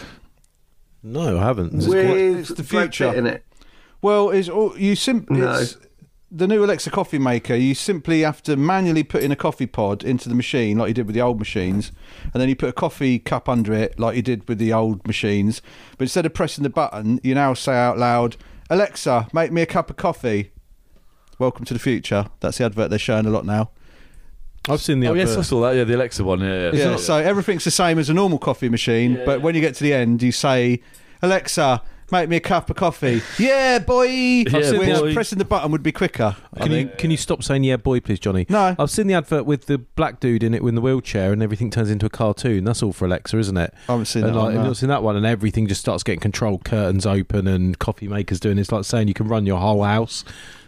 [1.01, 1.73] No, I haven't.
[1.73, 3.13] Is With it's the future.
[3.13, 3.43] in it.
[4.01, 5.53] Well, it's all you simply No.
[5.53, 5.77] it's
[6.31, 7.55] the new Alexa coffee maker.
[7.55, 10.93] You simply have to manually put in a coffee pod into the machine, like you
[10.93, 11.91] did with the old machines,
[12.33, 15.05] and then you put a coffee cup under it, like you did with the old
[15.07, 15.61] machines.
[15.97, 18.37] But instead of pressing the button, you now say out loud,
[18.69, 20.51] "Alexa, make me a cup of coffee."
[21.39, 22.27] Welcome to the future.
[22.41, 23.71] That's the advert they're showing a lot now.
[24.67, 25.75] I've seen the Oh yes, I saw that.
[25.75, 26.41] Yeah, the Alexa one.
[26.41, 26.91] Yeah, yeah.
[26.91, 29.83] Yeah, so everything's the same as a normal coffee machine, but when you get to
[29.83, 30.81] the end, you say,
[31.21, 34.03] "Alexa, make me a cup of coffee." Yeah, boy.
[34.05, 35.13] Yeah, Which boy.
[35.13, 36.35] pressing the button would be quicker.
[36.53, 36.97] I Can you think.
[36.97, 38.45] can you stop saying yeah, boy, please, Johnny?
[38.49, 38.75] No.
[38.77, 41.69] I've seen the advert with the black dude in it in the wheelchair, and everything
[41.69, 42.63] turns into a cartoon.
[42.63, 43.73] That's all for Alexa, isn't it?
[43.87, 44.37] I haven't seen and that.
[44.37, 45.15] like, one, have you not seen that one?
[45.15, 46.63] And everything just starts getting controlled.
[46.65, 48.57] Curtains open and coffee makers doing.
[48.57, 50.23] It's like saying you can run your whole house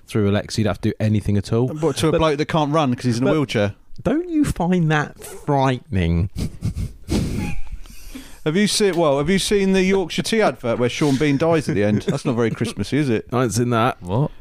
[0.07, 0.59] through Alexa.
[0.59, 1.73] You don't have to do anything at all.
[1.73, 3.75] But to a But- bloke that can't run because he's in a but- wheelchair.
[4.03, 6.29] Don't you find that frightening?
[8.43, 8.95] Have you seen?
[8.95, 12.01] Well, have you seen the Yorkshire Tea advert where Sean Bean dies at the end?
[12.03, 13.27] That's not very Christmassy, is it?
[13.31, 14.01] I haven't seen that.
[14.01, 14.31] What?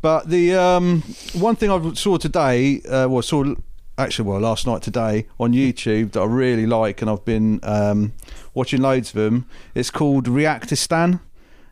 [0.00, 1.02] But the um,
[1.34, 3.54] one thing I saw today, uh, well, saw
[3.98, 8.14] actually, well, last night today on YouTube that I really like, and I've been um,
[8.54, 9.46] watching loads of them.
[9.74, 11.20] It's called Reactistan,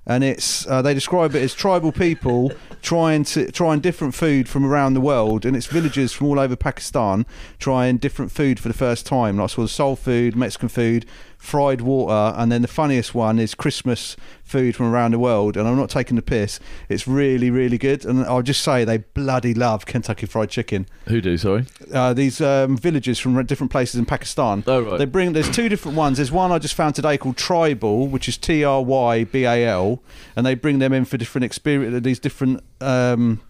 [0.05, 4.67] and it's uh, they describe it as tribal people trying to trying different food from
[4.67, 7.25] around the world, and it's villagers from all over Pakistan
[7.59, 9.39] trying different food for the first time.
[9.39, 11.07] Like sort of soul food, Mexican food,
[11.39, 15.57] fried water, and then the funniest one is Christmas food from around the world.
[15.57, 18.05] And I'm not taking the piss; it's really, really good.
[18.05, 20.87] And I'll just say they bloody love Kentucky Fried Chicken.
[21.07, 21.39] Who do?
[21.39, 21.65] Sorry.
[21.93, 24.65] Uh, these um, villagers from different places in Pakistan.
[24.67, 24.99] Oh, right.
[24.99, 25.33] They bring.
[25.33, 26.19] There's two different ones.
[26.19, 29.67] There's one I just found today called Tribal, which is T R Y B A
[29.67, 30.03] L,
[30.37, 32.03] and they bring them in for different experience.
[32.03, 32.63] These different.
[32.81, 33.41] Um,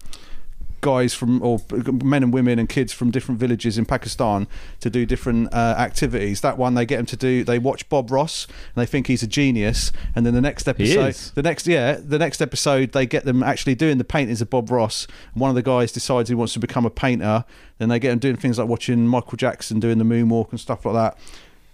[0.81, 1.59] guys from or
[2.03, 4.47] men and women and kids from different villages in Pakistan
[4.79, 6.41] to do different uh, activities.
[6.41, 7.43] That one they get them to do.
[7.43, 9.91] They watch Bob Ross and they think he's a genius.
[10.15, 13.75] And then the next episode, the next yeah, the next episode they get them actually
[13.75, 15.07] doing the paintings of Bob Ross.
[15.33, 17.45] And one of the guys decides he wants to become a painter.
[17.77, 20.85] Then they get him doing things like watching Michael Jackson doing the moonwalk and stuff
[20.85, 21.17] like that.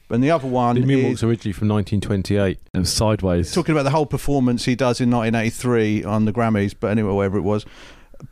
[0.10, 2.60] And the other one The is Moonwalk's originally from 1928.
[2.74, 3.52] It was sideways.
[3.52, 7.38] talking about the whole performance he does in 1983 on the Grammys, but anyway, wherever
[7.38, 7.66] it was.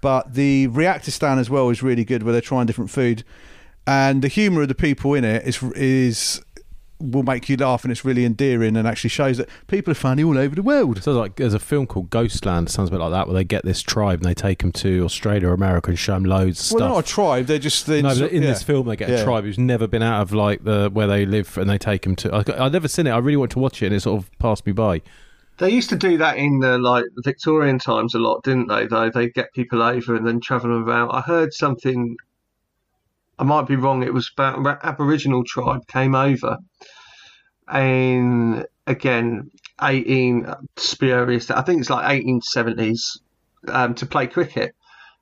[0.02, 3.24] But the Reactistan as well is really good, where they're trying different food,
[3.88, 6.42] and the humour of the people in it is is
[7.00, 10.24] will make you laugh, and it's really endearing, and actually shows that people are funny
[10.24, 11.04] all over the world.
[11.04, 12.70] So like there's a film called Ghostland.
[12.70, 15.04] Sounds a bit like that, where they get this tribe and they take them to
[15.04, 17.86] Australia or America and show them loads of Well, they're not a tribe; they're just
[17.88, 18.50] they're no, just- in yeah.
[18.50, 19.16] this film they get Yeah.
[19.18, 22.04] a tribe who's never been out of like the where they live, and they take
[22.04, 22.34] them to.
[22.34, 23.12] I, I've never seen it.
[23.12, 25.02] I really want to watch it, and it sort of passed me by.
[25.58, 28.88] They used to do that in the like Victorian times a lot, didn't they?
[28.88, 31.12] Though they get people over and then travel them around.
[31.12, 32.18] I heard something.
[33.38, 34.04] I might be wrong.
[34.04, 36.58] It was about Aboriginal tribe came over,
[37.68, 39.52] and again,
[39.82, 40.48] eighteen
[40.78, 41.52] spurious.
[41.52, 43.20] I think it's like eighteen seventies
[43.68, 44.76] um, to play cricket,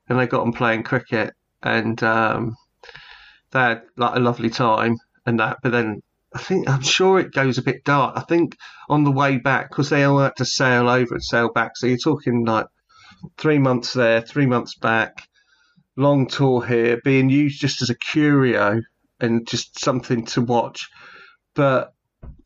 [0.08, 2.56] and they got them playing cricket, and um,
[3.52, 5.58] they had like a lovely time and that.
[5.62, 6.02] But then
[6.34, 8.18] I think I'm sure it goes a bit dark.
[8.18, 8.56] I think
[8.90, 11.76] on the way back because they all had to sail over and sail back.
[11.76, 12.68] So you're talking like
[13.38, 15.28] three months there, three months back,
[15.98, 18.82] long tour here, being used just as a curio
[19.20, 20.90] and just something to watch.
[21.54, 21.94] But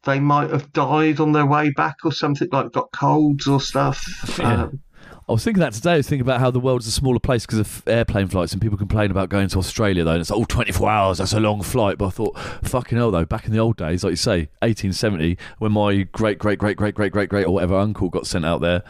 [0.04, 4.04] they might have died on their way back or something, like got colds or stuff.
[4.40, 4.64] Yeah.
[4.64, 4.80] Um,
[5.28, 5.94] I was thinking that today.
[5.94, 8.62] I was thinking about how the world's a smaller place because of airplane flights, and
[8.62, 10.12] people complain about going to Australia though.
[10.12, 11.98] And it's like, oh, 24 hours, that's a long flight.
[11.98, 15.36] But I thought, fucking hell though, back in the old days, like you say, 1870,
[15.58, 18.62] when my great, great, great, great, great, great, great, or whatever uncle got sent out
[18.62, 18.84] there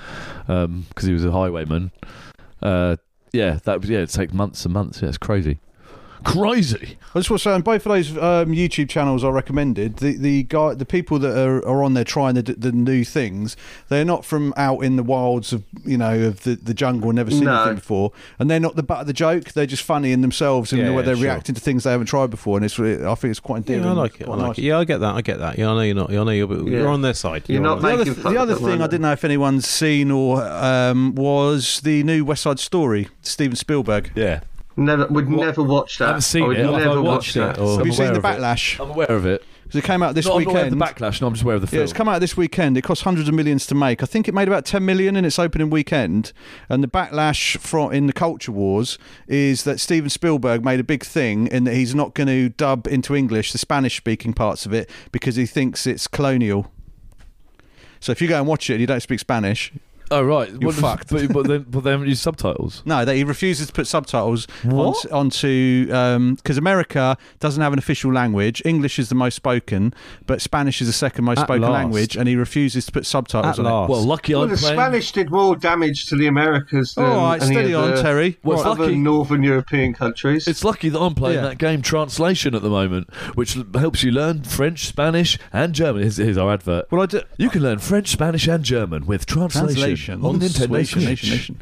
[0.45, 1.91] because he was a highwayman.
[2.61, 2.97] Uh,
[3.31, 5.01] yeah, that was yeah, it takes months and months.
[5.01, 5.59] Yeah, it's crazy,
[6.25, 6.97] crazy.
[7.13, 10.17] I just want to say, on both of those um, YouTube channels I recommended, the
[10.17, 13.55] the guy, the people that are, are on there trying the, the new things,
[13.87, 17.31] they're not from out in the wilds of you know of the, the jungle, never
[17.31, 17.55] seen No.
[17.61, 19.53] anything before, and they're not the butt of the joke.
[19.53, 21.23] They're just funny in themselves and Yeah, the way yeah, they're sure.
[21.25, 23.83] reacting to things they haven't tried before, and it's really, I think it's quite endearing.
[23.83, 24.27] Yeah, I like it.
[24.27, 24.57] I like nice.
[24.57, 24.63] it.
[24.63, 25.15] Yeah, I get that.
[25.15, 25.57] I get that.
[25.57, 26.09] Yeah, I know you're not.
[26.11, 26.45] I know you're.
[26.67, 26.87] You're Yeah.
[26.87, 27.43] on their side.
[27.47, 29.67] You're not on their- The other, fun the other thing I didn't know if anyone's
[29.67, 34.11] seen or um, was the new West Side Story, Steven Spielberg.
[34.15, 34.41] Yeah,
[34.77, 36.05] never, would never watch that.
[36.05, 36.65] I haven't seen I would it.
[36.65, 37.59] Have I never watched watch it, that.
[37.59, 38.39] Oh, or- Have I'm you seen aware the of it.
[38.41, 38.79] backlash?
[38.83, 39.43] I'm aware of it.
[39.67, 40.81] 'Cause it came out this no, I'm not aware of weekend.
[40.81, 41.21] the backlash.
[41.21, 42.77] No, I'm just aware of the Yeah, it's come out this weekend.
[42.77, 44.03] It cost hundreds of millions to make.
[44.03, 46.33] I think it made about 10 million in its opening weekend.
[46.69, 51.03] And the backlash from in the culture wars is that Steven Spielberg made a big
[51.03, 54.73] thing in that he's not going to dub into English the Spanish speaking parts of
[54.73, 56.71] it because he thinks it's colonial.
[57.99, 59.71] So if you go and watch it and you don't speak Spanish,
[60.11, 61.09] oh right, You're What- fucked.
[61.09, 62.81] But, but then, but they haven't used subtitles.
[62.85, 65.05] no, that he refuses to put subtitles What?
[65.11, 68.61] onto, onto um, because America doesn't have an official language.
[68.65, 69.93] English is the most spoken,
[70.25, 71.71] but Spanish is the second most At spoken last.
[71.71, 73.75] language, and he refuses to put subtitles At on it.
[73.75, 73.89] last.
[73.89, 74.75] Well, lucky Well, I'm the playing.
[74.75, 78.01] Spanish did more damage to the Americas than All right, any steady of on, the
[78.01, 78.37] Terry.
[78.43, 80.47] Well, it's other lucky- Northern European countries.
[80.47, 81.49] It's lucky that I'm playing Yeah.
[81.49, 86.01] that game translation at the moment, which l- helps you learn French, Spanish, and German.
[86.03, 86.85] Here's, here's our advert.
[86.91, 90.49] Well, I do, You can learn French, Spanish, and German with translation, translation on the
[90.49, 90.69] Switch.
[90.69, 91.05] Nintendo Switch.
[91.05, 91.61] Nation, nation.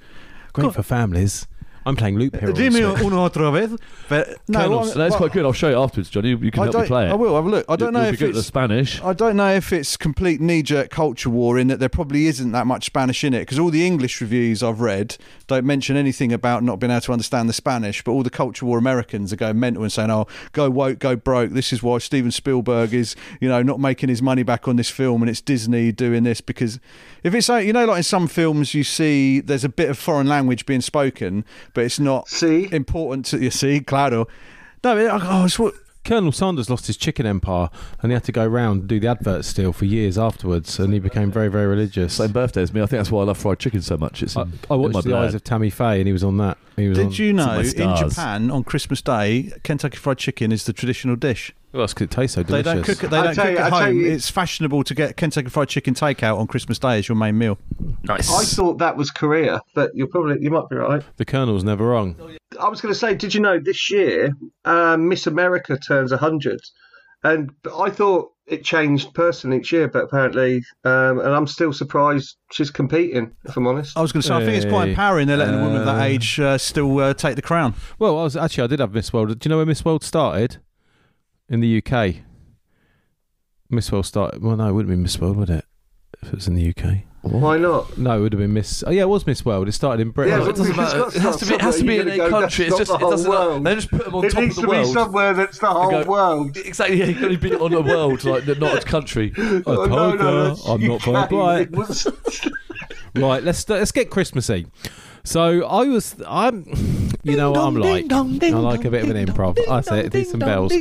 [0.54, 1.48] Great for families.
[1.86, 2.50] I'm playing Loop here.
[2.50, 3.02] on Dime Switch.
[3.02, 3.78] uno otra vez.
[4.10, 5.46] But no, Colonel, what- that's what- quite good.
[5.46, 6.30] I'll show you afterwards, Johnny.
[6.30, 7.12] You can I help me play it.
[7.12, 7.66] I will have a look.
[7.70, 8.48] I don't You- know if at the it's.
[8.48, 9.02] Spanish.
[9.02, 12.68] I don't know if it's complete knee-jerk culture war in that there probably isn't that
[12.68, 15.18] much Spanish in it because all the English reviews I've read
[15.48, 18.66] don't mention anything about not being able to understand the Spanish, but all the culture
[18.66, 21.52] war Americans are going mental and saying, "Oh, go woke, go broke.
[21.52, 24.90] This is why Steven Spielberg is, you know, not making his money back on this
[24.90, 26.80] film, and it's Disney doing this because
[27.24, 30.28] if it's you know, like in some films you see there's a bit of foreign
[30.28, 32.70] language being spoken, but it's not See?
[32.72, 34.28] important to you see, claro.
[34.84, 35.74] No, it- oh, it's what.
[36.06, 37.70] Colonel Sanders lost his chicken empire,
[38.02, 40.92] and he had to go round and do the adverts still for years afterwards, and
[40.94, 42.16] he became very, very religious.
[42.16, 42.82] Same birthday as me.
[42.82, 44.22] I think that's why I love fried chicken so much.
[44.22, 45.26] It's I, in, I in my watched the blood.
[45.28, 46.58] eyes of Tammy Faye, and he was on that.
[46.76, 47.96] He was on, Did you know in.
[47.96, 51.54] Japan on Christmas Day, Kentucky Fried Chicken is the traditional dish?
[51.74, 52.74] Well, that's 'cause it tastes so They delicious.
[52.74, 53.10] don't cook it.
[53.10, 54.00] They don't cook you- at I'll home.
[54.00, 57.38] you- It's fashionable to get Kentucky Fried Chicken takeout on Christmas Day as your main
[57.38, 57.58] meal.
[58.04, 58.32] Nice.
[58.32, 61.02] I thought that was Korea, but you're probably you might be right.
[61.18, 62.16] The Colonel's never wrong.
[62.62, 64.32] I was going to say, did you know this year
[64.66, 66.60] um, Miss America turns hundred,
[67.24, 72.36] and I thought it changed person each year, but apparently, um, and I'm still surprised
[72.52, 73.32] she's competing.
[73.46, 75.28] If I'm honest, I was going to say, I think it's quite empowering.
[75.28, 77.74] They're letting a woman of that Uh, age uh, still uh, take the crown.
[77.98, 79.40] Well, I was actually I did have Miss World.
[79.40, 80.58] Do you know where Miss World started?
[81.54, 82.16] In the UK.
[83.70, 84.42] Miss World started.
[84.42, 85.66] Well, no, it wouldn't be Miss World, would it?
[86.22, 87.04] If it was in the UK.
[87.22, 87.96] why not?
[87.98, 88.84] No, it would have been Miss.
[88.88, 89.68] Oh, yeah, it was Miss World.
[89.68, 90.40] It started in Britain.
[90.42, 91.06] Yeah, it doesn't matter.
[91.08, 91.54] It has to be.
[91.56, 92.66] It has to be in a somewhere you're gonna go, country.
[92.66, 92.92] It's just.
[92.92, 93.32] the It doesn't.
[93.32, 93.64] whole world.
[93.66, 95.68] They just put them on It top needs of to the be somewhere that's the
[95.68, 96.58] whole go- world.
[96.58, 96.98] Exactly.
[96.98, 99.32] Yeah, you can only be on a world, like not a country.
[99.38, 101.30] Oh, Oh, no, no, I'm not very UK.
[101.30, 101.72] bright.
[101.72, 102.08] Was-
[103.16, 104.66] Right, let's let's get Christmassy.
[105.24, 106.64] So I was, I'm,
[107.24, 109.58] you know, what I'm like, I like a bit of an improv.
[109.70, 110.74] I say it, some bells.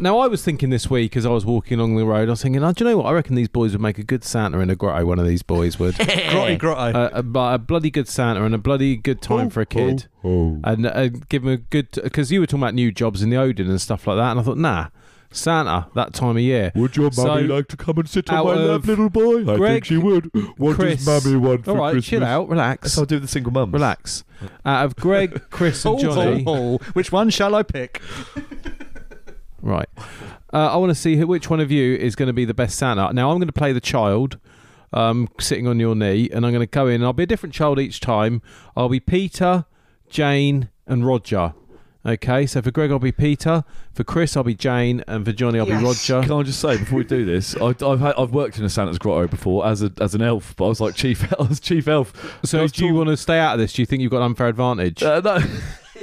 [0.00, 2.42] Now I was thinking this week as I was walking along the road, I was
[2.42, 3.06] thinking, oh, do you know what?
[3.06, 5.04] I reckon these boys would make a good Santa in a grotto.
[5.06, 5.94] One of these boys would.
[6.28, 6.98] Grotty grotto.
[6.98, 10.06] a, a, but a bloody good Santa and a bloody good time for a kid,
[10.24, 13.30] Oh, and uh, give him a good because you were talking about new jobs in
[13.30, 14.88] the Odin and stuff like that, and I thought, nah,
[15.30, 16.72] Santa that time of year.
[16.74, 19.40] Would your So, mummy like to come and sit on out my lap, little boy?
[19.52, 20.30] I Greg, think she would.
[20.58, 22.06] What Chris, does mummy want for All right, Christmas?
[22.08, 23.72] chill out, relax, That's how I do the single mums.
[23.72, 24.24] relax.
[24.64, 28.00] Out of Greg, Chris, and Johnny, Oh, which one shall I pick?
[29.62, 29.88] right?
[30.52, 32.54] Uh, I want to see who, which one of you is going to be the
[32.54, 33.12] best Santa.
[33.12, 34.38] Now I'm going to play the child.
[34.90, 36.94] Um, sitting on your knee, and I'm going to go in.
[36.94, 38.40] and I'll be a different child each time.
[38.74, 39.66] I'll be Peter,
[40.08, 41.52] Jane, and Roger.
[42.08, 43.64] Okay, so for Greg, I'll be Peter.
[43.92, 45.82] For Chris, I'll be Jane, and for Johnny, I'll be Yes.
[46.08, 46.22] Roger.
[46.26, 48.70] Can I just say before we do this, I, I've had, I've worked in a
[48.70, 51.60] Santa's grotto before as a as an elf, but I was like chief I was
[51.60, 52.38] chief elf.
[52.44, 53.74] So, I was do you want to stay out of this?
[53.74, 55.02] Do you think you've got an unfair advantage?
[55.02, 55.36] Uh, no,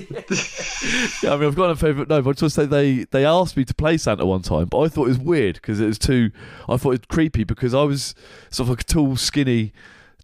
[1.23, 2.09] Yeah, I mean, I've got a favourite.
[2.09, 4.41] No, but I just want to say they they asked me to play Santa one
[4.41, 6.31] time, but I thought it was weird because it was too.
[6.69, 8.13] I thought it was creepy because I was
[8.49, 9.73] sort of like a tall, skinny.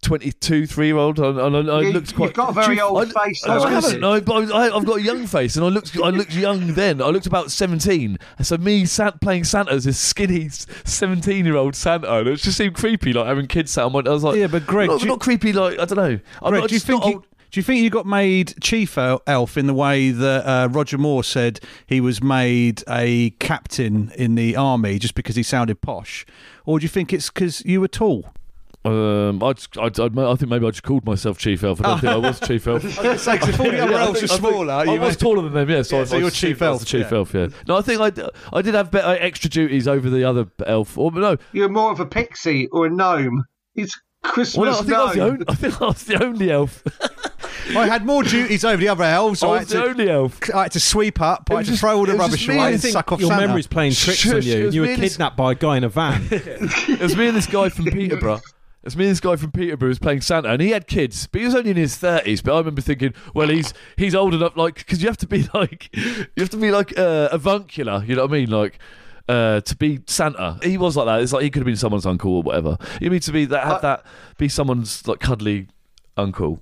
[0.02, 2.28] 22, three year old, and, and I, I looked quite.
[2.28, 4.02] you've got a very Do you- old I, face, No, though, I haven't haven't.
[4.02, 5.96] No, but I, was- I, I've got a young face, and I looked.
[5.98, 7.02] I looked young then.
[7.02, 11.56] I looked about seventeen, and so me sat playing Santa as this skinny seventeen year
[11.56, 14.00] old Santa, and it just seemed creepy, like having kids sat on my.
[14.00, 16.20] I was like, Yeah, but Greg, not, you- not creepy, like I don't know.
[16.42, 18.06] I'm Greg, not, do you just not think you, old- do you think you got
[18.06, 23.32] made chief elf in the way that uh, Roger Moore said he was made a
[23.40, 26.26] captain in the army just because he sounded posh,
[26.66, 28.34] or do you think it's because you were tall?
[28.84, 31.82] Um, I, just, I'd, I'd, I think maybe I just called myself Chief Elf.
[31.82, 32.84] I don't think I was Chief Elf.
[32.84, 34.74] It's like if all the other I elves are smaller.
[34.74, 35.82] I you was made- taller than them, yeah.
[35.84, 37.18] So, Yeah, I, so I you're was Chief I was Elf, the Chief yeah.
[37.18, 37.48] Elf, yeah.
[37.68, 40.98] No, I think I, d- I did have better extra duties over the other elf.
[40.98, 43.44] Or no, You're more of a pixie or a gnome.
[43.76, 43.94] He's
[44.24, 45.46] Christmas well, no, I think I was the only.
[45.48, 46.84] I think I was the only elf.
[47.78, 49.44] I had more duties over the other elves.
[49.44, 50.40] I I, was had the to, only elf.
[50.56, 51.48] I had to sweep up.
[51.52, 53.20] I was had to throw all the rubbish away and and I think suck off
[53.20, 53.46] Your Santa.
[53.48, 54.70] memory's playing tricks on you.
[54.72, 56.28] You were me this- kidnapped by a guy in a van.
[56.32, 58.42] It was me and this guy from Peterborough.
[58.84, 61.40] It's me and this guy from Peterborough was playing Santa, and he had kids, but
[61.40, 62.42] he was only in his thirties.
[62.42, 65.48] But I remember thinking, well, he's he's old enough, like, because you have to be
[65.54, 68.04] like, you have to be like uh, avuncular.
[68.06, 68.50] You know what I mean?
[68.50, 68.80] Like.
[69.30, 71.22] Uh, to be Santa, he was like that.
[71.22, 72.78] It's like he could have been someone's uncle or whatever.
[73.00, 74.04] You mean to be that have that
[74.38, 75.68] be someone's like cuddly
[76.18, 76.60] uncle?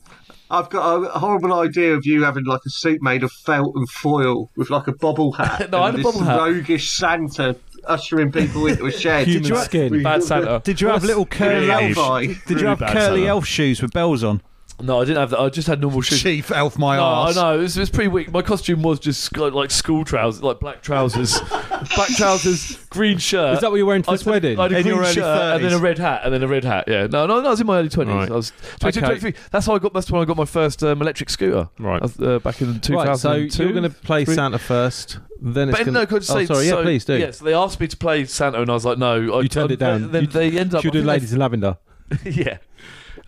[0.51, 3.89] I've got a horrible idea of you having like a suit made of felt and
[3.89, 5.69] foil with like a bobble hat.
[5.71, 6.37] No, I had a bobble hat.
[6.37, 7.55] roguish Santa
[7.85, 9.27] ushering people into a shed.
[9.27, 10.03] Human skin.
[10.03, 10.61] Bad Santa.
[10.63, 11.95] Did you have little curly elf?
[11.95, 12.37] bad.
[12.47, 13.25] Did you have curly Santa.
[13.27, 14.41] elf shoes with bells on?
[14.81, 15.39] No, I didn't have that.
[15.39, 16.21] I just had normal shoes.
[16.21, 18.31] Chief elf, my No, I know it was, it was pretty weak.
[18.31, 21.39] My costume was just like school trousers, like black trousers,
[21.95, 23.55] black trousers, green shirt.
[23.55, 24.59] Is that what you're wearing to I this had- wedding?
[24.59, 26.43] I had a In green your early shirt and then a red hat and then
[26.43, 26.85] a red hat.
[26.87, 28.15] Yeah, no, no, no I was in my early twenties.
[28.15, 28.31] Right.
[28.31, 29.19] I was 22, Okay.
[29.19, 29.33] 23.
[29.51, 29.93] That's how I got.
[29.93, 31.69] That's when I got my first um, electric scooter.
[31.79, 32.01] Right.
[32.21, 33.63] Uh, back in two Right, thousand so two.
[33.69, 34.35] you're going to play three.
[34.35, 37.03] Santa first, then it's But going no, could I Oh, say, sorry, so, yeah, please
[37.05, 37.17] do.
[37.17, 39.33] Yeah, so they asked me to play Santa, and I was like, no.
[39.37, 40.11] I, You turned I- it down.
[40.11, 40.83] Then You- they ended up.
[40.83, 41.77] Should do I think ladies in lavender.
[42.25, 42.57] yeah,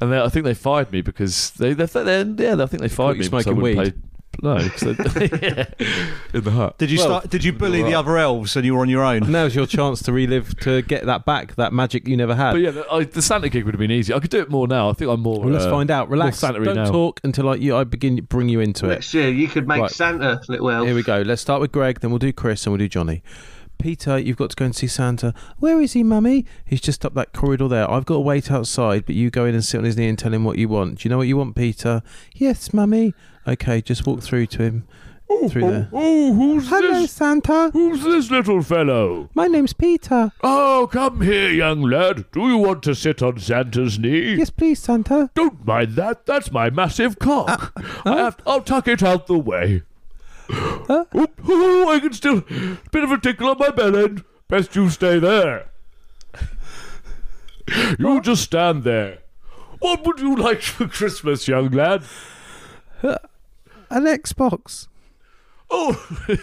[0.01, 2.89] and they, I think they fired me because they, they, they, yeah, I think they
[2.89, 3.75] fired me because I smoking weed?
[3.75, 3.93] play-
[4.41, 5.65] No, 'cause they- yeah,
[6.33, 6.77] in the hut.
[6.77, 7.29] Did you Well, start?
[7.29, 9.29] Did you bully the other elves and you were on your own?
[9.31, 12.53] Now's your chance to relive, to get that back, that magic you never had.
[12.53, 14.13] But yeah, the, I, the Santa gig would have been easy.
[14.13, 14.89] I could do it more now.
[14.89, 15.41] I think I'm more.
[15.41, 16.09] Well, let's uh, find out.
[16.09, 16.39] Relax.
[16.39, 16.89] Santa-y Don't now.
[16.91, 18.89] talk until I, you, I begin bring you into it.
[18.89, 19.91] Next year, you could make Right.
[19.91, 20.85] Santa little elf.
[20.87, 21.21] Here we go.
[21.21, 23.21] Let's start with Greg, then we'll do Chris, and we'll do Johnny.
[23.81, 25.33] Peter, you've got to go and see Santa.
[25.57, 26.45] Where is he, Mummy?
[26.63, 27.89] He's just up that corridor there.
[27.89, 30.19] I've got to wait outside, but you go in and sit on his knee and
[30.19, 30.99] tell him what you want.
[30.99, 32.03] Do you know what you want, Peter?
[32.35, 33.13] Yes, Mummy.
[33.47, 34.87] Okay, just walk through to him.
[35.33, 35.89] Oh, through oh, there.
[35.93, 37.71] Oh, who's Hello, Santa.
[37.71, 39.29] Who's this little fellow?
[39.33, 40.31] My name's Peter.
[40.43, 42.25] Oh, come here, young lad.
[42.31, 44.35] Do you want to sit on Santa's knee?
[44.35, 45.29] Yes, please, Santa.
[45.33, 46.25] Don't mind that.
[46.25, 47.73] That's my massive cock.
[47.77, 48.37] Uh, uh, I have.
[48.45, 49.83] I'll tuck it out the way.
[50.51, 51.05] Huh?
[51.13, 52.41] Oh, I can still.
[52.41, 54.23] Bit of a tickle on my bell end.
[54.47, 55.69] Best you stay there.
[57.99, 59.19] You just stand there.
[59.79, 62.03] What would you like for Christmas, young lad?
[63.01, 64.87] An Xbox.
[65.69, 66.27] Oh.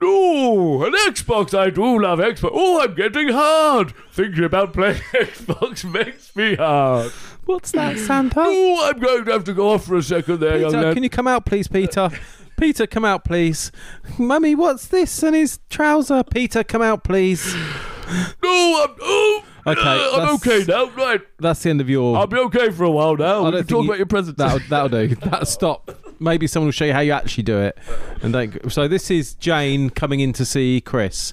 [0.00, 1.56] No, an Xbox.
[1.56, 2.50] I do love Xbox.
[2.52, 3.94] Oh, I'm getting hard.
[4.10, 7.12] Thinking about playing Xbox makes me hard.
[7.44, 8.40] What's that, Santa?
[8.44, 10.94] Oh, I'm going to have to go off for a second there, young Peter, lad.
[10.94, 12.10] can you come out, please, Peter?
[12.62, 13.72] Peter, come out, please.
[14.20, 16.22] Mummy, what's this and his trouser?
[16.22, 17.52] Peter, come out, please.
[17.54, 18.94] No, I'm.
[19.00, 20.88] Oh, Okay, uh, I'm okay now.
[20.90, 22.16] Right, That's the end of your.
[22.16, 23.46] I'll be okay for a while now.
[23.46, 24.38] I We can talk you- about your presents.
[24.38, 25.14] That'll, that'll do.
[25.16, 25.90] That'll stop.
[26.20, 27.76] Maybe someone will show you how you actually do it.
[28.22, 28.72] And don't.
[28.72, 31.32] So this is Jane coming in to see Chris.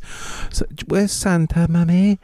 [0.51, 2.19] So where's Santa, Mummy?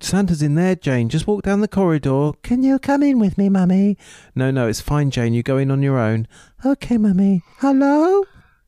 [0.00, 1.08] Santa's in there, Jane.
[1.08, 2.32] Just walk down the corridor.
[2.42, 3.96] Can you come in with me, Mummy?
[4.34, 5.32] No, no, it's fine, Jane.
[5.32, 6.26] You go in on your own.
[6.66, 7.42] Okay, Mummy.
[7.58, 8.24] Hello.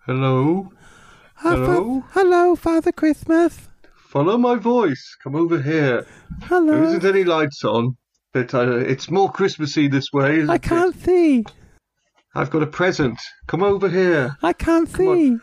[0.06, 0.70] Hello?
[1.38, 2.04] Ah, fa- Hello?
[2.10, 3.68] hello, Father Christmas.
[4.08, 5.16] Follow my voice.
[5.22, 6.02] Come over here.
[6.02, 6.82] There Hello.
[6.84, 7.96] isn't any lights on,
[8.32, 10.36] but uh, it's more Christmassy this way.
[10.38, 11.44] Isn't I can't see.
[12.34, 13.18] I've got a present.
[13.46, 14.36] Come over here.
[14.42, 15.38] I can't see.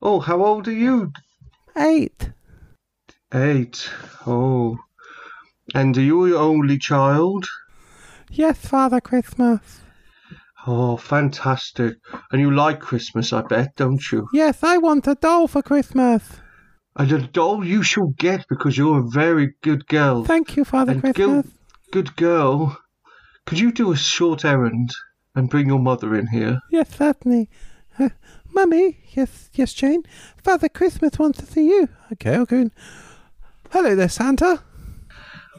[0.00, 1.12] Oh, how old are you?
[1.76, 2.30] Eight.
[3.32, 3.90] Eight.
[4.26, 4.78] Oh.
[5.74, 7.46] And are you your only child?
[8.30, 9.80] Yes, Father Christmas.
[10.66, 11.94] Oh, fantastic.
[12.32, 14.26] And you like Christmas, I bet, don't you?
[14.32, 16.22] Yes, I want a doll for Christmas.
[16.96, 20.24] And a doll you shall get because you're a very good girl.
[20.24, 21.44] Thank you, Father and Christmas.
[21.46, 21.52] Gil-
[21.90, 22.78] good girl.
[23.46, 24.90] Could you do a short errand
[25.34, 26.60] and bring your mother in here?
[26.70, 27.50] Yes, certainly.
[27.98, 28.08] Uh,
[28.52, 30.04] Mummy, yes, yes, Jane.
[30.42, 31.88] Father Christmas wants to see you.
[32.12, 32.72] Okay, I'll go in.
[33.70, 34.62] Hello there, Santa.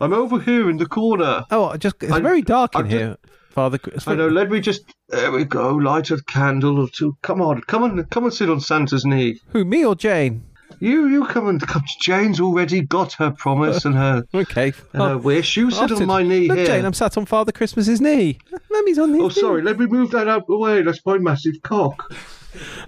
[0.01, 1.43] I'm over here in the corner.
[1.51, 3.17] Oh, I just it's I- very dark in I here,
[3.49, 3.77] Father.
[3.77, 5.75] Chris- I know, let me just There we go.
[5.75, 7.15] Light a candle or two.
[7.21, 9.39] Come on, come on, come and sit on Santa's knee.
[9.49, 10.43] Who, me or Jane?
[10.79, 11.83] You, you come and come.
[12.01, 14.73] Jane's already got her promise and her, Okay.
[14.93, 15.55] and her wish.
[15.55, 16.67] You sit I'll on my knee Look, here.
[16.67, 18.39] Jane, I'm sat on Father Christmas's knee.
[18.71, 19.61] Mummy's on his Oh, sorry.
[19.61, 20.81] Let me move that out of the way.
[20.81, 22.13] That's my massive cock.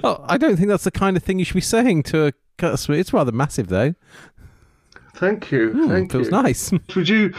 [0.04, 2.34] Oh, I don't think that's the kind of thing you should be saying to a
[2.58, 2.98] customer.
[2.98, 3.94] It's rather massive, though.
[5.16, 5.72] Thank you.
[5.72, 6.32] Hmm, Thank feels you.
[6.32, 6.72] nice.
[6.96, 7.34] Would you?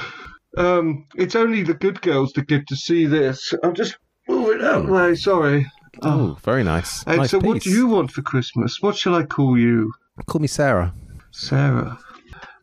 [0.57, 3.53] Um, it's only the good girls that get to see this.
[3.63, 3.97] I'm just
[4.29, 5.15] moving out of the way.
[5.15, 5.67] Sorry.
[6.03, 7.03] Oh, very nice.
[7.05, 7.65] And nice so, what piece.
[7.65, 8.81] do you want for Christmas?
[8.81, 9.93] What shall I call you?
[10.27, 10.95] Call me Sarah.
[11.33, 11.99] Sarah.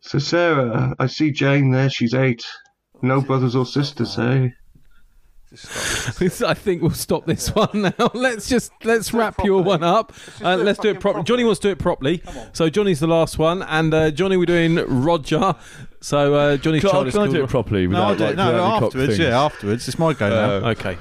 [0.02, 1.90] So, Sarah, I see Jane there.
[1.90, 2.46] She's eight.
[3.02, 4.50] No brothers or sisters, eh?
[5.56, 7.94] I think we'll stop this one now.
[8.14, 10.12] Let's just let's wrap your one up.
[10.44, 11.24] Uh, let's do it properly.
[11.24, 12.22] Johnny wants to do it properly.
[12.52, 15.56] So Johnny's the last one, and uh, Johnny, we're doing Roger.
[16.02, 17.88] So uh, Johnny's Can, I- child is can I do it properly?
[17.88, 19.20] No, I without, do, like, no, without any cock afterwards.
[19.20, 19.88] Yeah, afterwards.
[19.88, 20.70] It's my go now.
[20.70, 20.98] Okay,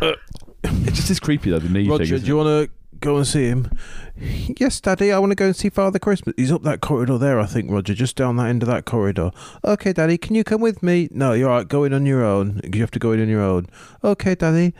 [0.00, 1.58] It just is creepy though.
[1.58, 2.08] The knee Roger, thing.
[2.10, 2.44] do isn't you it?
[2.44, 3.70] want to go and see him?
[4.16, 5.12] Yes, Daddy.
[5.12, 6.34] I want to go and see Father Christmas.
[6.36, 7.70] He's up that corridor there, I think.
[7.70, 9.30] Roger, just down that end of that corridor.
[9.64, 10.18] Okay, Daddy.
[10.18, 11.08] Can you come with me?
[11.12, 11.68] No, you're all right.
[11.68, 12.60] Go in on your own.
[12.72, 13.66] You have to go in on your own.
[14.02, 14.74] Okay, Daddy.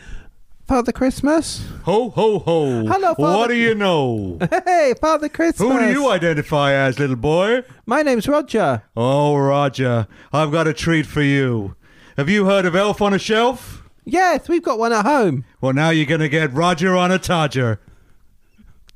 [0.66, 1.66] Father Christmas.
[1.84, 2.84] Ho, ho, ho.
[2.86, 3.38] Hello, Father.
[3.38, 4.38] What do you know?
[4.66, 5.66] Hey, Father Christmas.
[5.70, 7.62] Who do you identify as, little boy?
[7.86, 8.82] My name's Roger.
[8.96, 11.74] Oh, Roger, I've got a treat for you.
[12.18, 13.77] Have you heard of Elf on a Shelf?
[14.10, 15.44] Yes, we've got one at home.
[15.60, 17.78] Well, now you're going to get Roger on a Todger.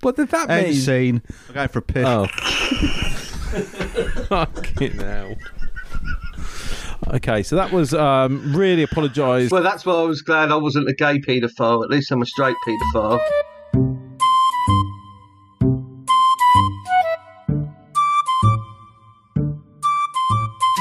[0.00, 0.74] What did that End mean?
[0.74, 1.22] scene.
[1.48, 2.06] I'm going for a piss.
[2.06, 2.26] Oh.
[4.28, 5.36] Fucking hell.
[7.14, 9.50] Okay, so that was um, really apologise.
[9.50, 11.84] Well, that's why I was glad I wasn't a gay paedophile.
[11.84, 13.20] At least I'm a straight paedophile.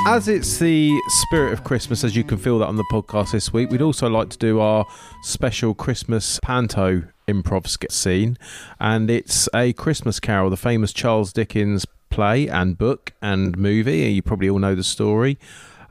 [0.07, 3.53] As it's the spirit of Christmas, as you can feel that on the podcast this
[3.53, 4.85] week, we'd also like to do our
[5.21, 8.35] special Christmas panto improv scene.
[8.79, 14.11] And it's a Christmas Carol, the famous Charles Dickens play and book and movie.
[14.11, 15.37] You probably all know the story.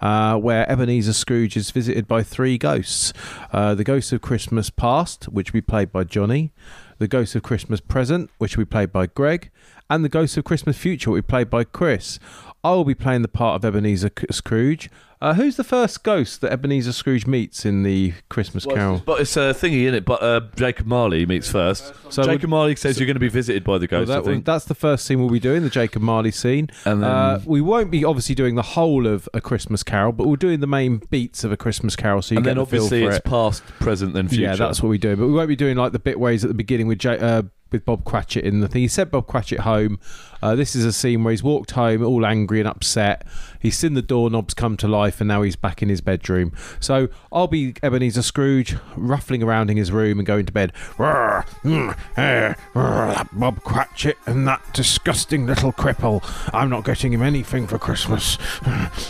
[0.00, 3.12] Uh, where Ebenezer Scrooge is visited by three ghosts
[3.52, 6.52] uh, the ghost of Christmas past, which we played by Johnny,
[6.98, 9.50] the ghost of Christmas present, which we played by Greg,
[9.90, 12.18] and the ghost of Christmas future, which we played by Chris.
[12.62, 14.90] I will be playing the part of Ebenezer Scrooge.
[15.22, 19.02] Uh, who's the first ghost that Ebenezer Scrooge meets in the Christmas Well, Carol?
[19.04, 20.06] But it's a thingy in it.
[20.06, 21.92] But uh, Jacob Marley meets first.
[22.10, 24.08] So Jacob would- Marley says you're going to be visited by the Well, ghost.
[24.08, 24.46] that I think.
[24.46, 26.70] that's the first scene we'll be doing, the Jacob Marley scene.
[26.86, 30.26] And then- uh, we won't be obviously doing the whole of A Christmas Carol, but
[30.26, 32.64] we're doing the main beats of A Christmas Carol, so you and get then the
[32.66, 33.24] feel obviously for it's it.
[33.24, 34.44] past, present, then future.
[34.44, 35.16] Yeah, that's what we do.
[35.16, 37.42] But we won't be doing like the bit ways at the beginning with J- uh,
[37.70, 38.82] with Bob Cratchit in the thing.
[38.82, 40.00] He sent Bob Cratchit home.
[40.42, 43.24] Uh, this is a scene where he's walked home all angry and upset.
[43.60, 46.52] He's seen the doorknobs come to life, and now he's back in his bedroom.
[46.78, 50.74] So I'll be Ebenezer Scrooge, ruffling around in his room and going to bed.
[50.98, 56.22] "Rrr, mm, eh, that Bob Cratchit and that disgusting little cripple.
[56.52, 58.36] I'm not getting him anything for Christmas.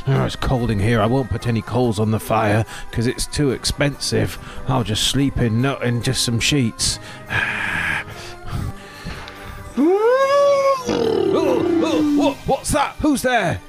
[0.07, 1.01] Oh, it's cold in here.
[1.01, 4.39] I won't put any coals on the fire because it's too expensive.
[4.69, 6.99] I'll just sleep in no, in just some sheets.
[12.21, 12.97] What, what's that?
[12.97, 13.61] Who's there?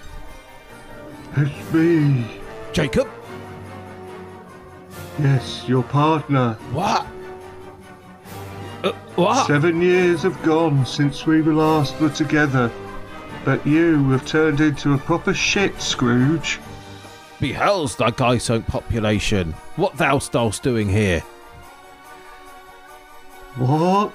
[1.37, 2.25] It's me.
[2.73, 3.09] Jacob?
[5.19, 6.53] Yes, your partner.
[6.71, 7.05] What?
[8.83, 9.47] Uh, what?
[9.47, 12.71] Seven years have gone since we were last were together.
[13.45, 16.59] But you have turned into a proper shit, Scrooge.
[17.39, 19.53] Behells thy Guysoak population.
[19.75, 21.21] What thou dost doing here?
[23.55, 24.13] What?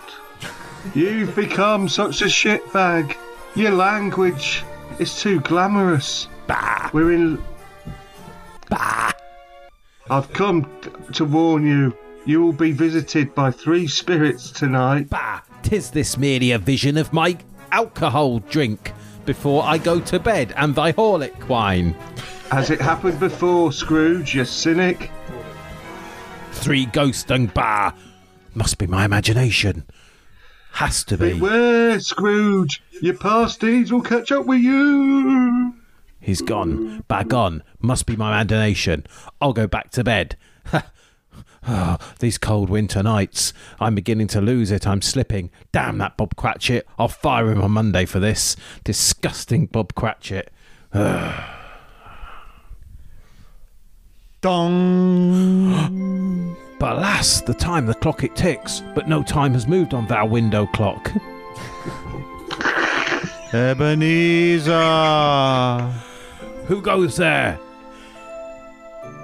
[0.95, 3.17] You've become such a shitbag.
[3.55, 4.65] Your language
[4.99, 6.29] is too glamorous.
[6.47, 6.91] Bah!
[6.93, 7.43] We're in.
[8.69, 9.13] Bah!
[10.11, 10.71] I've come
[11.13, 11.97] to warn you.
[12.25, 15.11] You will be visited by three spirits tonight.
[15.11, 15.41] Bah!
[15.63, 17.37] Tis this merely a vision of my
[17.73, 18.93] alcohol drink
[19.25, 21.93] before I go to bed and thy Horlick wine.
[22.51, 25.11] Has it happened before, Scrooge, you cynic?
[26.53, 27.93] Three ghosts and bah!
[28.55, 29.85] Must be my imagination.
[30.73, 31.35] Has to be.
[31.35, 32.83] Beware, Scrooge.
[33.03, 35.75] Your past deeds will catch up with you.
[36.27, 37.05] He's gone.
[37.07, 37.63] Back on.
[37.79, 39.07] Must be my imagination.
[39.41, 40.37] I'll go back to bed.
[41.69, 43.53] oh, these cold winter nights.
[43.79, 44.89] I'm beginning to lose it.
[44.89, 45.53] I'm slipping.
[45.71, 46.85] Damn that Bob Cratchit.
[46.99, 48.57] I'll fire him on Monday for this.
[48.83, 50.51] Disgusting Bob Cratchit.
[54.41, 56.57] Dong.
[56.79, 60.27] But alas, the time the clock it ticks, but no time has moved on thou
[60.27, 61.11] window clock.
[63.55, 64.75] Ebenezer.
[66.69, 67.59] Who goes there?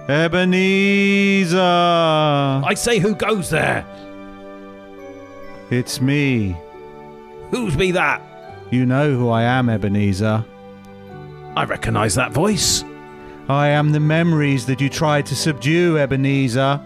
[0.08, 1.58] Ebenezer!
[1.58, 3.84] I say, who goes there?
[5.70, 6.56] It's me.
[7.50, 8.22] Who's be that?
[8.70, 10.44] You know who I am, Ebenezer.
[11.56, 12.84] I recognise that voice.
[13.48, 16.76] I am the memories that you tried to subdue, Ebenezer.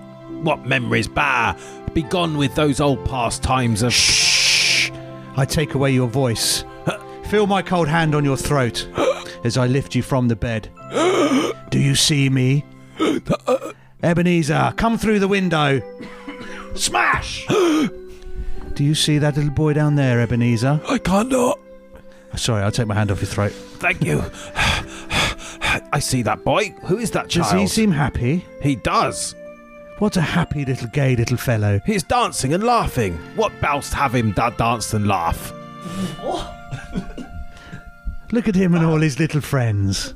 [0.43, 1.55] What memories, bah!
[1.95, 3.93] Begone with those old past times of.
[3.93, 4.91] Shh!
[5.37, 6.65] I take away your voice.
[7.25, 8.89] Feel my cold hand on your throat
[9.47, 10.69] as I lift you from the bed.
[11.71, 12.65] Do you see me?
[14.03, 15.81] Ebenezer, come through the window.
[16.75, 17.47] Smash!
[17.49, 20.81] Do you see that little boy down there, Ebenezer?
[20.87, 21.59] I can't not.
[22.37, 23.53] Sorry, I'll take my hand off your throat.
[23.53, 24.23] Thank you.
[25.93, 26.75] I see that boy.
[26.85, 27.61] Who is that Does child?
[27.61, 28.45] he seem happy?
[28.63, 29.35] He does.
[29.99, 31.81] What a happy little gay little fellow.
[31.87, 33.15] He's dancing and laughing.
[33.37, 35.53] What boust have him da- dance and laugh?
[38.33, 40.13] Look at him and all his little friends.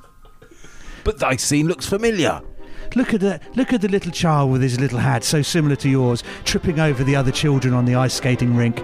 [1.05, 2.43] But thy scene looks familiar.
[2.97, 5.89] Look at the look at the little child with his little hat, so similar to
[5.89, 8.83] yours, tripping over the other children on the ice skating rink.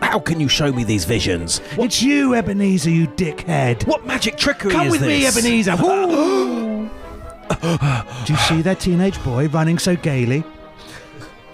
[0.00, 1.60] How can you show me these visions?
[1.72, 3.84] It's you, Ebenezer, you dickhead.
[3.88, 4.76] What magic trickery is this?
[4.76, 5.26] Come is with me?
[5.26, 5.76] Ebenezer.
[8.24, 10.44] Do you see that teenage boy running so gaily?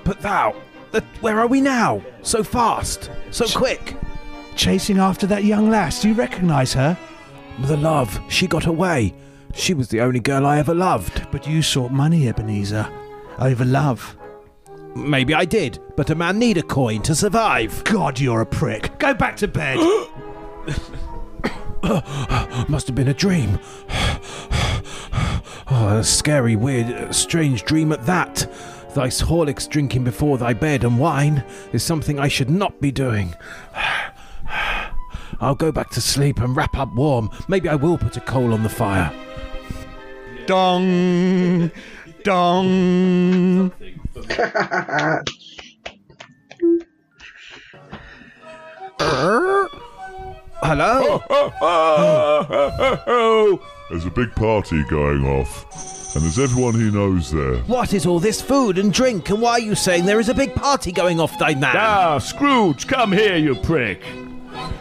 [0.05, 0.55] But thou,
[0.93, 2.02] th- where are we now?
[2.23, 3.97] So fast, so quick.
[4.61, 6.03] Chasing after that young lass.
[6.03, 6.99] Do you recognise her?
[7.61, 9.15] The love, she got away.
[9.55, 11.27] She was the only girl I ever loved.
[11.32, 12.87] But you sought money, Ebenezer,
[13.39, 14.19] over love.
[14.95, 17.82] Maybe I did, but a man need a coin to survive.
[17.85, 18.99] God, you're a prick.
[18.99, 19.78] Go back to bed.
[22.69, 23.59] Must have been a dream.
[25.73, 28.39] Oh, a scary, weird, strange dream at that.
[28.95, 33.37] Thy Horlicks drinking before thy bed and wine is something I should not be doing.
[35.40, 37.30] I'll go back to sleep and wrap up warm.
[37.48, 39.10] Maybe I will put a coal on the fire.
[40.46, 41.70] Dong.
[42.24, 43.72] Dong.
[50.62, 51.22] Hello?
[53.88, 57.56] There's a big party going off, and there's everyone he knows there.
[57.62, 60.34] What is all this food and drink, and why are you saying there is a
[60.34, 61.74] big party going off, thy man?
[61.76, 64.02] Ah, Scrooge, come here, you prick.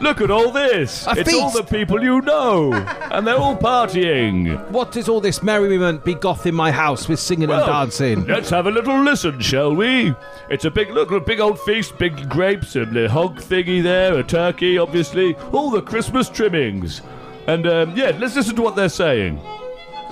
[0.02, 1.06] Look at all this.
[1.08, 2.74] A it's all the people you know,
[3.12, 4.70] and they're all partying.
[4.70, 8.26] What is all this merriment begoth in my house with singing and dancing?
[8.26, 10.14] Let's have a little listen, shall we?
[10.50, 14.18] It's a big look, a big old feast, big grapes, and a hog thingy there,
[14.18, 17.02] a turkey, obviously, all the Christmas trimmings.
[17.48, 19.40] And um, yeah, let's listen to what they're saying.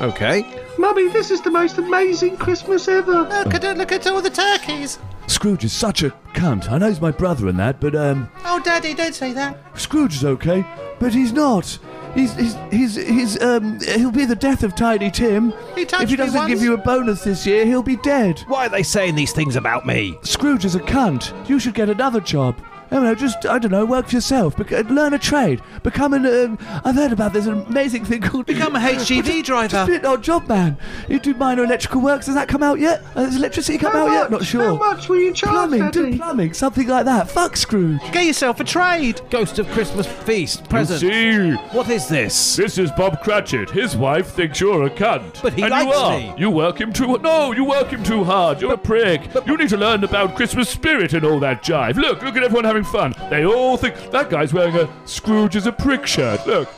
[0.02, 0.46] Okay.
[0.78, 3.24] Mummy, this is the most amazing Christmas ever.
[3.24, 5.00] Look at look at all the turkeys.
[5.28, 6.70] Scrooge is such a cunt.
[6.72, 9.58] I know he's my brother and that, but um, Oh, Daddy, don't say that.
[9.80, 10.66] Scrooge is okay,
[11.00, 11.78] but he's not.
[12.16, 15.54] He's he's he's, he's um he'll be the death of Tiny Tim.
[15.76, 16.50] He touched if he doesn't once.
[16.52, 18.40] give you a bonus this year, he'll be dead.
[18.48, 20.18] Why are they saying these things about me?
[20.24, 21.48] Scrooge is a cunt.
[21.48, 22.60] You should get another job.
[22.90, 24.56] I don't know, just I don't know, work for yourself.
[24.56, 25.62] Bec- learn a trade.
[25.84, 26.26] Become an.
[26.26, 28.46] Um, I've heard about this amazing thing called.
[28.46, 29.68] Become a HGV driver.
[29.68, 30.78] Just be an odd job man.
[31.10, 32.28] You do minor electrical works.
[32.28, 33.04] Has that come out yet?
[33.16, 34.32] Uh, Has electricity come How out yet?
[34.32, 34.64] Not sure.
[34.64, 37.30] How much will you charge, Plumbing, do plumbing, something like that.
[37.30, 38.00] Fuck Scrooge.
[38.12, 39.22] Get yourself a trade.
[39.30, 41.02] Ghost of Christmas feast present.
[41.02, 42.56] See, What is this?
[42.56, 43.70] this is Bob Cratchit.
[43.70, 45.42] His wife thinks you're a cunt.
[45.42, 46.18] But he and likes you are.
[46.20, 46.34] me.
[46.38, 47.18] You work him too.
[47.18, 48.62] No, you work him too hard.
[48.62, 49.22] You're a prick.
[49.46, 51.96] you need to learn about Christmas spirit and all that jive.
[51.96, 53.14] Look, look at everyone having fun.
[53.30, 56.46] They all think that guy's wearing a Scrooge is a prick shirt.
[56.48, 56.70] Look,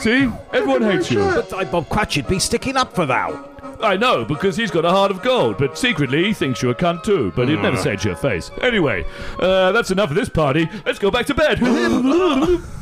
[0.00, 1.20] see, everyone hates you.
[1.20, 3.44] But thy Bob Cratchit be sticking up for thou.
[3.80, 6.74] I know because he's got a heart of gold, but secretly he thinks you're a
[6.74, 7.32] cunt too.
[7.36, 8.50] But he'd never say it to your face.
[8.60, 9.04] Anyway,
[9.38, 10.68] uh, that's enough of this party.
[10.84, 11.58] Let's go back to bed.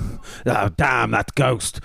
[0.48, 1.81] Oh, damn that ghost.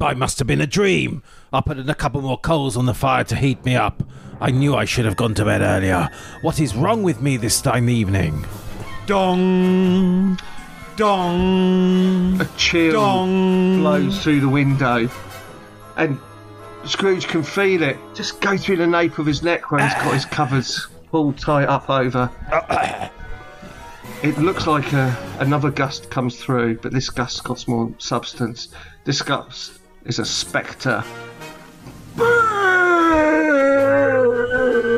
[0.00, 1.22] I must have been a dream.
[1.52, 4.02] I'll put in a couple more coals on the fire to heat me up.
[4.40, 6.10] I knew I should have gone to bed earlier.
[6.42, 8.44] What is wrong with me this time evening?
[9.06, 10.38] Dong.
[10.96, 12.40] Dong.
[12.40, 13.80] A chill Dong.
[13.80, 15.10] blows through the window,
[15.96, 16.18] and
[16.86, 20.14] Scrooge can feel it just go through the nape of his neck where he's got
[20.14, 22.30] his covers all tight up over.
[24.22, 28.68] It looks like a, another gust comes through, but this gust got more substance.
[29.04, 31.04] This gust is a spectre.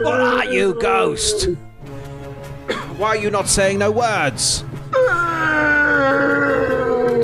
[0.04, 1.48] What are you, ghost?
[2.96, 4.64] Why are you not saying no words?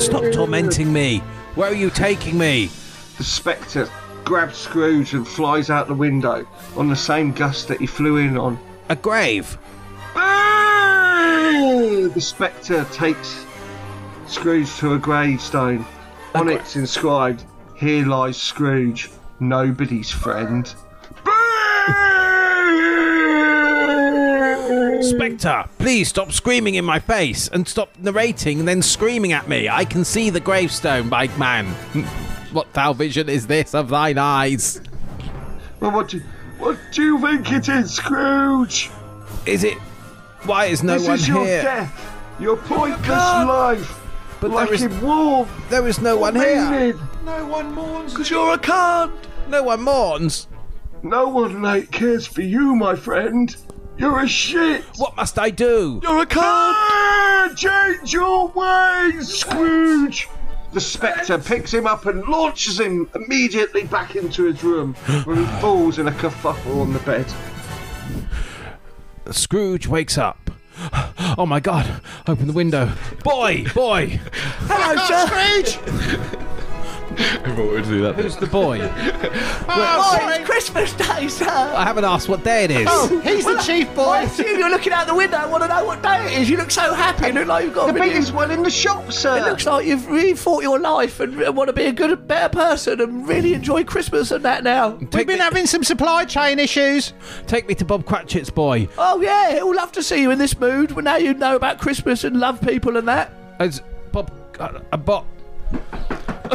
[0.03, 1.19] Stop tormenting me.
[1.55, 2.71] Where are you taking me?
[3.19, 3.89] The spectre
[4.25, 6.47] grabs Scrooge and flies out the window
[6.77, 8.59] on the same gust that he flew in on.
[8.89, 9.59] A grave.
[10.15, 13.45] The spectre takes
[14.27, 15.85] Scrooge to a gravestone.
[16.35, 17.45] On it's inscribed,
[17.77, 19.11] Here lies Scrooge,
[19.41, 20.73] nobody's friend.
[25.03, 29.69] Spectre, please stop screaming in my face and stop narrating and then screaming at me.
[29.69, 31.67] I can see the gravestone, bike man.
[32.53, 34.83] What foul vision is this of thine eyes?
[35.81, 36.23] Well, what do you,
[36.59, 38.91] what do you think it is, Scrooge?
[39.47, 39.79] Is it?
[40.45, 41.63] Why is no this one is your here?
[41.63, 44.01] death, your oh pointless life.
[44.39, 45.49] But like there is- in war.
[45.71, 46.93] There is no one here.
[47.25, 48.13] No one mourns.
[48.13, 49.13] Because you're a cunt.
[49.49, 50.47] No one mourns.
[51.03, 53.57] No one mate cares for you, my friend.
[54.03, 54.83] You're a shit.
[54.97, 56.01] What must I do?
[56.03, 56.43] You're a cunt.
[56.43, 60.29] Ah, change your ways, Scrooge.
[60.73, 65.45] The Spectre picks him up and launches him immediately back into his room, where he
[65.61, 67.33] falls in a kerfuffle on the bed.
[69.31, 70.51] Scrooge wakes up.
[71.39, 72.91] Oh my god, open the window.
[73.23, 74.19] Boy, boy.
[74.67, 75.29] Hello, sir.
[77.19, 78.15] Everyone would do that.
[78.17, 78.79] Who's the boy?
[79.75, 81.47] Oh, it's Christmas Day, sir.
[81.49, 82.89] I haven't asked what day it is.
[83.23, 84.03] He's the chief boy.
[84.05, 84.33] I boy.
[84.33, 85.37] see you're looking out the window.
[85.39, 86.51] I want to know what day it is.
[86.51, 87.29] You look so happy.
[87.29, 89.39] You look like you've got The a million- biggest one in the shop, sir.
[89.39, 92.49] It looks like you've really fought your life and want to be a good, better
[92.51, 94.91] person and really enjoy Christmas and that now.
[94.97, 97.13] We've been me, having some supply chain issues.
[97.47, 98.89] take me to Bob Cratchit's boy.
[98.99, 100.93] Oh yeah, he'll love to see you in this mood.
[100.93, 103.33] Well, now you know about Christmas and love people and that.
[103.61, 103.81] It's
[104.13, 104.31] Bob.
[104.59, 105.27] Uh, uh, Bob.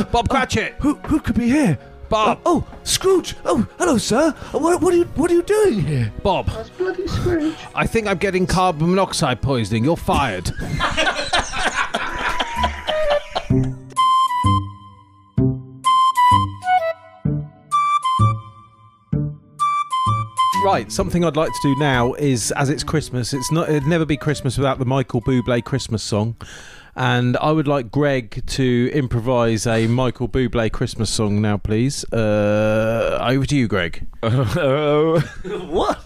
[0.06, 0.76] Bob Cratchit.
[0.80, 1.78] Who who could be here?
[2.10, 2.40] Bob.
[2.46, 3.36] Oh, Scrooge.
[3.44, 4.34] Oh, hello, sir.
[4.54, 6.12] Uh, What, what are you what are you doing here?
[6.24, 6.48] Bob.
[6.48, 7.56] That's bloody Scrooge.
[7.76, 9.84] I think I'm getting carbon monoxide poisoning.
[9.84, 10.52] You're fired.
[20.64, 23.70] Right, something I'd like to do now is, as it's Christmas, it's not.
[23.70, 26.36] It'd never be Christmas without the Michael Bublé Christmas song,
[26.98, 32.04] and I would like Greg to improvise a Michael Bublé Christmas song now, please.
[32.12, 34.08] Uh, over to you, Greg.
[34.24, 35.20] Oh,
[35.70, 36.04] what?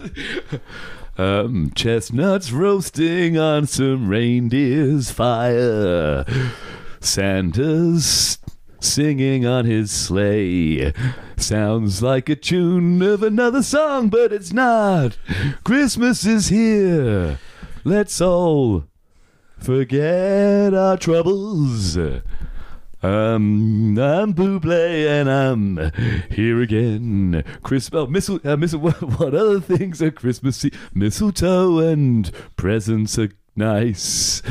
[1.16, 6.26] Um, chestnuts roasting on some reindeer's fire.
[7.00, 8.38] Santa's
[8.78, 10.92] singing on his sleigh.
[11.38, 15.16] Sounds like a tune of another song, but it's not.
[15.64, 17.38] Christmas is here.
[17.82, 18.84] Let's all
[19.62, 21.96] forget our troubles.
[21.96, 25.92] Um, I'm Bublé and I'm
[26.30, 27.44] here again.
[27.62, 30.72] Christmas, oh, mistle, uh, mistle, what, what other things are Christmassy?
[30.94, 34.42] Mistletoe and presents are nice.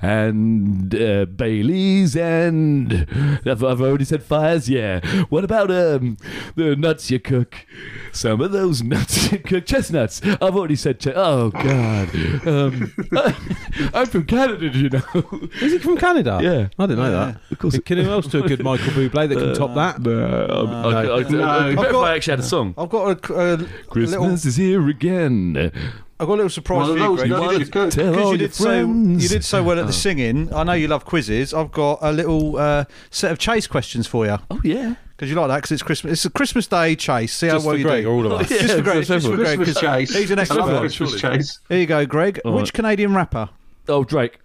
[0.00, 3.06] And uh, Bailey's and
[3.44, 4.68] I've, I've already said fires.
[4.68, 5.00] Yeah.
[5.28, 6.16] What about um
[6.54, 7.66] the nuts you cook?
[8.12, 10.20] Some of those nuts you cook, chestnuts.
[10.24, 11.00] I've already said.
[11.00, 12.08] Che- oh God.
[12.46, 12.92] Um,
[13.94, 15.48] I'm from Canada, do you know?
[15.60, 16.38] Is he from Canada?
[16.42, 16.68] Yeah.
[16.78, 17.40] I didn't know that.
[17.50, 17.78] Of course.
[17.80, 20.00] Can anyone else do a good Michael Bublé that can top that?
[20.00, 21.44] No, I, I, I, I, No.
[21.44, 22.74] I, I've I actually had a song.
[22.78, 23.68] I've got a, a little.
[23.88, 25.72] Christmas is here again.
[26.20, 27.30] I've got a little surprise One for you, Greg.
[27.30, 27.90] nuts You you did- cook.
[27.90, 29.22] Tell Because all you your did so friends.
[29.22, 30.52] you did so well at the singing.
[30.52, 31.54] I know you love quizzes.
[31.54, 34.94] I've got a little uh, set of chase questions for you Oh yeah.
[35.16, 36.12] because you like that because it's Christmas.
[36.14, 37.34] It's a Christmas Day chase.
[37.34, 38.10] See how Just well for you Greg do.
[38.10, 38.48] or all of us?
[38.48, 38.96] Just for Greg.
[39.04, 39.36] just Just for everyone.
[39.56, 39.58] Greg.
[39.58, 40.16] 'cause Christmas chase.
[40.16, 40.78] He's an I love expert.
[40.80, 41.60] Christmas chase.
[41.68, 42.40] Here you go, Greg.
[42.44, 42.72] All Which right.
[42.72, 43.48] Canadian rapper?
[43.88, 44.38] Oh Drake,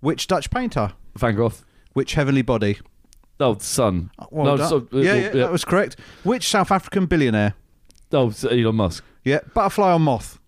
[0.00, 0.92] Which Dutch painter?
[1.16, 1.52] Van Gogh.
[1.92, 2.78] Which heavenly body?
[3.38, 4.10] Oh the Sun.
[4.32, 4.68] Well no, done.
[4.68, 5.96] so, uh, yeah, well, yeah, that was correct.
[6.24, 7.54] Which South African billionaire?
[8.12, 9.04] Oh, so Elon Musk.
[9.24, 10.39] Yeah, butterfly or moth?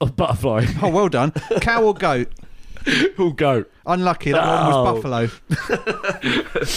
[0.00, 0.66] Oh, butterfly.
[0.82, 1.32] Oh, well done.
[1.60, 2.28] Cow or goat?
[3.16, 3.66] Who'll go?
[3.84, 4.32] Unlucky.
[4.32, 4.48] That Oh.
[4.48, 4.94] one was oh.
[4.94, 5.28] buffalo.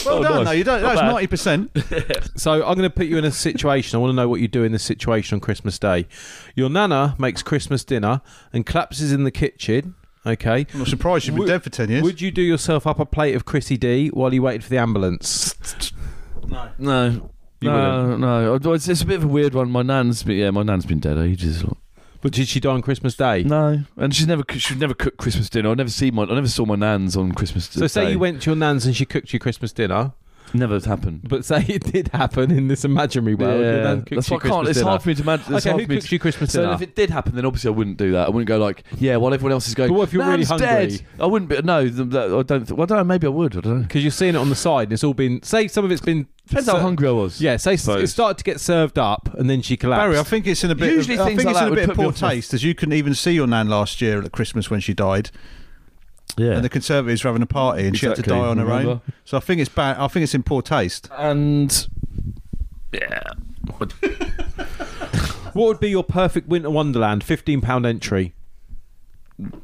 [0.05, 0.45] well Oh, done, nice.
[0.45, 0.51] though.
[0.51, 0.81] You don't.
[0.81, 1.11] Not That's bad.
[1.11, 1.71] ninety percent.
[2.35, 3.95] So I'm going to put you in a situation.
[3.95, 6.07] I want to know what you do in this situation on Christmas Day.
[6.55, 8.21] Your nana makes Christmas dinner
[8.51, 9.95] and collapses in the kitchen.
[10.25, 10.65] Okay.
[10.73, 12.03] I'm not surprised you've been Would- dead for ten years.
[12.03, 14.77] Would you do yourself up a plate of Chrissy D while you waited for the
[14.79, 15.55] ambulance?
[16.77, 17.29] No.
[17.61, 18.59] You no, no.
[18.61, 19.71] Oh, It's, it's a bit of a weird one.
[19.71, 21.63] My nan's been, yeah, my nan's been dead ages.
[22.23, 23.43] But did she die on Christmas Day?
[23.43, 25.69] No, and she's never she'd never cooked Christmas dinner.
[25.69, 27.67] I never see my I never saw my nan's on Christmas.
[27.67, 27.81] Day.
[27.81, 30.13] So say you went to your nan's and she cooked you Christmas dinner,
[30.53, 31.21] Never happened.
[31.27, 33.59] but say it did happen in this imaginary world.
[33.59, 34.51] your yeah, nan cooked that's you why I can't.
[34.53, 34.89] Christmas It's dinner.
[34.89, 35.55] hard for me to imagine.
[35.55, 36.73] It's Okay, hard who for me cooks to, you Christmas So dinner?
[36.73, 38.27] if it did happen, then obviously I wouldn't do that.
[38.27, 39.89] I wouldn't go like, yeah, while everyone else is going.
[39.89, 41.01] But what if you're really "Nan's hungry?" Dead.
[41.19, 41.61] I wouldn't be.
[41.63, 42.65] No, th- that, I don't.
[42.67, 43.03] Th- well, I don't know.
[43.03, 43.57] Maybe I would.
[43.57, 43.81] I don't know.
[43.83, 45.41] Because you're seeing it on the side, and it's all been.
[45.43, 46.27] Say some of it's been.
[46.47, 47.39] Depends how ser- hungry I was.
[47.41, 48.03] Yeah, say Suppose.
[48.03, 50.01] it started to get served up, and then she collapsed.
[50.03, 50.91] Barry, I think it's in a bit.
[50.93, 52.03] Usually of, I things think like it's that in a would bit of put me
[52.03, 54.81] poor off taste, as you couldn't even see your nan last year at Christmas when
[54.81, 55.31] she died,
[56.37, 56.53] Yeah.
[56.53, 58.91] and the Conservatives were having a party, and she had to die on her remember?
[58.91, 59.01] own.
[59.23, 59.97] So I think it's bad.
[59.97, 61.09] I think it's in poor taste.
[61.17, 61.87] and
[62.91, 63.21] yeah.
[65.53, 67.23] What would be your perfect winter wonderland?
[67.23, 68.33] Fifteen pound entry.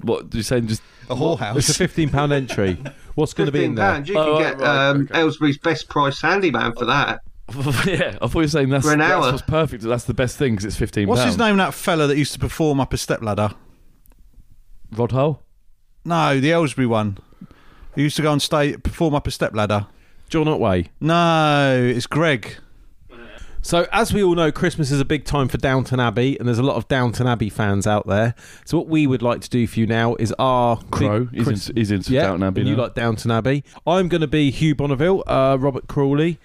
[0.02, 0.62] What do you say?
[0.62, 1.58] Just A whorehouse.
[1.58, 2.78] It's a fifteen pound entry.
[3.16, 3.94] What's going to be in there?
[3.94, 4.08] pounds.
[4.08, 5.20] You Oh, can right, get right, um, okay.
[5.20, 7.22] Aylesbury's best price handyman for that.
[7.88, 8.18] yeah.
[8.22, 9.82] I thought you were saying that's For an that's what's perfect.
[9.84, 11.08] That's the best thing because it's fifteen.
[11.08, 11.58] What's his name?
[11.58, 13.50] That fella that used to perform up a stepladder.
[14.92, 15.42] Rod Hull.
[16.06, 17.18] No, the Aylesbury one.
[17.96, 19.88] He used to go and stay perform up a step ladder.
[20.30, 20.88] John Otway.
[21.02, 22.58] No, it's Greg.
[23.62, 26.60] So, as we all know, Christmas is a big time for Downton Abbey, and there's
[26.60, 28.34] a lot of Downton Abbey fans out there.
[28.64, 31.26] So, what we would like to do for you now is our Crow.
[31.26, 32.84] big He's Chris- into, he's into yeah, Downton Abbey and you now.
[32.84, 33.66] like Downton Abbey.
[33.86, 36.40] I'm going to be Hugh Bonneville, uh, Robert Crawley.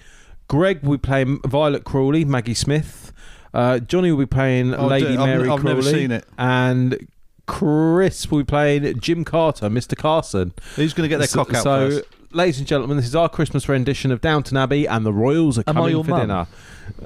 [0.48, 3.12] Greg will be playing Violet Crawley, Maggie Smith.
[3.54, 5.74] Uh, Johnny will be playing Oh, Lady d- I've- Mary I've Crawley.
[5.76, 6.26] never seen it.
[6.36, 7.06] And
[7.46, 9.96] Chris will be playing Jim Carter, Mr.
[9.96, 10.52] Carson.
[10.76, 12.04] Who's going to get their so, cock out so, first?
[12.34, 15.64] ladies and gentlemen, this is our Christmas rendition of Downton Abbey, and the Royals are
[15.66, 16.20] Am I coming your for mum?
[16.20, 16.46] dinner.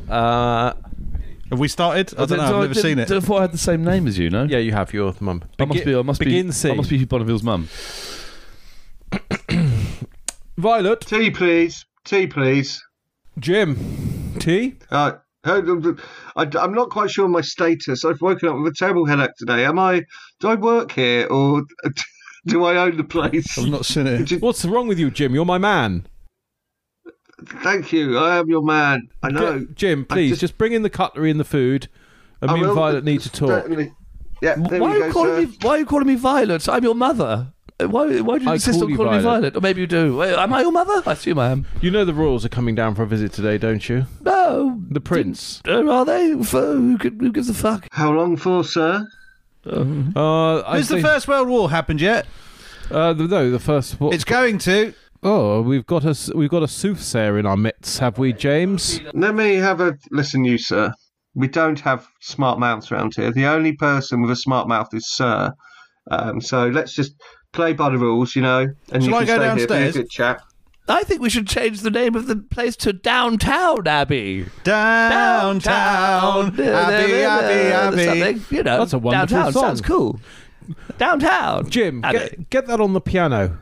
[0.09, 0.73] Uh,
[1.51, 2.13] Have we started?
[2.19, 2.45] I don't know.
[2.45, 3.11] I've never did- seen it.
[3.11, 4.31] I thought I had the same name as you.
[4.31, 4.45] No.
[4.45, 5.43] yeah, you have your mum.
[5.59, 5.95] I must be.
[5.95, 6.53] I must begin be.
[6.53, 6.73] scene.
[6.73, 7.69] I must be Hugh Bonneville's mum.
[10.57, 11.85] Violet, Tea, please.
[12.05, 12.83] Tea, please.
[13.39, 14.75] Jim, tea.
[14.91, 15.13] Uh,
[16.39, 18.05] I, am not quite sure my status.
[18.05, 19.65] I've woken up with a terrible headache today.
[19.65, 20.05] Am I?
[20.41, 21.65] Do I work here or
[22.47, 23.59] do I own the place?
[23.59, 24.25] I've not seen it.
[24.25, 25.35] Just- What's wrong with you, Jim?
[25.35, 26.07] You're my man.
[27.63, 28.19] Thank you.
[28.19, 29.09] I am your man.
[29.23, 29.61] I know.
[29.61, 31.89] Get- Jim, please just- just, bring in the cutlery and the food,
[32.41, 33.49] and I me and will, Violet need to talk.
[33.49, 33.93] certainly.
[34.41, 34.55] Yeah.
[34.57, 35.51] There Why we are go, you calling sir.
[35.51, 35.59] me?
[35.63, 36.69] Why are you calling me Violet?
[36.69, 37.53] I'm your mother.
[37.81, 38.21] Why?
[38.21, 39.41] Why do you I insist call on you calling me Violet.
[39.41, 39.57] Violet?
[39.57, 40.17] Or maybe you do.
[40.17, 41.03] Wait, am I your mother?
[41.07, 41.67] I assume I am.
[41.81, 44.07] You know the royals are coming down for a visit today, don't you?
[44.23, 44.81] No.
[44.91, 45.63] The prince.
[45.67, 46.43] Uh, are they?
[46.43, 47.87] For, who, could, who gives a fuck?
[47.93, 49.07] How long for, sir?
[49.65, 52.27] Um, Uh, I Has the think- First World War happened yet?
[52.91, 54.01] Uh, the, no, the first.
[54.01, 54.95] What, It's going to.
[55.23, 59.01] oh, we've got a s- we've got a soothsayer in our midst, have we, James?
[59.13, 60.93] Let me have a listen, you sir.
[61.35, 63.31] We don't have smart mouths around here.
[63.31, 65.53] The only person with a smart mouth is Sir.
[66.11, 67.13] Um, so let's just
[67.53, 68.69] play by the rules, you know.
[68.93, 70.43] And Shall you I can go stay here, be a good chap.
[70.91, 74.47] I think we should change the name of the place to Downtown Abbey.
[74.65, 76.47] Downtown.
[76.59, 78.05] Abbey, Abbey, Abbey.
[78.05, 78.79] Something, you know.
[78.79, 79.63] That's a wonderful Downtown song.
[79.63, 80.21] sounds cool.
[80.97, 81.69] Downtown.
[81.69, 82.19] Jim, Abbey.
[82.19, 83.59] get, get that on the piano.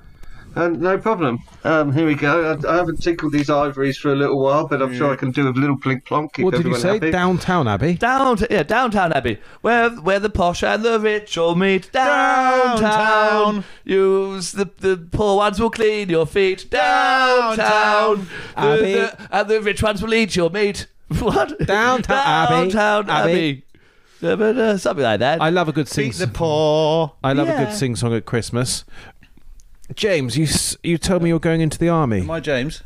[0.56, 1.38] Uh, no problem.
[1.64, 2.56] Um, here we go.
[2.64, 5.30] I, I haven't tinkled these ivories for a little while, but I'm sure I can
[5.30, 6.32] do a little plink plonk.
[6.32, 6.94] Keep what did you say?
[6.94, 7.10] happy.
[7.10, 7.94] Downtown Abbey.
[7.94, 11.92] Down, yeah, downtown Abbey, where where the posh and the rich all meet.
[11.92, 13.64] Downtown, Downtown.
[13.84, 16.70] use the the poor ones will clean your feet.
[16.70, 18.92] Downtown, the, Abbey.
[18.94, 20.86] the- and the rich ones will eat your meat.
[21.18, 21.58] What?
[21.60, 22.70] Downtown Abbey.
[22.72, 23.30] Downtown Abbey.
[23.32, 23.62] Abbey.
[24.22, 25.40] Uh, but, uh, something like that.
[25.42, 26.08] I love a good sing.
[26.08, 27.12] Beat the poor.
[27.22, 28.84] I love a good sing song at Christmas.
[29.94, 30.46] James, you
[30.82, 32.22] you told me you're going into the army.
[32.22, 32.82] My James.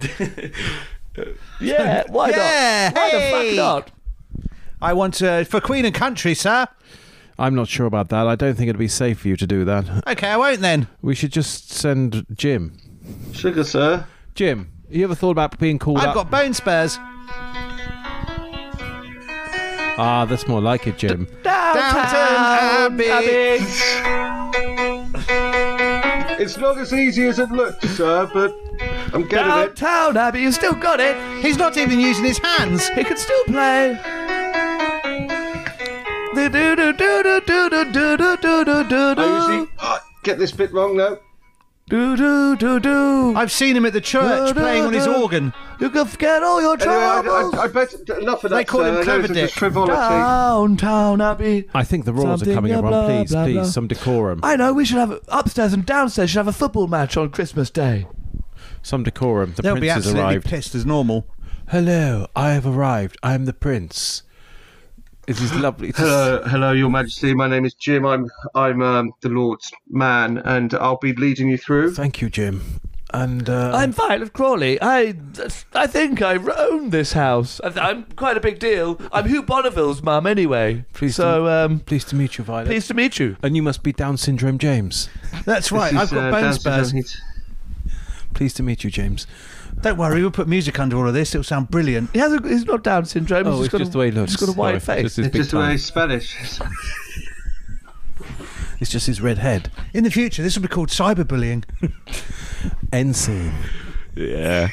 [1.60, 2.96] yeah, why Yeah, not?
[2.96, 3.90] Why the fuck not?
[4.82, 6.66] I want uh, for Queen and Country, sir.
[7.38, 8.26] I'm not sure about that.
[8.26, 10.06] I don't think it'd be safe for you to do that.
[10.06, 10.88] Okay, I won't then.
[11.02, 12.76] We should just send Jim.
[13.32, 14.06] Sugar, sir.
[14.34, 16.14] Jim, you ever thought about being called I've up?
[16.14, 16.98] got bone spares.
[19.96, 21.26] Ah, that's more like it, Jim.
[21.42, 23.64] Downtown Abbey.
[26.38, 28.54] It's not as easy as it looks, sir, but
[29.12, 29.76] I'm getting it.
[29.76, 31.16] Downtown Abbey, you still got it.
[31.42, 32.88] He's not even using his hands.
[32.88, 33.98] He can still play.
[36.34, 39.68] Do do do do do do do do do do do do I usually
[40.24, 41.18] get this bit wrong, though.
[41.88, 43.34] Do do do do.
[43.36, 45.52] I've seen him at the church playing on his organ.
[45.80, 47.54] You can forget all your Anyway, I, troubles.
[47.54, 48.56] I, I bet enough of that.
[48.56, 49.36] They call him I Clever Dick.
[49.36, 49.92] just frivolity.
[49.92, 51.68] Downtown Abbey.
[51.74, 52.92] I think the Royals are coming, yeah, everyone.
[53.06, 53.64] blah, Please, blah, please, blah.
[53.64, 54.40] some decorum.
[54.42, 54.72] I know.
[54.72, 56.30] We should have upstairs and downstairs.
[56.30, 58.06] Should have a football match on Christmas Day.
[58.82, 59.52] Some decorum.
[59.56, 60.46] The They'll be prince has absolutely arrived.
[60.46, 61.26] pissed as normal.
[61.70, 63.16] Hello, I have arrived.
[63.22, 64.22] I am the prince.
[65.26, 65.92] It is lovely.
[65.92, 67.32] To Hello, hello, Your Majesty.
[67.34, 68.04] My name is Jim.
[68.04, 71.94] I'm I'm um, the Lord's man, and I'll be leading you through.
[71.94, 72.80] Thank you, Jim.
[73.14, 74.76] And uh, I'm Violet Crawley.
[74.82, 75.14] I,
[75.72, 77.60] I think I own this house.
[77.62, 79.00] I- I'm quite a big deal.
[79.12, 80.84] I'm Hugh Bonneville's mum, anyway.
[80.94, 82.66] Pleased so, um, pleased to meet you, Violet.
[82.66, 83.36] pleased to meet you.
[83.40, 85.08] And you must be Down syndrome, James.
[85.44, 85.92] That's right.
[85.92, 86.90] This I've got uh, bone Down spares.
[86.90, 87.02] syndrome.
[87.04, 87.20] He's-
[88.34, 89.28] Pleased to meet you, James.
[89.84, 91.34] Don't worry, we'll put music under all of this.
[91.34, 92.08] It'll sound brilliant.
[92.14, 93.46] He has a, he's not Down syndrome.
[93.46, 94.30] Oh, he's it's got just a, the way he looks.
[94.30, 95.18] He's got a white Sorry, face.
[95.18, 96.58] It's just the way he's Spanish.
[98.80, 99.70] It's just his red head.
[99.94, 101.64] In the future, this will be called cyberbullying.
[102.92, 103.52] End scene.
[104.14, 104.68] Yeah.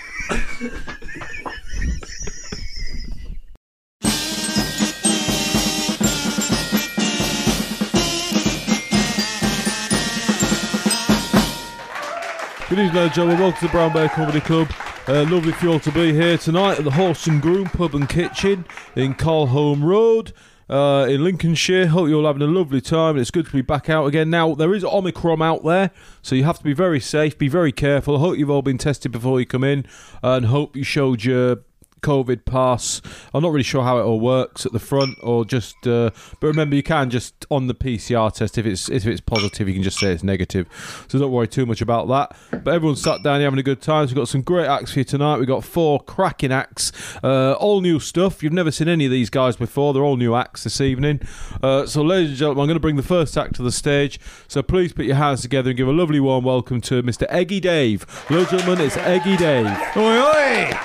[12.70, 13.40] Good evening, ladies and gentlemen.
[13.40, 14.70] Welcome to the Brown Bear Comedy Club.
[15.12, 17.94] Uh, lovely for you all to be here tonight at the Horse and Groom Pub
[17.96, 18.64] and Kitchen
[18.96, 20.32] in Colholm Road.
[20.70, 23.18] Uh, in Lincolnshire, hope you're all having a lovely time.
[23.18, 24.30] It's good to be back out again.
[24.30, 27.74] Now there is Omicron out there, so you have to be very safe, be very
[27.74, 28.16] careful.
[28.16, 29.86] I hope you've all been tested before you come in,
[30.24, 31.58] and hope you showed your
[32.02, 33.02] COVID pass.
[33.34, 35.76] I'm not really sure how it all works at the front, or just.
[35.86, 39.68] Uh, but remember, you can just on the PCR test if it's if it's positive,
[39.68, 40.68] you can just say it's negative.
[41.07, 42.36] So don't worry too much about that.
[42.64, 44.07] But everyone's sat down here having a good time.
[44.07, 45.38] So we've got some great acts for you tonight.
[45.38, 46.91] We've got four cracking acts,
[47.23, 48.44] uh, all new stuff.
[48.44, 49.94] You've never seen any of these guys before.
[49.94, 51.22] They're all new acts this evening.
[51.61, 54.19] Uh, so, ladies and gentlemen, I'm going to bring the first act to the stage.
[54.48, 57.26] So please put your hands together and give a lovely warm welcome to Mr.
[57.30, 58.06] Eggy Dave.
[58.30, 59.68] Ladies and gentlemen, it's Eggy Dave.
[59.98, 60.80] Oi, oi!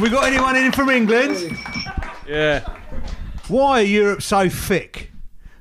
[0.00, 1.58] We got anyone in from England?
[2.26, 2.60] Yeah.
[3.48, 5.10] Why are Europe so thick?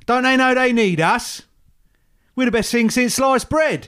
[0.06, 1.42] Don't they know they need us?
[2.36, 3.88] We're the best thing since sliced bread.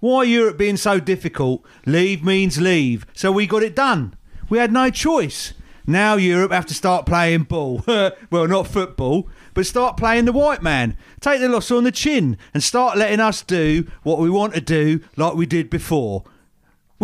[0.00, 1.64] Why Europe being so difficult?
[1.86, 3.06] Leave means leave.
[3.14, 4.16] So we got it done.
[4.50, 5.54] We had no choice.
[5.86, 7.82] Now Europe have to start playing ball.
[7.86, 10.96] well, not football, but start playing the white man.
[11.20, 14.60] Take the loss on the chin and start letting us do what we want to
[14.60, 16.24] do like we did before.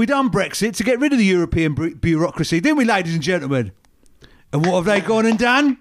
[0.01, 3.73] We done Brexit to get rid of the European bureaucracy, didn't we, ladies and gentlemen?
[4.51, 5.77] And what have they gone and done?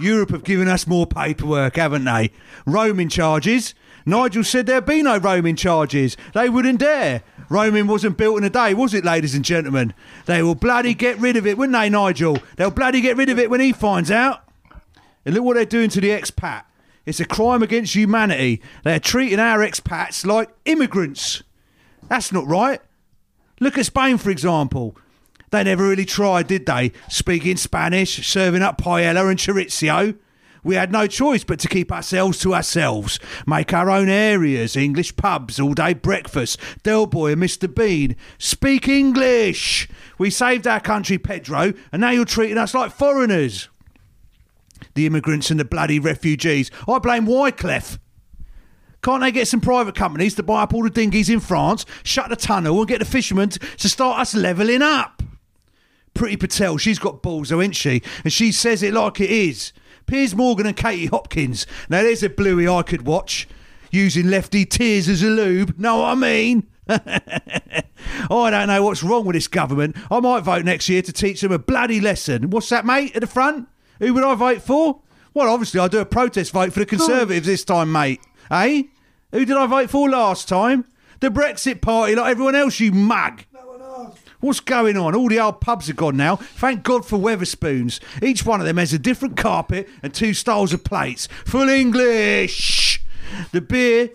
[0.00, 2.32] Europe have given us more paperwork, haven't they?
[2.66, 3.72] Roaming charges.
[4.04, 6.16] Nigel said there'd be no roaming charges.
[6.34, 7.22] They wouldn't dare.
[7.48, 9.94] Roaming wasn't built in a day, was it, ladies and gentlemen?
[10.24, 12.40] They will bloody get rid of it, wouldn't they, Nigel?
[12.56, 14.42] They'll bloody get rid of it when he finds out.
[15.24, 16.64] And look what they're doing to the expat.
[17.04, 18.60] It's a crime against humanity.
[18.82, 21.44] They're treating our expats like immigrants.
[22.08, 22.80] That's not right.
[23.60, 24.96] Look at Spain, for example.
[25.50, 26.92] They never really tried, did they?
[27.08, 30.18] Speaking Spanish, serving up paella and chorizo.
[30.62, 35.14] We had no choice but to keep ourselves to ourselves, make our own areas, English
[35.14, 37.72] pubs, all day breakfast, Del Boy and Mr.
[37.72, 38.16] Bean.
[38.36, 39.88] Speak English!
[40.18, 43.68] We saved our country, Pedro, and now you're treating us like foreigners.
[44.94, 46.72] The immigrants and the bloody refugees.
[46.88, 48.00] I blame Wycliffe.
[49.02, 52.28] Can't they get some private companies to buy up all the dinghies in France, shut
[52.28, 55.22] the tunnel, and get the fishermen t- to start us levelling up?
[56.14, 58.02] Priti Patel, she's got balls, though, ain't she?
[58.24, 59.72] And she says it like it is.
[60.06, 61.66] Piers Morgan and Katie Hopkins.
[61.88, 63.48] Now, there's a bluey I could watch.
[63.90, 65.78] Using lefty tears as a lube.
[65.78, 66.66] Know what I mean?
[66.88, 69.96] I don't know what's wrong with this government.
[70.10, 72.50] I might vote next year to teach them a bloody lesson.
[72.50, 73.68] What's that, mate, at the front?
[74.00, 75.00] Who would I vote for?
[75.34, 78.20] Well, obviously, I'll do a protest vote for the Conservatives this time, mate.
[78.50, 78.84] Eh?
[79.32, 80.84] Who did I vote for last time?
[81.20, 83.44] The Brexit Party, like everyone else, you mug.
[84.40, 85.14] What's going on?
[85.14, 86.36] All the old pubs are gone now.
[86.36, 88.00] Thank God for Wetherspoons.
[88.22, 91.26] Each one of them has a different carpet and two styles of plates.
[91.46, 93.02] Full English.
[93.52, 94.10] The beer,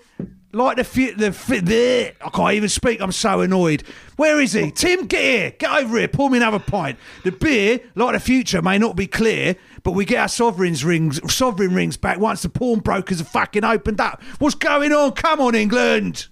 [0.53, 3.01] like the fi- the fi- the I can't even speak.
[3.01, 3.83] I'm so annoyed.
[4.15, 4.71] Where is he?
[4.71, 5.51] Tim, get here.
[5.57, 6.07] Get over here.
[6.07, 6.97] Pour me another pint.
[7.23, 11.19] The beer, like the future, may not be clear, but we get our sovereigns rings,
[11.33, 14.21] sovereign rings back once the pawnbrokers have fucking opened up.
[14.39, 15.11] What's going on?
[15.13, 16.27] Come on, England.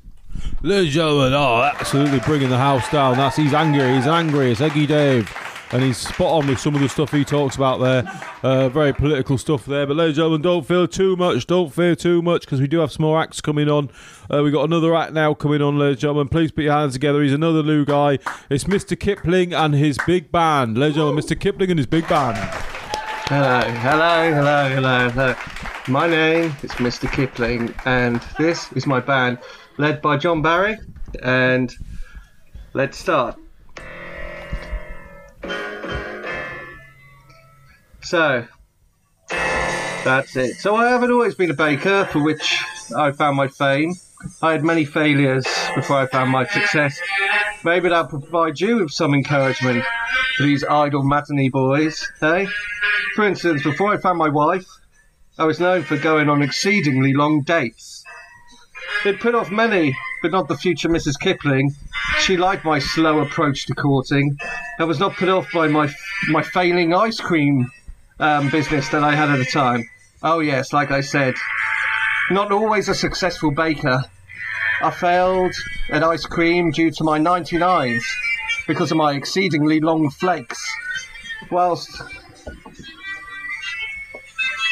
[0.61, 3.17] Ladies and gentlemen, oh, absolutely bringing the house down.
[3.17, 3.95] That's he's angry.
[3.95, 4.51] He's angry.
[4.51, 5.33] It's Eggy Dave,
[5.71, 8.03] and he's spot on with some of the stuff he talks about there.
[8.43, 9.85] Uh, very political stuff there.
[9.85, 11.47] But ladies and gentlemen, don't feel too much.
[11.47, 13.89] Don't fear too much because we do have some more acts coming on.
[14.31, 16.27] Uh, we got another act now coming on, ladies and gentlemen.
[16.29, 17.21] Please put your hands together.
[17.21, 18.19] He's another new guy.
[18.49, 18.97] It's Mr.
[18.97, 20.77] Kipling and his big band.
[20.77, 21.39] Ladies and gentlemen, Mr.
[21.39, 22.37] Kipling and his big band.
[23.29, 25.35] Hello, hello, hello, hello, hello.
[25.87, 27.07] My name is Mr.
[27.11, 29.37] Kipling, and this is my band,
[29.77, 30.79] led by John Barry.
[31.21, 31.71] And
[32.73, 33.39] let's start.
[38.01, 38.47] So,
[39.29, 40.55] that's it.
[40.55, 42.63] So, I haven't always been a baker, for which
[42.97, 43.93] I found my fame.
[44.41, 45.45] I had many failures
[45.75, 46.99] before I found my success.
[47.63, 49.85] Maybe that'll provide you with some encouragement
[50.35, 52.47] for these idle matinee boys, eh?
[53.19, 54.65] For instance, before I found my wife,
[55.37, 58.05] I was known for going on exceedingly long dates.
[59.03, 61.19] It put off many, but not the future Mrs.
[61.19, 61.75] Kipling.
[62.19, 64.37] She liked my slow approach to courting.
[64.79, 65.89] I was not put off by my
[66.29, 67.69] my failing ice cream
[68.21, 69.83] um, business that I had at the time.
[70.23, 71.33] Oh yes, like I said,
[72.31, 74.01] not always a successful baker.
[74.81, 75.51] I failed
[75.89, 78.01] at ice cream due to my 99s
[78.65, 80.65] because of my exceedingly long flakes.
[81.51, 82.01] Whilst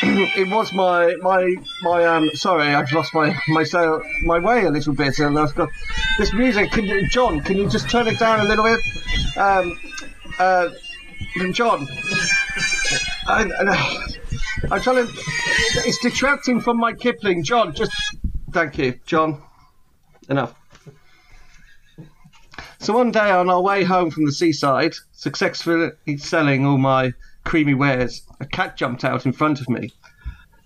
[0.38, 4.72] it was my my my um sorry I've lost my my so my way a
[4.72, 5.70] little bit and I've got
[6.18, 6.72] this music.
[6.72, 8.80] Can you, John can you just turn it down a little bit?
[9.38, 9.78] Um
[10.40, 10.70] uh
[11.52, 11.88] John
[13.28, 14.08] I, I,
[14.72, 15.14] I'm trying to
[15.86, 17.44] it's detracting from my Kipling.
[17.44, 17.92] John just
[18.52, 19.42] thank you John.
[20.30, 20.56] Enough.
[22.80, 27.12] So one day on our way home from the seaside successfully selling all my
[27.48, 29.90] creamy wares a cat jumped out in front of me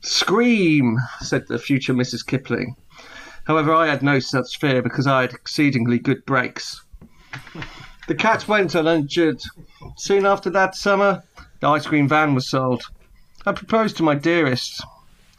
[0.01, 2.25] Scream, said the future Mrs.
[2.25, 2.75] Kipling.
[3.45, 6.81] However, I had no such fear because I had exceedingly good brakes.
[8.07, 9.41] The cat went uninjured.
[9.97, 11.23] Soon after that summer,
[11.59, 12.83] the ice cream van was sold.
[13.45, 14.83] I proposed to my dearest.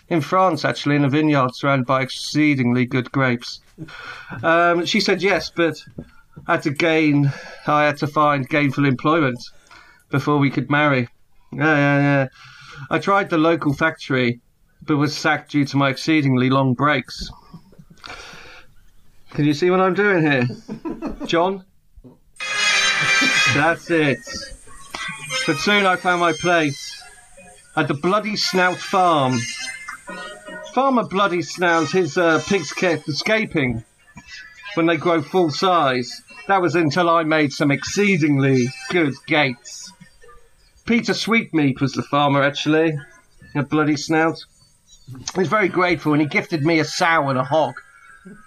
[0.08, 3.60] In France, actually, in a vineyard surrounded by exceedingly good grapes.
[4.44, 5.82] Um, she said yes, but
[6.46, 7.32] I had to gain,
[7.66, 9.42] I had to find gainful employment
[10.10, 11.08] before we could marry.
[11.52, 12.28] Yeah, yeah, yeah.
[12.90, 14.40] I tried the local factory,
[14.82, 17.30] but was sacked due to my exceedingly long breaks.
[19.30, 20.46] Can you see what I'm doing here?
[21.26, 21.64] John?
[23.54, 24.18] That's it.
[25.46, 27.02] But soon I found my place
[27.76, 29.38] at the Bloody Snout Farm.
[30.74, 33.84] Farmer Bloody Snout, his uh, pigs kept escaping
[34.74, 36.22] when they grow full size.
[36.48, 39.92] That was until I made some exceedingly good gates.
[40.84, 42.98] Peter Sweetmeat was the farmer, actually,
[43.54, 44.44] a Bloody Snout.
[45.34, 47.74] He was very grateful and he gifted me a sow and a hog.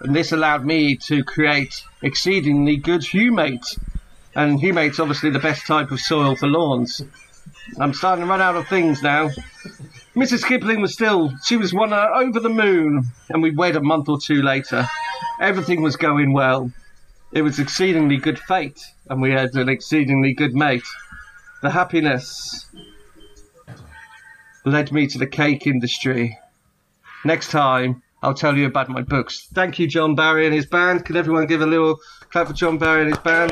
[0.02, 3.80] And this allowed me to create exceedingly good humate.
[4.36, 7.02] And humate's obviously the best type of soil for lawns.
[7.80, 9.30] I'm starting to run out of things now.
[10.16, 10.45] Mrs.
[10.45, 14.07] Kipling was still, she was one uh, over the moon, and we wed a month
[14.07, 14.88] or two later.
[15.41, 16.72] Everything was going well.
[17.34, 20.86] It was exceedingly good fate, and we had an exceedingly good mate.
[21.61, 22.68] The happiness
[24.65, 26.38] led me to the cake industry.
[27.23, 29.48] Next time, I'll tell you about my books.
[29.53, 31.06] Thank you, John Barry and his band.
[31.06, 31.99] Can everyone give a little
[32.32, 33.52] clap for John Barry and his band?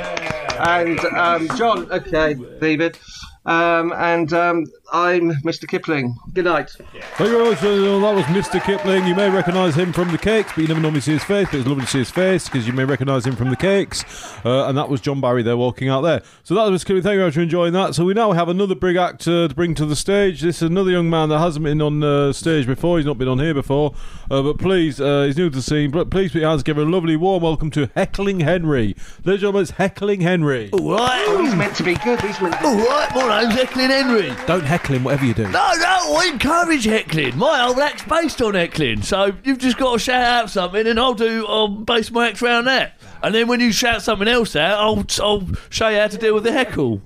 [0.60, 2.36] And um, John, okay,
[2.82, 3.00] it.
[3.46, 5.68] Um, and um, I'm Mr.
[5.68, 6.16] Kipling.
[6.34, 6.70] Good night.
[6.70, 7.60] Thank you very much.
[7.60, 8.64] That was Mr.
[8.64, 9.06] Kipling.
[9.06, 11.48] You may recognise him from the cakes, but you never normally see his face.
[11.52, 14.06] But it's lovely to see his face because you may recognise him from the cakes.
[14.46, 16.22] Uh, and that was John Barry there walking out there.
[16.44, 16.88] So that was Mr.
[16.88, 17.04] Kipling.
[17.04, 17.96] Thank you very much for enjoying that.
[17.96, 20.42] So we now have another big actor to bring to the stage.
[20.42, 22.98] This is another young man that hasn't been on uh, stage before.
[22.98, 23.96] He's not been on here before.
[24.32, 25.92] Uh, but please, uh, he's new to the scene.
[25.92, 26.84] But please put your hands together.
[26.84, 28.96] A lovely warm welcome to Heckling Henry.
[29.24, 30.70] Ladies and gentlemen, it's Heckling Henry.
[30.72, 31.26] All right.
[31.28, 32.22] Oh, he's meant to be good.
[32.22, 34.34] He's meant to be All right, my name's Heckling Henry.
[34.46, 35.44] Don't heckle him, whatever you do.
[35.44, 37.38] No, no, I encourage heckling.
[37.38, 39.02] My whole act's based on heckling.
[39.02, 42.42] So you've just got to shout out something and I'll do, I'll base my act
[42.42, 43.00] around that.
[43.22, 46.34] And then when you shout something else out, I'll, I'll show you how to deal
[46.36, 47.02] with the heckle.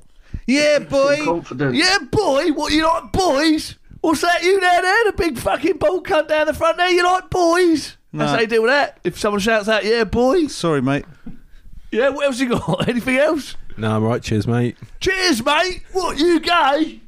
[0.45, 1.23] Yeah, boy.
[1.23, 1.75] confident.
[1.75, 3.75] Yeah, boy, what you like, boys?
[4.01, 5.03] What's that you down there?
[5.05, 7.97] The big fucking bald cunt down the front there, you like boys?
[8.13, 8.99] That's how you deal with that.
[9.03, 10.55] If someone shouts out, yeah, boys.
[10.55, 11.05] Sorry, mate.
[11.91, 12.87] Yeah, what else you got?
[12.89, 13.55] Anything else?
[13.77, 14.21] No, I'm right.
[14.21, 14.75] Cheers, mate.
[14.99, 15.83] Cheers, mate.
[15.91, 17.01] What, you gay?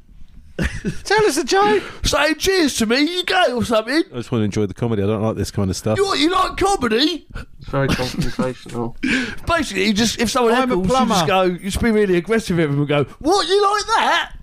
[1.04, 1.84] Tell us a joke.
[2.04, 4.04] Say cheers to me, you gay or something?
[4.12, 5.04] I just want to enjoy the comedy.
[5.04, 5.98] I don't like this kind of stuff.
[5.98, 7.28] You, what, you like comedy?
[7.60, 8.96] It's very confrontational.
[9.48, 12.18] Basically, you just if someone I'm a heckles, you just go, you just be really
[12.18, 14.34] aggressive Everyone go, "What you like that?"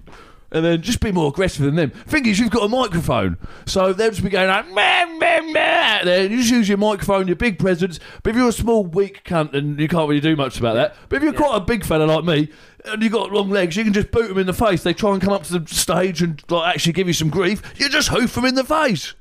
[0.57, 1.91] And then just be more aggressive than them.
[1.91, 6.07] Thing is, you've got a microphone, so they'll just be going like, "Man, man, man."
[6.07, 8.01] Then you just use your microphone, your big presence.
[8.23, 10.97] But if you're a small, weak cunt, and you can't really do much about that.
[11.11, 12.49] But if you're quite a big fella like me,
[12.87, 14.83] and you've got long legs, you can just boot them in the face.
[14.83, 17.63] They try and come up to the stage and like actually give you some grief.
[17.77, 19.13] You just hoof them in the face.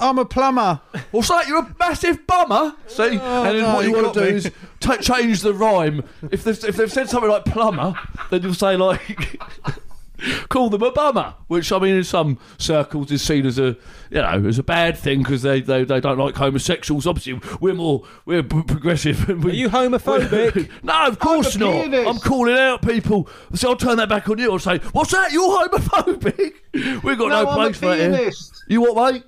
[0.00, 0.80] I'm a plumber.
[1.12, 1.46] What's that?
[1.46, 2.74] You're a massive bummer.
[2.88, 4.36] See, oh, and then Oh, no, what you, you want to do me.
[4.36, 4.50] is
[4.80, 6.02] ta change the rhyme.
[6.32, 7.94] If they've, if they've said something like plumber,
[8.30, 9.40] then you'll say like.
[10.48, 13.76] Call them a bummer, which I mean, in some circles is seen as a,
[14.10, 17.06] you know, as a bad thing because they, they, they don't like homosexuals.
[17.06, 19.28] Obviously, we're more we're progressive.
[19.28, 20.70] And we, Are you homophobic?
[20.82, 21.94] no, of course not.
[21.94, 23.28] I'm calling out people.
[23.54, 24.52] So I'll turn that back on you.
[24.52, 25.32] I'll say, "What's that?
[25.32, 26.54] You're homophobic."
[27.02, 28.34] We've got no, No, place for that.
[28.68, 29.24] You what, mate?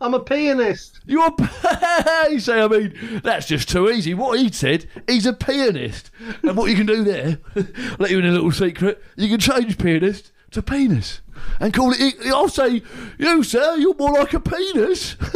[0.00, 1.00] I'm a pianist.
[1.06, 4.12] You're a you say, I mean, that's just too easy.
[4.14, 6.10] What he said, he's a pianist.
[6.42, 7.38] And what you can do there,
[7.98, 11.20] let you in a little secret, you can change pianist to penis.
[11.60, 12.82] And call it, I'll say,
[13.18, 15.16] you, sir, you're more like a penis.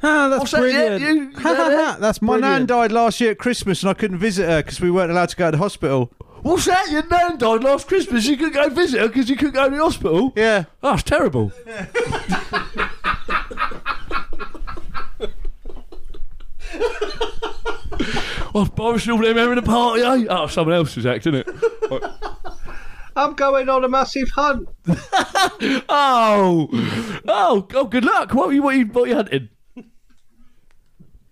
[0.00, 0.62] Ah, that's What's that?
[0.62, 1.00] Yeah, brilliant.
[1.00, 4.62] you- you that's My nan died last year at Christmas and I couldn't visit her
[4.62, 6.12] because we weren't allowed to go to the hospital.
[6.42, 6.88] What's that?
[6.88, 8.24] Your nan died last Christmas.
[8.26, 10.32] You couldn't go visit her because you couldn't go to the hospital?
[10.36, 10.66] Yeah.
[10.84, 11.50] Oh, that's terrible.
[18.54, 20.26] Oh, Boris and all them having a party, eh?
[20.28, 21.48] Oh, someone else is acting it.
[23.16, 24.68] I'm going on a massive hunt.
[25.90, 26.68] Oh,
[27.26, 27.84] oh, oh!
[27.84, 28.32] Good luck.
[28.32, 29.48] What are you, what are you, what are you hunting?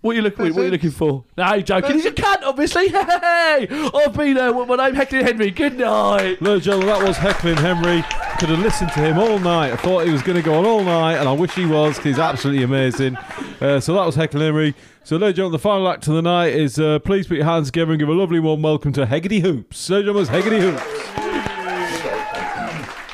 [0.00, 0.54] What are you looking?
[0.54, 1.24] What are you looking for?
[1.36, 1.94] No, you're joking.
[1.94, 2.88] He's a cunt, obviously.
[2.96, 4.52] Hey, I've been there.
[4.52, 5.50] My name Heckling Henry.
[5.50, 6.40] Good night.
[6.42, 8.02] Ladies and gentlemen, that was Heckling Henry.
[8.38, 9.72] Could have listened to him all night.
[9.72, 11.96] I thought he was going to go on all night, and I wish he was
[11.96, 13.16] because he's absolutely amazing.
[13.60, 14.74] Uh, so that was Heckling Henry.
[15.06, 17.46] So, ladies and gentlemen, the final act of the night is uh, please put your
[17.46, 19.88] hands together and give a lovely warm welcome to Heggedy Hoops.
[19.88, 20.82] Ladies and gentlemen, it's Heggedy Hoops.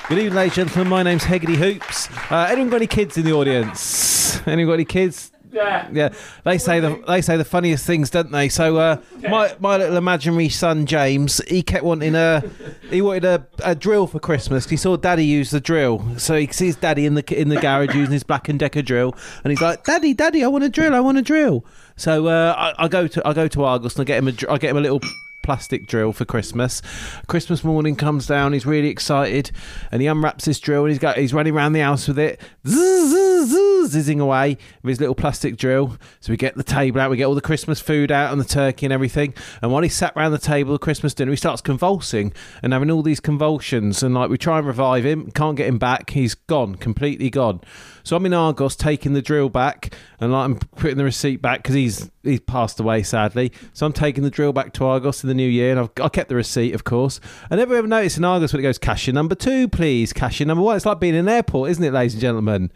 [0.08, 0.88] Good evening, ladies and gentlemen.
[0.88, 2.08] My name's Heggedy Hoops.
[2.32, 4.40] Uh, anyone got any kids in the audience?
[4.46, 5.32] Anyone got any kids?
[5.52, 6.14] Yeah, yeah.
[6.44, 8.48] They say the they say the funniest things, don't they?
[8.48, 12.42] So uh, my my little imaginary son James, he kept wanting a
[12.88, 14.66] he wanted a, a drill for Christmas.
[14.66, 17.94] He saw Daddy use the drill, so he sees Daddy in the in the garage
[17.94, 19.14] using his Black and Decker drill,
[19.44, 21.66] and he's like, "Daddy, Daddy, I want a drill, I want a drill."
[21.96, 24.52] So uh, I, I go to I go to Argos and I get him a
[24.52, 25.00] I get him a little
[25.42, 26.82] plastic drill for Christmas.
[27.26, 29.50] Christmas morning comes down, he's really excited,
[29.90, 32.40] and he unwraps this drill and he's got he's running around the house with it,
[32.66, 35.96] zzz, zzz, zizzing away with his little plastic drill.
[36.20, 38.44] So we get the table out, we get all the Christmas food out and the
[38.46, 39.34] turkey and everything.
[39.60, 42.32] And while he's sat around the table, the Christmas dinner, he starts convulsing
[42.62, 44.02] and having all these convulsions.
[44.02, 46.10] And like we try and revive him, can't get him back.
[46.10, 47.60] He's gone, completely gone.
[48.04, 51.62] So I'm in Argos taking the drill back and like I'm putting the receipt back
[51.62, 53.52] because he's he's passed away sadly.
[53.72, 56.08] So I'm taking the drill back to Argos in the new year and I've I
[56.08, 57.20] kept the receipt of course.
[57.50, 60.62] I never ever noticed in Argos when it goes cashier number two, please, cashier number
[60.62, 60.76] one.
[60.76, 62.72] It's like being in an airport, isn't it, ladies and gentlemen?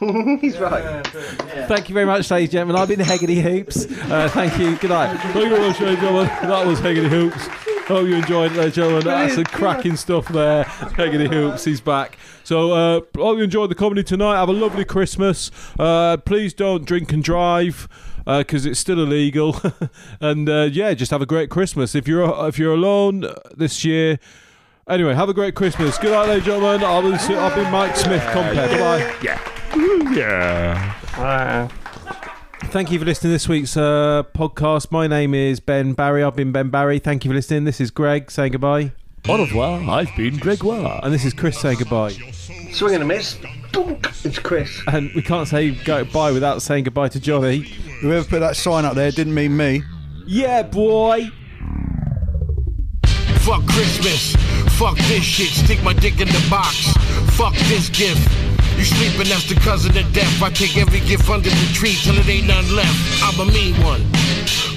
[0.40, 1.06] He's right.
[1.68, 2.76] Thank you very much, ladies and gentlemen.
[2.76, 3.84] I've been Heggedy Hoops.
[4.10, 4.74] Uh, thank you.
[4.76, 5.14] Good night.
[5.18, 6.26] Thank you very much, ladies and gentlemen.
[6.48, 7.46] That was Heggedy Hoops.
[7.86, 9.04] Hope you enjoyed it, ladies and gentlemen.
[9.04, 10.64] That's some cracking stuff there.
[10.64, 12.16] Heggedy Hoops, he's back.
[12.44, 14.36] So, uh, hope you enjoyed the comedy tonight.
[14.36, 15.50] Have a lovely Christmas.
[15.78, 17.86] Uh, please don't drink and drive
[18.24, 19.60] because it's still illegal.
[20.20, 21.94] and uh, yeah, just have a great Christmas.
[21.94, 24.18] If you're if you're alone this year.
[24.90, 25.96] Anyway, have a great Christmas.
[25.98, 26.82] Good night, ladies and gentlemen.
[26.82, 28.22] I've been, I've been Mike Smith.
[28.32, 28.68] Compare.
[28.76, 29.14] Bye.
[29.22, 29.38] Yeah.
[30.12, 31.68] Yeah.
[32.64, 34.90] Thank you for listening to this week's uh, podcast.
[34.90, 36.24] My name is Ben Barry.
[36.24, 36.98] I've been Ben Barry.
[36.98, 37.66] Thank you for listening.
[37.66, 38.90] This is Greg saying goodbye.
[39.28, 39.80] Au revoir.
[39.88, 40.98] I've been Gregoire.
[41.04, 42.10] And this is Chris saying goodbye.
[42.72, 43.38] Swing and a miss.
[43.70, 44.10] Dunk.
[44.24, 44.76] It's Chris.
[44.88, 47.60] And we can't say goodbye without saying goodbye to Johnny.
[48.00, 49.84] Whoever put that sign up there didn't mean me.
[50.26, 51.30] Yeah, boy.
[53.38, 54.34] Fuck Christmas.
[54.80, 55.52] Fuck this shit.
[55.52, 56.88] Stick my dick in the box.
[57.36, 58.24] Fuck this gift.
[58.78, 60.42] You sleeping, that's the cousin of death.
[60.42, 62.96] I take every gift under the tree till it ain't none left.
[63.20, 64.00] I'm a mean one.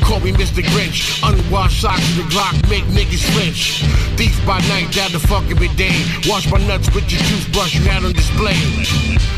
[0.03, 0.59] Call me Mr.
[0.75, 1.07] Grinch.
[1.23, 3.79] Unwashed socks in the Glock make niggas flinch.
[4.19, 5.95] Thief by night, down the fuck every day.
[6.27, 8.59] Wash my nuts with your toothbrush you had on display.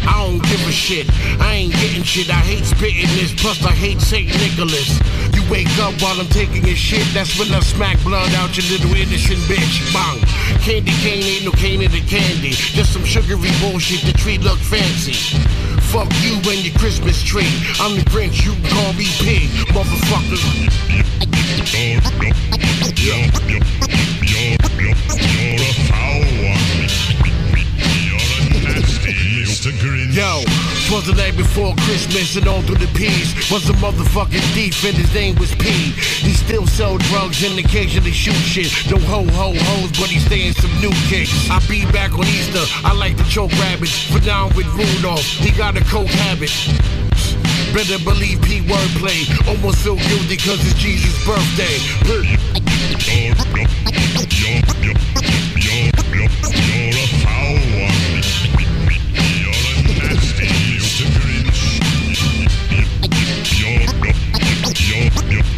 [0.10, 1.06] I don't give a shit.
[1.40, 2.30] I ain't getting shit.
[2.30, 3.34] I hate spitting this.
[3.38, 4.26] Plus, I hate St.
[4.42, 4.98] Nicholas.
[5.34, 7.06] You wake up while I'm taking a shit.
[7.14, 9.94] That's when I smack blood out your little innocent bitch.
[9.94, 10.26] Bang.
[10.62, 12.52] Candy cane ain't no cane in the candy.
[12.52, 14.02] Just some sugary bullshit.
[14.06, 15.14] The tree look fancy.
[15.92, 17.50] Fuck you and your Christmas tree.
[17.80, 18.44] I'm the Grinch.
[18.46, 20.76] You call me pig, motherfucker.
[29.66, 29.74] Mr.
[29.82, 30.14] Grinch.
[30.14, 30.44] Yo,
[30.88, 34.96] twas the night before Christmas and all through the peas was a motherfucking thief and
[34.96, 35.70] his name was P.
[36.22, 38.72] He still sell drugs and occasionally shoot shit.
[38.92, 41.50] No ho ho hoes, but he stay in some new kicks.
[41.50, 42.62] I be back on Easter.
[42.86, 44.06] I like to choke rabbits.
[44.12, 46.54] For now I'm with Rudolph, he got a coke habit.
[47.74, 49.26] Better believe P wordplay.
[49.48, 51.82] Almost feel guilty cause it's Jesus' birthday.
[52.06, 52.22] Yo,
[53.02, 53.34] yo,
[54.30, 54.62] yo,
[55.60, 57.75] yo, yo,
[65.24, 65.55] Yep.